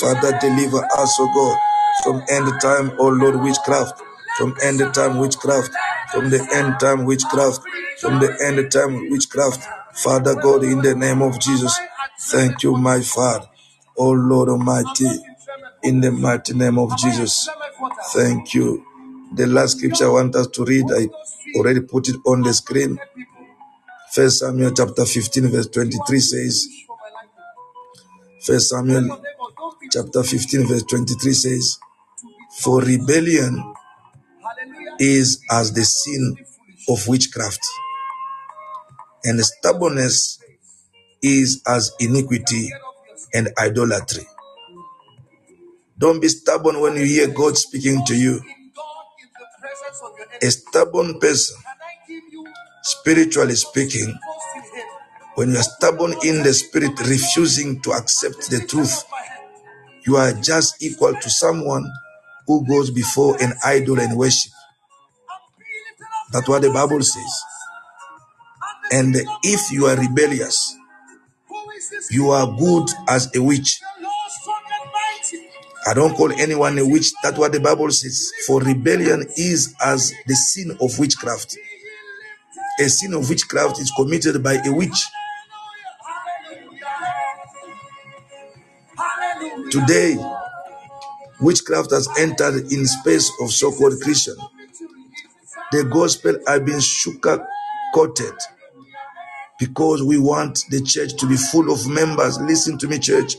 Father, 0.00 0.38
deliver 0.40 0.84
us, 0.98 1.16
oh 1.20 1.30
God, 1.34 1.58
from 2.04 2.24
end 2.30 2.60
time, 2.62 2.92
oh 2.98 3.08
Lord, 3.10 3.42
witchcraft. 3.42 4.02
From 4.38 4.54
end 4.62 4.80
time 4.94 5.18
witchcraft. 5.18 5.72
From 6.12 6.30
the 6.30 6.40
end 6.54 6.80
time 6.80 7.04
witchcraft. 7.06 7.62
From 8.00 8.20
the 8.20 8.30
end 8.46 8.72
time 8.72 9.10
witchcraft. 9.10 9.62
Father 9.94 10.36
God, 10.36 10.64
in 10.64 10.82
the 10.82 10.94
name 10.96 11.22
of 11.22 11.40
Jesus. 11.40 11.78
Thank 12.20 12.64
you, 12.64 12.76
my 12.78 13.02
Father. 13.02 13.46
Oh 13.98 14.12
Lord 14.12 14.50
Almighty. 14.50 15.10
In 15.84 16.00
the 16.00 16.12
mighty 16.12 16.54
name 16.54 16.78
of 16.78 16.96
Jesus. 16.98 17.48
Thank 18.14 18.54
you. 18.54 18.84
The 19.34 19.46
last 19.46 19.78
scripture 19.78 20.06
I 20.06 20.10
want 20.10 20.36
us 20.36 20.46
to 20.48 20.64
read, 20.64 20.86
I 20.90 21.08
already 21.58 21.80
put 21.80 22.08
it 22.08 22.16
on 22.26 22.42
the 22.42 22.54
screen. 22.54 22.98
First 24.12 24.40
Samuel 24.40 24.72
chapter 24.72 25.04
15, 25.04 25.48
verse 25.48 25.68
23 25.68 26.20
says, 26.20 26.68
First 28.44 28.70
Samuel 28.70 29.20
chapter 29.92 30.22
15, 30.22 30.66
verse 30.66 30.84
23 30.84 31.32
says, 31.34 31.78
For 32.60 32.80
rebellion 32.82 33.74
is 35.00 35.44
as 35.50 35.72
the 35.72 35.84
sin 35.84 36.36
of 36.88 37.08
witchcraft, 37.08 37.60
and 39.24 39.40
stubbornness 39.40 40.40
is 41.22 41.62
as 41.66 41.92
iniquity 42.00 42.70
and 43.34 43.48
idolatry. 43.58 44.26
Don't 45.98 46.20
be 46.20 46.28
stubborn 46.28 46.80
when 46.80 46.96
you 46.96 47.04
hear 47.04 47.28
God 47.28 47.56
speaking 47.58 48.04
to 48.06 48.14
you. 48.16 48.40
A 50.42 50.50
stubborn 50.50 51.18
person, 51.20 51.56
spiritually 52.82 53.54
speaking, 53.54 54.18
when 55.34 55.50
you 55.50 55.58
are 55.58 55.62
stubborn 55.62 56.14
in 56.24 56.42
the 56.42 56.52
spirit, 56.54 56.98
refusing 57.00 57.80
to 57.82 57.92
accept 57.92 58.50
the 58.50 58.60
truth, 58.66 59.04
you 60.06 60.16
are 60.16 60.32
just 60.32 60.82
equal 60.82 61.14
to 61.14 61.30
someone 61.30 61.90
who 62.46 62.64
goes 62.66 62.90
before 62.90 63.36
an 63.42 63.54
idol 63.64 64.00
and 64.00 64.16
worship. 64.16 64.52
That's 66.32 66.48
what 66.48 66.62
the 66.62 66.70
Bible 66.70 67.02
says. 67.02 67.42
And 68.92 69.16
if 69.42 69.72
you 69.72 69.86
are 69.86 69.96
rebellious, 69.96 70.76
you 72.10 72.30
are 72.30 72.46
good 72.56 72.88
as 73.08 73.34
a 73.34 73.42
witch. 73.42 73.80
I 75.86 75.94
don't 75.94 76.14
call 76.16 76.32
anyone 76.32 76.78
a 76.78 76.86
witch. 76.86 77.12
That's 77.22 77.38
what 77.38 77.52
the 77.52 77.60
Bible 77.60 77.90
says. 77.90 78.32
For 78.46 78.60
rebellion 78.60 79.26
is 79.36 79.74
as 79.84 80.12
the 80.26 80.34
sin 80.34 80.76
of 80.80 80.98
witchcraft. 80.98 81.56
A 82.80 82.88
sin 82.88 83.14
of 83.14 83.28
witchcraft 83.28 83.80
is 83.80 83.92
committed 83.96 84.42
by 84.42 84.54
a 84.66 84.72
witch. 84.72 85.04
Today, 89.70 90.16
witchcraft 91.40 91.92
has 91.92 92.08
entered 92.18 92.72
in 92.72 92.86
space 92.86 93.30
of 93.40 93.50
so-called 93.52 94.00
Christian. 94.02 94.36
The 95.72 95.84
gospel 95.84 96.38
has 96.46 96.60
been 96.60 96.80
sugar 96.80 97.46
coated 97.94 98.34
because 99.58 100.02
we 100.02 100.18
want 100.18 100.60
the 100.70 100.82
church 100.82 101.16
to 101.16 101.26
be 101.28 101.36
full 101.36 101.72
of 101.72 101.88
members. 101.88 102.38
Listen 102.40 102.78
to 102.78 102.88
me, 102.88 102.98
church. 102.98 103.36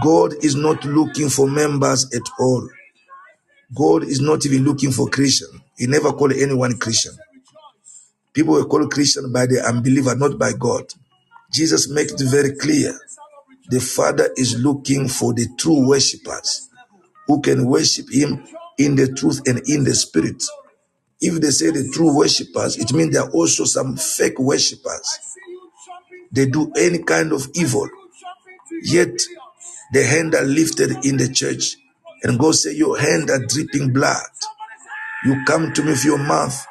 God 0.00 0.34
is 0.42 0.54
not 0.54 0.84
looking 0.84 1.28
for 1.28 1.48
members 1.48 2.06
at 2.14 2.22
all. 2.38 2.68
God 3.74 4.04
is 4.04 4.20
not 4.20 4.46
even 4.46 4.64
looking 4.64 4.92
for 4.92 5.08
Christian. 5.08 5.48
He 5.76 5.86
never 5.86 6.12
called 6.12 6.32
anyone 6.32 6.78
Christian. 6.78 7.12
People 8.32 8.54
were 8.54 8.64
called 8.66 8.90
Christian 8.92 9.32
by 9.32 9.46
the 9.46 9.62
unbeliever, 9.66 10.14
not 10.16 10.38
by 10.38 10.52
God. 10.52 10.86
Jesus 11.52 11.90
makes 11.90 12.12
it 12.12 12.28
very 12.30 12.54
clear. 12.56 12.98
The 13.68 13.80
Father 13.80 14.30
is 14.36 14.58
looking 14.58 15.08
for 15.08 15.34
the 15.34 15.48
true 15.58 15.86
worshippers 15.88 16.68
who 17.26 17.40
can 17.42 17.66
worship 17.66 18.06
Him 18.12 18.44
in 18.78 18.96
the 18.96 19.12
truth 19.12 19.40
and 19.46 19.60
in 19.68 19.84
the 19.84 19.94
spirit. 19.94 20.42
If 21.20 21.40
they 21.40 21.50
say 21.50 21.70
the 21.70 21.88
true 21.92 22.16
worshippers, 22.16 22.78
it 22.78 22.92
means 22.92 23.12
there 23.12 23.22
are 23.22 23.30
also 23.30 23.64
some 23.64 23.96
fake 23.96 24.38
worshippers. 24.38 25.20
They 26.32 26.46
do 26.46 26.72
any 26.76 27.00
kind 27.02 27.32
of 27.32 27.48
evil. 27.54 27.88
Yet 28.82 29.20
the 29.92 30.04
hand 30.04 30.34
are 30.34 30.44
lifted 30.44 31.04
in 31.04 31.18
the 31.18 31.28
church 31.28 31.76
and 32.22 32.38
God 32.38 32.54
say 32.54 32.74
your 32.74 32.98
hand 32.98 33.30
are 33.30 33.44
dripping 33.46 33.92
blood. 33.92 34.26
You 35.24 35.44
come 35.46 35.72
to 35.74 35.82
me 35.82 35.90
with 35.90 36.04
your 36.04 36.18
mouth 36.18 36.66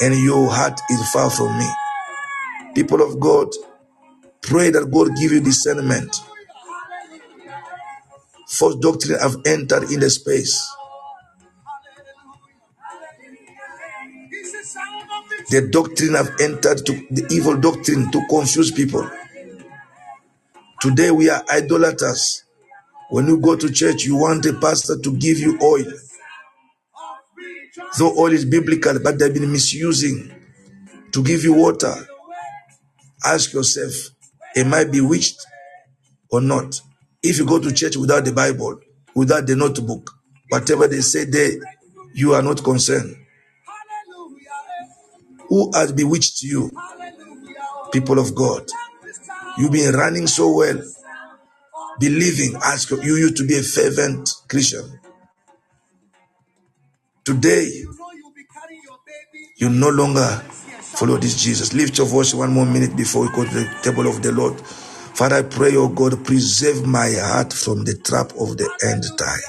and 0.00 0.14
your 0.14 0.50
heart 0.50 0.80
is 0.90 1.10
far 1.10 1.30
from 1.30 1.56
me. 1.58 1.68
People 2.74 3.02
of 3.02 3.20
God, 3.20 3.48
pray 4.40 4.70
that 4.70 4.90
God 4.90 5.14
give 5.16 5.32
you 5.32 5.40
discernment. 5.40 6.16
False 8.48 8.76
doctrine 8.76 9.18
have 9.18 9.36
entered 9.46 9.90
in 9.90 10.00
the 10.00 10.10
space. 10.10 10.68
The 15.50 15.68
doctrine 15.70 16.14
have 16.14 16.30
entered 16.40 16.86
to 16.86 16.92
the 17.10 17.26
evil 17.30 17.56
doctrine 17.58 18.10
to 18.10 18.26
confuse 18.28 18.70
people. 18.70 19.08
Today 20.80 21.10
we 21.10 21.28
are 21.28 21.44
idolaters. 21.50 22.44
When 23.12 23.26
you 23.26 23.36
go 23.38 23.56
to 23.56 23.70
church, 23.70 24.04
you 24.04 24.16
want 24.16 24.46
a 24.46 24.54
pastor 24.54 24.98
to 24.98 25.16
give 25.18 25.38
you 25.38 25.58
oil. 25.62 25.84
Though 27.98 28.16
oil 28.18 28.32
is 28.32 28.46
biblical, 28.46 28.98
but 29.04 29.18
they've 29.18 29.34
been 29.34 29.52
misusing 29.52 30.32
to 31.12 31.22
give 31.22 31.44
you 31.44 31.52
water. 31.52 31.94
Ask 33.22 33.52
yourself, 33.52 33.92
am 34.56 34.72
I 34.72 34.84
bewitched 34.84 35.44
or 36.30 36.40
not? 36.40 36.80
If 37.22 37.36
you 37.38 37.44
go 37.44 37.60
to 37.60 37.70
church 37.74 37.98
without 37.98 38.24
the 38.24 38.32
Bible, 38.32 38.80
without 39.14 39.46
the 39.46 39.56
notebook, 39.56 40.10
whatever 40.48 40.88
they 40.88 41.02
say 41.02 41.26
there, 41.26 41.52
you 42.14 42.32
are 42.32 42.42
not 42.42 42.64
concerned. 42.64 43.14
Who 45.48 45.70
has 45.74 45.92
bewitched 45.92 46.42
you? 46.44 46.70
People 47.92 48.18
of 48.18 48.34
God. 48.34 48.66
You've 49.58 49.72
been 49.72 49.94
running 49.94 50.26
so 50.28 50.56
well, 50.56 50.82
believing, 51.98 52.56
ask 52.62 52.90
you 52.90 53.16
used 53.16 53.36
to 53.36 53.46
be 53.46 53.58
a 53.58 53.62
fervent 53.62 54.28
Christian. 54.48 55.00
Today, 57.24 57.70
you 59.56 59.70
no 59.70 59.88
longer 59.90 60.26
follow 60.80 61.16
this 61.16 61.42
Jesus. 61.42 61.72
Lift 61.72 61.98
your 61.98 62.06
voice 62.06 62.34
one 62.34 62.52
more 62.52 62.66
minute 62.66 62.96
before 62.96 63.22
we 63.22 63.28
go 63.28 63.44
to 63.44 63.50
the 63.50 63.78
table 63.82 64.08
of 64.08 64.22
the 64.22 64.32
Lord. 64.32 64.60
Father, 64.60 65.36
I 65.36 65.42
pray, 65.42 65.76
oh 65.76 65.88
God, 65.88 66.24
preserve 66.24 66.86
my 66.86 67.12
heart 67.12 67.52
from 67.52 67.84
the 67.84 67.94
trap 67.94 68.32
of 68.32 68.56
the 68.56 68.68
end 68.82 69.04
time. 69.16 69.40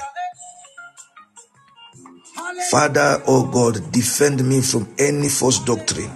Father, 2.70 3.22
oh 3.26 3.46
God, 3.50 3.92
defend 3.92 4.46
me 4.48 4.60
from 4.60 4.88
any 4.98 5.28
false 5.28 5.58
doctrine, 5.64 6.10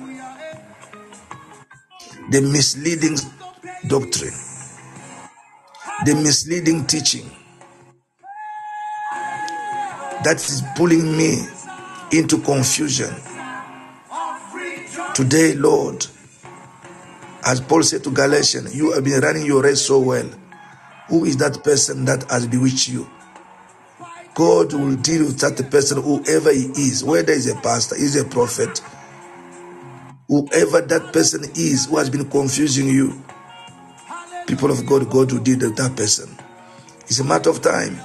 the 2.30 2.40
misleading 2.40 3.16
doctrine, 3.88 4.34
the 6.06 6.14
misleading 6.14 6.86
teaching 6.86 7.28
that 10.24 10.36
is 10.36 10.62
pulling 10.76 11.16
me 11.16 11.38
into 12.12 12.38
confusion. 12.42 13.14
Today, 15.14 15.54
Lord, 15.54 16.06
as 17.44 17.60
Paul 17.60 17.82
said 17.82 18.04
to 18.04 18.10
Galatians, 18.10 18.76
you 18.76 18.92
have 18.92 19.04
been 19.04 19.20
running 19.20 19.46
your 19.46 19.62
race 19.62 19.82
so 19.82 19.98
well. 20.00 20.30
Who 21.08 21.24
is 21.24 21.36
that 21.38 21.64
person 21.64 22.04
that 22.04 22.30
has 22.30 22.46
bewitched 22.46 22.88
you? 22.88 23.08
God 24.34 24.72
will 24.72 24.96
deal 24.96 25.24
with 25.24 25.40
that 25.40 25.70
person, 25.70 26.00
whoever 26.02 26.52
he 26.52 26.66
is, 26.76 27.02
whether 27.02 27.32
he's 27.34 27.50
a 27.50 27.56
pastor, 27.56 27.96
he's 27.96 28.14
a 28.16 28.24
prophet, 28.24 28.80
whoever 30.28 30.80
that 30.82 31.12
person 31.12 31.44
is 31.56 31.86
who 31.86 31.96
has 31.98 32.08
been 32.10 32.30
confusing 32.30 32.88
you. 32.88 33.20
People 34.48 34.70
of 34.70 34.86
God, 34.86 35.10
God 35.10 35.30
will 35.30 35.40
deal 35.40 35.58
with 35.58 35.76
that 35.76 35.94
person. 35.94 36.34
It's 37.02 37.20
a 37.20 37.24
matter 37.24 37.50
of 37.50 37.60
time. 37.60 38.00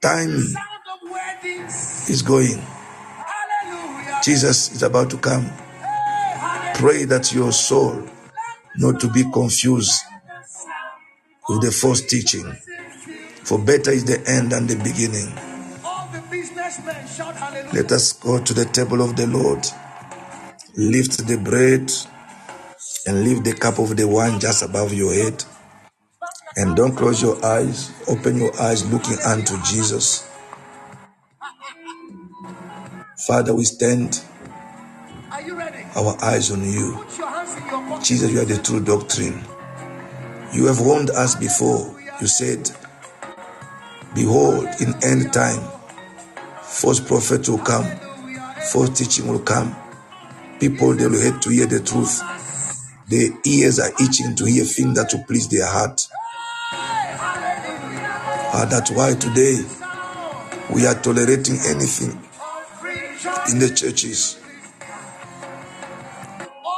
Time 0.00 0.34
is 2.08 2.22
going. 2.22 2.60
Jesus 4.24 4.72
is 4.72 4.82
about 4.82 5.08
to 5.10 5.18
come. 5.18 5.48
Pray 6.74 7.04
that 7.04 7.32
your 7.32 7.52
soul 7.52 8.08
not 8.76 8.98
to 8.98 9.08
be 9.12 9.22
confused 9.32 10.02
with 11.48 11.62
the 11.62 11.70
false 11.70 12.00
teaching. 12.00 12.52
For 13.44 13.56
better 13.56 13.92
is 13.92 14.04
the 14.04 14.20
end 14.28 14.50
than 14.50 14.66
the 14.66 14.74
beginning. 14.82 15.32
Let 17.72 17.92
us 17.92 18.14
go 18.14 18.42
to 18.42 18.52
the 18.52 18.64
table 18.64 19.00
of 19.00 19.14
the 19.14 19.28
Lord. 19.28 19.64
Lift 20.76 21.24
the 21.28 21.36
bread 21.38 21.92
and 23.08 23.24
leave 23.24 23.44
the 23.44 23.54
cup 23.54 23.80
of 23.80 23.96
the 23.96 24.06
wine 24.06 24.38
just 24.38 24.62
above 24.62 24.94
your 24.94 25.14
head. 25.14 25.44
And 26.56 26.76
don't 26.76 26.96
close 26.96 27.22
your 27.22 27.44
eyes. 27.44 27.90
Open 28.08 28.36
your 28.38 28.52
eyes 28.60 28.90
looking 28.92 29.18
unto 29.26 29.56
Jesus. 29.64 30.30
Father, 33.26 33.54
we 33.54 33.64
stand 33.64 34.22
our 35.96 36.16
eyes 36.24 36.50
on 36.52 36.62
you. 36.64 37.04
Jesus, 38.02 38.32
you 38.32 38.40
are 38.40 38.44
the 38.46 38.58
true 38.62 38.80
doctrine. 38.84 39.42
You 40.52 40.66
have 40.66 40.80
warned 40.80 41.10
us 41.10 41.34
before. 41.34 41.98
You 42.20 42.26
said, 42.28 42.70
Behold, 44.14 44.66
in 44.80 44.94
end 45.04 45.32
time, 45.32 45.62
false 46.62 47.00
prophets 47.00 47.48
will 47.48 47.58
come, 47.58 47.86
false 48.72 48.90
teaching 48.98 49.28
will 49.28 49.40
come. 49.40 49.76
People, 50.60 50.94
they 50.94 51.06
will 51.06 51.20
hate 51.20 51.40
to 51.42 51.50
hear 51.50 51.66
the 51.66 51.80
truth. 51.80 52.22
Their 53.08 53.30
ears 53.44 53.78
are 53.78 53.90
itching 54.00 54.36
to 54.36 54.44
hear 54.44 54.64
things 54.64 54.94
that 54.96 55.12
will 55.12 55.24
please 55.24 55.48
their 55.48 55.66
heart. 55.66 56.06
Uh, 58.50 58.64
that's 58.66 58.90
why 58.90 59.14
today 59.14 59.56
we 60.74 60.86
are 60.86 60.94
tolerating 60.94 61.56
anything 61.66 62.10
in 63.50 63.58
the 63.58 63.72
churches 63.74 64.38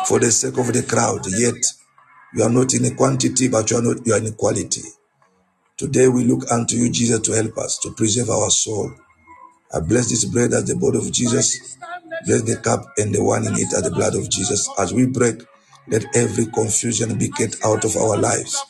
for 0.07 0.21
the 0.21 0.31
sake 0.31 0.59
of 0.59 0.73
the 0.73 0.85
crowd. 0.89 1.27
Yet 1.27 1.65
you 2.35 2.45
are 2.45 2.51
not 2.51 2.75
in 2.75 2.85
a 2.85 2.95
quantity, 2.95 3.49
but 3.49 3.71
you 3.71 3.79
are 3.79 3.83
not 3.83 4.07
you 4.07 4.13
are 4.13 4.19
in 4.19 4.33
quality. 4.35 4.83
Today 5.77 6.09
we 6.09 6.25
look 6.25 6.51
unto 6.53 6.77
you, 6.77 6.91
Jesus, 6.91 7.21
to 7.21 7.33
help 7.33 7.57
us 7.59 7.79
to 7.79 7.91
preserve 7.93 8.31
our 8.31 8.51
soul. 8.51 8.93
I 9.73 9.81
bless 9.81 10.11
this 10.11 10.25
bread 10.27 10.53
as 10.53 10.65
the 10.65 10.77
body 10.77 10.99
of 10.99 11.11
Jesus. 11.11 11.77
Bless 12.27 12.43
the 12.43 12.57
cup 12.57 12.85
and 12.99 13.15
the 13.15 13.23
wine 13.25 13.47
in 13.47 13.55
it 13.55 13.73
as 13.73 13.83
the 13.83 13.91
blood 13.91 14.15
of 14.15 14.29
Jesus. 14.29 14.69
As 14.79 14.93
we 14.93 15.07
break, 15.07 15.43
let 15.91 16.05
every 16.17 16.47
confusion 16.47 17.19
be 17.19 17.29
get 17.31 17.57
out 17.65 17.85
of 17.85 17.97
our 17.97 18.17
lives. 18.17 18.65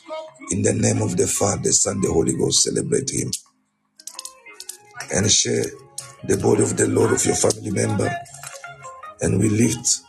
In 0.51 0.63
the 0.63 0.73
name 0.73 1.01
of 1.01 1.17
the 1.17 1.27
Father, 1.27 1.61
the 1.63 1.73
Son, 1.73 2.01
the 2.01 2.11
Holy 2.11 2.35
Ghost, 2.35 2.63
celebrate 2.63 3.11
Him 3.11 3.31
and 5.13 5.31
share 5.31 5.65
the 6.23 6.37
body 6.37 6.63
of 6.63 6.77
the 6.77 6.87
Lord 6.87 7.11
of 7.11 7.23
your 7.25 7.35
family 7.35 7.71
member. 7.71 8.11
And 9.21 9.39
we 9.39 9.49
lift 9.49 10.01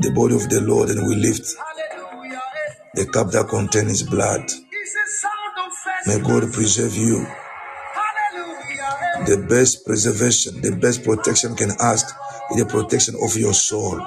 the 0.00 0.10
body 0.12 0.34
of 0.34 0.48
the 0.48 0.60
Lord 0.62 0.90
and 0.90 1.06
we 1.06 1.14
lift 1.16 1.46
the 2.94 3.06
cup 3.06 3.30
that 3.32 3.48
contains 3.48 3.90
His 3.90 4.02
blood. 4.02 4.50
May 6.06 6.20
God 6.20 6.52
preserve 6.52 6.96
you. 6.96 7.26
The 9.26 9.46
best 9.48 9.86
preservation, 9.86 10.60
the 10.60 10.76
best 10.76 11.04
protection 11.04 11.54
can 11.54 11.70
ask 11.80 12.14
is 12.50 12.62
the 12.62 12.66
protection 12.66 13.14
of 13.22 13.36
your 13.36 13.54
soul. 13.54 14.06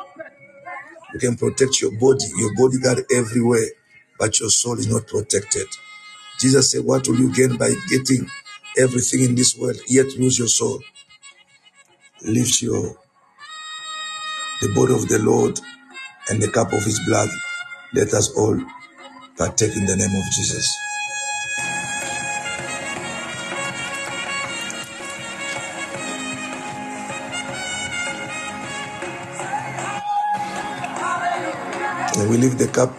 You 1.14 1.20
can 1.20 1.38
protect 1.38 1.82
your 1.82 1.92
body, 1.92 2.26
your 2.38 2.54
bodyguard 2.56 3.06
everywhere, 3.16 3.68
but 4.20 4.40
your 4.40 4.50
soul 4.50 4.78
is 4.80 4.88
not 4.88 5.08
protected. 5.08 5.68
Jesus 6.40 6.72
said, 6.72 6.86
What 6.86 7.08
will 7.08 7.18
you 7.20 7.34
gain 7.34 7.58
by 7.58 7.74
getting 7.90 8.28
everything 8.78 9.24
in 9.24 9.36
this 9.36 9.58
world, 9.58 9.78
yet 9.88 10.08
lose 10.18 10.40
your 10.40 10.48
soul? 10.50 10.82
Lift 12.24 12.62
your 12.62 12.96
the 14.62 14.74
body 14.74 14.94
of 14.94 15.08
the 15.08 15.20
Lord 15.20 15.60
and 16.30 16.42
the 16.42 16.50
cup 16.52 16.74
of 16.74 16.84
his 16.84 17.00
blood. 17.08 17.30
Let 17.94 18.14
us 18.14 18.32
all 18.36 18.60
partake 19.38 19.76
in 19.76 19.86
the 19.86 19.96
name 19.96 20.16
of 20.16 20.34
Jesus. 20.34 20.68
And 32.18 32.30
we 32.30 32.38
lift 32.38 32.58
the 32.58 32.68
cup, 32.68 32.94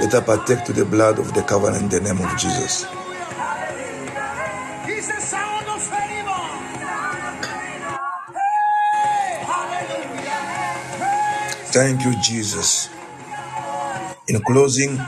let 0.00 0.14
us 0.14 0.24
partake 0.24 0.64
to 0.66 0.72
the 0.74 0.84
blood 0.84 1.18
of 1.18 1.32
the 1.34 1.42
covenant 1.42 1.84
in 1.84 2.04
the 2.04 2.14
name 2.14 2.24
of 2.24 2.38
Jesus. 2.38 2.86
Thank 11.72 12.04
you, 12.04 12.14
Jesus. 12.22 12.90
In 14.28 14.40
closing, 14.42 14.98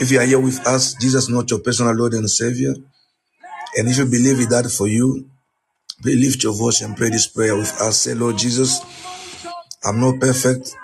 if 0.00 0.10
you 0.10 0.20
are 0.20 0.26
here 0.26 0.40
with 0.40 0.66
us, 0.66 0.94
Jesus 0.94 1.28
not 1.28 1.50
your 1.50 1.60
personal 1.60 1.94
Lord 1.94 2.14
and 2.14 2.30
Savior, 2.30 2.74
and 3.76 3.88
if 3.88 3.98
you 3.98 4.06
believe 4.06 4.38
He 4.38 4.46
died 4.46 4.70
for 4.70 4.86
you, 4.86 5.28
please 6.02 6.24
lift 6.24 6.42
your 6.44 6.54
voice 6.54 6.82
and 6.82 6.96
pray 6.96 7.10
this 7.10 7.26
prayer 7.28 7.56
with 7.56 7.72
us. 7.80 8.02
Say, 8.02 8.14
Lord 8.14 8.38
Jesus, 8.38 8.80
I'm 9.84 10.00
not 10.00 10.20
perfect, 10.20 10.76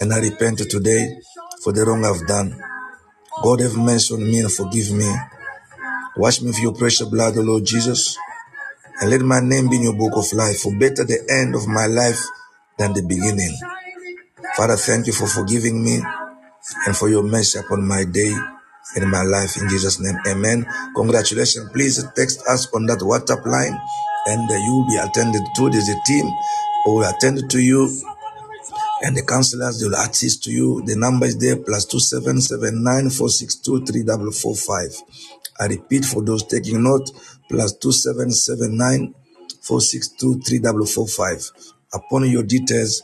and 0.00 0.12
I 0.12 0.20
repent 0.20 0.58
today 0.58 1.18
for 1.62 1.72
the 1.72 1.84
wrong 1.84 2.04
I've 2.04 2.26
done. 2.26 2.60
God 3.42 3.60
have 3.60 3.76
mercy 3.76 4.14
on 4.14 4.24
me 4.24 4.40
and 4.40 4.52
forgive 4.52 4.92
me. 4.92 5.10
Wash 6.16 6.40
me 6.40 6.48
with 6.48 6.60
your 6.60 6.74
precious 6.74 7.08
blood, 7.08 7.36
O 7.38 7.42
Lord 7.42 7.64
Jesus, 7.64 8.16
and 9.00 9.10
let 9.10 9.22
my 9.22 9.40
name 9.40 9.68
be 9.68 9.76
in 9.76 9.82
your 9.82 9.96
book 9.96 10.12
of 10.16 10.30
life. 10.32 10.60
For 10.60 10.72
better 10.78 11.04
the 11.04 11.24
end 11.30 11.54
of 11.54 11.66
my 11.66 11.86
life 11.86 12.20
than 12.78 12.92
the 12.92 13.02
beginning. 13.02 13.56
Father, 14.56 14.76
thank 14.76 15.06
you 15.06 15.12
for 15.12 15.26
forgiving 15.26 15.82
me 15.82 16.00
and 16.86 16.96
for 16.96 17.08
your 17.08 17.22
mercy 17.22 17.58
upon 17.58 17.86
my 17.86 18.04
day 18.04 18.34
and 18.96 19.10
my 19.10 19.22
life. 19.22 19.56
In 19.60 19.68
Jesus' 19.68 20.00
name, 20.00 20.18
amen. 20.26 20.66
Congratulations. 20.94 21.70
Please 21.72 22.04
text 22.14 22.42
us 22.48 22.68
on 22.74 22.86
that 22.86 22.98
WhatsApp 23.00 23.44
line 23.46 23.78
and 24.26 24.50
uh, 24.50 24.54
you 24.54 24.74
will 24.76 24.88
be 24.88 24.96
attended 24.96 25.42
to. 25.56 25.70
There's 25.70 25.88
a 25.88 26.00
team 26.06 26.26
who 26.84 26.96
will 26.96 27.08
attend 27.08 27.48
to 27.50 27.58
you 27.60 27.88
and 29.02 29.16
the 29.16 29.22
counselors 29.24 29.80
they 29.80 29.86
will 29.88 29.96
assist 29.96 30.44
to 30.44 30.52
you. 30.52 30.82
The 30.86 30.96
number 30.96 31.26
is 31.26 31.38
there 31.38 31.56
plus 31.56 31.86
two 31.86 32.00
seven 32.00 32.40
seven 32.40 32.82
nine 32.84 33.10
four 33.10 33.28
six 33.28 33.56
two 33.56 33.84
three 33.84 34.04
double 34.04 34.32
four 34.32 34.56
five. 34.56 34.94
I 35.60 35.66
repeat 35.66 36.04
for 36.04 36.22
those 36.22 36.44
taking 36.44 36.82
note 36.82 37.10
plus 37.48 37.74
two 37.78 37.92
seven 37.92 38.30
seven 38.30 38.76
nine 38.76 39.14
four 39.62 39.80
six 39.80 40.08
two 40.08 40.40
three 40.40 40.60
double 40.60 40.86
four 40.86 41.08
five. 41.08 41.42
Upon 41.94 42.28
your 42.30 42.44
details, 42.44 43.02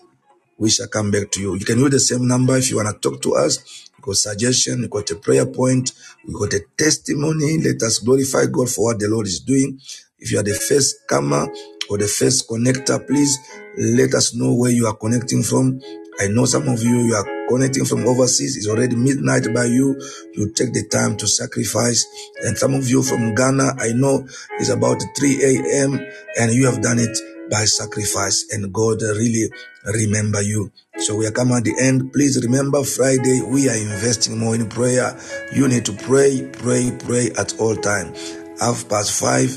we 0.58 0.70
shall 0.70 0.88
come 0.88 1.10
back 1.10 1.30
to 1.32 1.40
you. 1.40 1.54
You 1.56 1.64
can 1.64 1.78
use 1.78 1.90
the 1.90 2.00
same 2.00 2.26
number 2.28 2.56
if 2.56 2.70
you 2.70 2.76
want 2.76 2.90
to 2.90 3.10
talk 3.10 3.22
to 3.22 3.34
us. 3.36 3.88
You 3.98 4.02
got 4.02 4.16
suggestion, 4.16 4.82
you 4.82 4.88
got 4.88 5.10
a 5.10 5.16
prayer 5.16 5.46
point, 5.46 5.92
we 6.26 6.34
got 6.34 6.54
a 6.54 6.62
testimony. 6.78 7.58
Let 7.58 7.82
us 7.82 7.98
glorify 7.98 8.46
God 8.46 8.70
for 8.70 8.86
what 8.86 8.98
the 9.00 9.08
Lord 9.08 9.26
is 9.26 9.40
doing. 9.40 9.80
If 10.18 10.32
you 10.32 10.40
are 10.40 10.44
the 10.44 10.54
first 10.54 11.06
comer 11.08 11.48
or 11.88 11.98
the 11.98 12.08
first 12.08 12.48
connector, 12.48 13.04
please 13.06 13.38
let 13.76 14.14
us 14.14 14.34
know 14.34 14.54
where 14.54 14.70
you 14.70 14.86
are 14.86 14.96
connecting 14.96 15.42
from. 15.42 15.80
I 16.20 16.26
know 16.28 16.46
some 16.46 16.68
of 16.68 16.82
you, 16.82 16.98
you 16.98 17.14
are 17.14 17.46
connecting 17.48 17.84
from 17.84 18.06
overseas. 18.06 18.56
It's 18.56 18.68
already 18.68 18.96
midnight 18.96 19.46
by 19.54 19.66
you. 19.66 19.94
You 20.34 20.52
take 20.52 20.72
the 20.72 20.86
time 20.90 21.16
to 21.18 21.26
sacrifice. 21.26 22.06
And 22.44 22.58
some 22.58 22.74
of 22.74 22.88
you 22.88 23.02
from 23.02 23.34
Ghana, 23.34 23.76
I 23.78 23.92
know 23.92 24.26
it's 24.58 24.70
about 24.70 25.00
3 25.16 25.44
a.m. 25.44 26.04
and 26.38 26.52
you 26.52 26.66
have 26.66 26.82
done 26.82 26.98
it 26.98 27.16
by 27.50 27.64
sacrifice 27.64 28.46
and 28.50 28.72
God 28.72 29.00
really 29.02 29.50
remember 29.84 30.42
you. 30.42 30.70
So 30.98 31.16
we 31.16 31.26
are 31.26 31.30
coming 31.30 31.56
at 31.56 31.64
the 31.64 31.74
end. 31.80 32.12
Please 32.12 32.42
remember 32.44 32.82
Friday, 32.84 33.40
we 33.40 33.68
are 33.68 33.76
investing 33.76 34.38
more 34.38 34.54
in 34.54 34.68
prayer. 34.68 35.16
You 35.54 35.68
need 35.68 35.84
to 35.86 35.92
pray, 35.92 36.48
pray, 36.52 36.92
pray 36.98 37.30
at 37.38 37.58
all 37.60 37.76
time. 37.76 38.14
Half 38.60 38.88
past 38.88 39.18
five, 39.18 39.56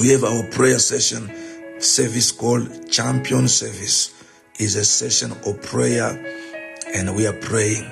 we 0.00 0.10
have 0.10 0.22
our 0.24 0.44
prayer 0.50 0.78
session 0.78 1.30
service 1.80 2.30
called 2.30 2.90
Champion 2.90 3.48
Service. 3.48 4.14
is 4.58 4.76
a 4.76 4.84
session 4.84 5.32
of 5.46 5.62
prayer 5.62 6.10
and 6.94 7.14
we 7.14 7.26
are 7.26 7.38
praying. 7.40 7.84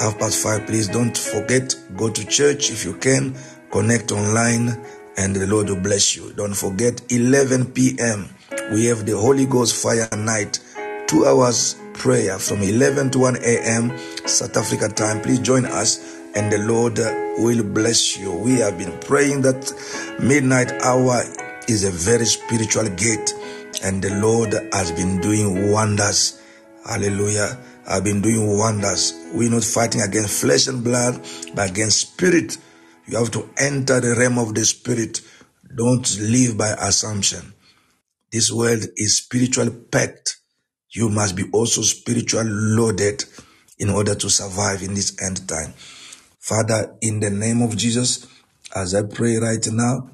Half 0.00 0.18
past 0.18 0.42
five, 0.42 0.66
please 0.66 0.88
don't 0.88 1.16
forget, 1.16 1.74
go 1.96 2.10
to 2.10 2.26
church 2.26 2.70
if 2.70 2.84
you 2.84 2.94
can, 2.94 3.36
connect 3.70 4.12
online 4.12 4.84
and 5.16 5.34
the 5.34 5.46
Lord 5.46 5.68
will 5.68 5.80
bless 5.80 6.16
you. 6.16 6.32
Don't 6.34 6.54
forget, 6.54 7.00
11 7.10 7.72
p.m., 7.72 8.28
we 8.72 8.86
have 8.86 9.06
the 9.06 9.16
Holy 9.16 9.46
Ghost 9.46 9.80
Fire 9.82 10.08
Night, 10.16 10.60
two 11.06 11.26
hours 11.26 11.76
prayer 11.94 12.38
from 12.38 12.62
11 12.62 13.10
to 13.10 13.18
1 13.18 13.36
a.m. 13.36 13.98
South 14.26 14.56
Africa 14.56 14.88
time. 14.88 15.20
Please 15.20 15.40
join 15.40 15.66
us 15.66 16.17
and 16.38 16.52
the 16.52 16.58
Lord 16.58 16.98
will 17.38 17.64
bless 17.64 18.16
you. 18.16 18.32
We 18.32 18.60
have 18.60 18.78
been 18.78 18.96
praying 19.00 19.42
that 19.42 19.72
midnight 20.22 20.70
hour 20.82 21.20
is 21.66 21.82
a 21.82 21.90
very 21.90 22.26
spiritual 22.26 22.88
gate 22.90 23.34
and 23.82 24.00
the 24.00 24.14
Lord 24.20 24.54
has 24.72 24.92
been 24.92 25.20
doing 25.20 25.72
wonders. 25.72 26.40
Hallelujah. 26.86 27.58
I've 27.88 28.04
been 28.04 28.20
doing 28.20 28.56
wonders. 28.56 29.14
We're 29.34 29.50
not 29.50 29.64
fighting 29.64 30.00
against 30.00 30.40
flesh 30.40 30.68
and 30.68 30.84
blood, 30.84 31.20
but 31.56 31.70
against 31.70 32.12
spirit. 32.12 32.56
You 33.06 33.18
have 33.18 33.32
to 33.32 33.50
enter 33.58 33.98
the 33.98 34.14
realm 34.14 34.38
of 34.38 34.54
the 34.54 34.64
spirit. 34.64 35.20
Don't 35.74 36.20
live 36.20 36.56
by 36.56 36.68
assumption. 36.78 37.52
This 38.30 38.52
world 38.52 38.84
is 38.96 39.18
spiritually 39.18 39.74
packed. 39.90 40.36
You 40.90 41.08
must 41.08 41.34
be 41.34 41.50
also 41.52 41.82
spiritually 41.82 42.48
loaded 42.48 43.24
in 43.78 43.90
order 43.90 44.14
to 44.14 44.30
survive 44.30 44.82
in 44.82 44.94
this 44.94 45.20
end 45.20 45.48
time. 45.48 45.74
Father, 46.48 46.96
in 47.02 47.20
the 47.20 47.28
name 47.28 47.60
of 47.60 47.76
Jesus, 47.76 48.26
as 48.74 48.94
I 48.94 49.02
pray 49.02 49.36
right 49.36 49.66
now, 49.70 50.12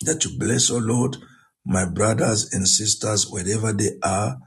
that 0.00 0.24
you 0.24 0.36
bless, 0.36 0.72
oh 0.72 0.78
Lord, 0.78 1.16
my 1.64 1.84
brothers 1.84 2.52
and 2.52 2.66
sisters, 2.66 3.30
wherever 3.30 3.72
they 3.72 3.90
are, 4.02 4.38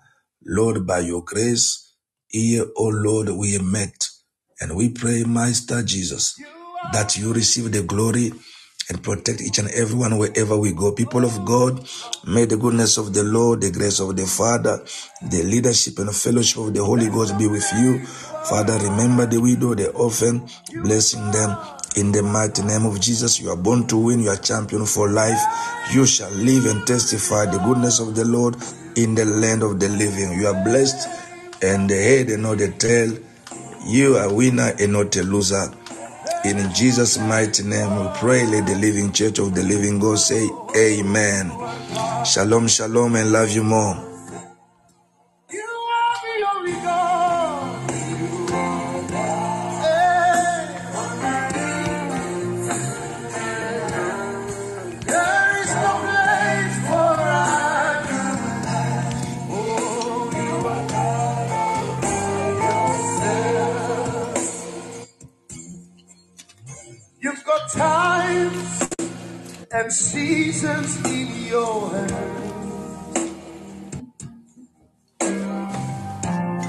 Lord, 0.45 0.85
by 0.85 0.99
your 0.99 1.23
grace, 1.23 1.93
here, 2.27 2.65
oh 2.75 2.89
Lord, 2.93 3.29
we 3.29 3.57
met. 3.59 4.09
And 4.59 4.75
we 4.75 4.89
pray, 4.89 5.23
Master 5.23 5.83
Jesus, 5.83 6.37
that 6.91 7.17
you 7.17 7.33
receive 7.33 7.71
the 7.71 7.83
glory 7.83 8.33
and 8.89 9.01
protect 9.01 9.41
each 9.41 9.57
and 9.59 9.69
everyone 9.71 10.17
wherever 10.17 10.57
we 10.57 10.73
go. 10.73 10.91
People 10.91 11.25
of 11.25 11.45
God, 11.45 11.87
may 12.27 12.45
the 12.45 12.57
goodness 12.57 12.97
of 12.97 13.13
the 13.13 13.23
Lord, 13.23 13.61
the 13.61 13.71
grace 13.71 14.01
of 14.01 14.15
the 14.17 14.25
Father, 14.25 14.83
the 15.21 15.43
leadership 15.43 15.97
and 15.99 16.13
fellowship 16.13 16.57
of 16.59 16.73
the 16.73 16.83
Holy 16.83 17.07
Ghost 17.09 17.37
be 17.37 17.47
with 17.47 17.65
you. 17.79 18.01
Father, 18.49 18.77
remember 18.77 19.25
the 19.25 19.39
widow, 19.41 19.73
the 19.73 19.89
orphan, 19.91 20.47
blessing 20.83 21.31
them. 21.31 21.57
In 21.95 22.11
the 22.11 22.21
mighty 22.21 22.61
name 22.63 22.85
of 22.85 22.99
Jesus, 22.99 23.39
you 23.39 23.49
are 23.49 23.55
born 23.55 23.87
to 23.87 23.97
win. 23.97 24.19
You 24.19 24.29
are 24.29 24.37
champion 24.37 24.85
for 24.85 25.09
life. 25.09 25.39
You 25.93 26.05
shall 26.05 26.29
live 26.31 26.65
and 26.65 26.85
testify 26.85 27.45
the 27.45 27.57
goodness 27.59 27.99
of 27.99 28.15
the 28.15 28.25
Lord 28.25 28.55
in 28.95 29.15
the 29.15 29.25
land 29.25 29.63
of 29.63 29.79
the 29.79 29.89
living. 29.89 30.39
You 30.39 30.47
are 30.47 30.63
blessed 30.63 31.07
and 31.63 31.89
the 31.89 31.95
head 31.95 32.29
and 32.29 32.43
not 32.43 32.57
the 32.57 32.71
tail. 32.71 33.17
You 33.87 34.17
are 34.17 34.31
winner 34.31 34.73
and 34.79 34.93
not 34.93 35.15
a 35.15 35.23
loser. 35.23 35.71
In 36.43 36.57
Jesus' 36.73 37.17
mighty 37.17 37.63
name 37.63 37.95
we 37.99 38.07
pray, 38.19 38.45
let 38.45 38.67
the 38.67 38.75
living 38.75 39.11
church 39.11 39.39
of 39.39 39.55
the 39.55 39.63
living 39.63 39.97
God 39.97 40.19
say 40.19 40.47
amen. 40.77 41.51
Shalom, 42.23 42.67
shalom, 42.67 43.15
and 43.15 43.31
love 43.31 43.51
you 43.51 43.63
more. 43.63 44.14
Times 67.77 68.89
and 69.71 69.93
seasons 69.93 70.97
in 71.05 71.47
your 71.47 71.89
hand. 71.91 72.51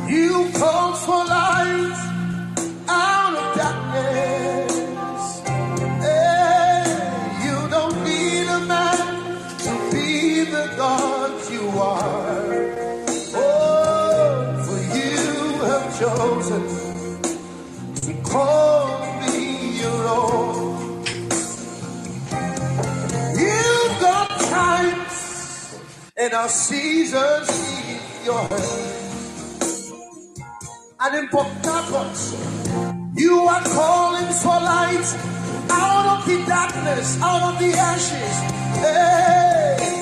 You 0.09 0.51
call 0.59 0.95
for 0.95 1.25
light 1.27 2.21
out 2.89 3.35
of 3.37 3.57
darkness. 3.57 4.75
Hey, 5.91 6.85
you 7.47 7.69
don't 7.71 8.05
need 8.05 8.47
a 8.49 8.61
man 8.67 9.07
to 9.65 9.73
be 9.93 10.45
the 10.45 10.67
God 10.77 11.53
you 11.53 11.69
are. 11.71 12.89
Oh, 13.35 14.65
for 14.67 14.81
you 14.99 15.65
have 15.71 16.01
chosen 16.01 16.65
to 18.03 18.15
call 18.31 18.76
and 26.27 26.35
our 26.35 26.49
seasons 26.49 27.49
in 27.89 28.25
your 28.25 28.41
hand. 28.49 29.63
And 30.99 31.15
in 31.15 31.29
Port 31.29 31.47
you 33.15 33.43
are 33.43 33.63
calling 33.63 34.33
for 34.43 34.59
light 34.73 35.09
out 35.71 36.19
of 36.19 36.27
the 36.27 36.45
darkness, 36.49 37.23
out 37.23 37.55
of 37.55 37.61
the 37.61 37.73
ashes. 37.73 38.37
Hey, 38.83 39.96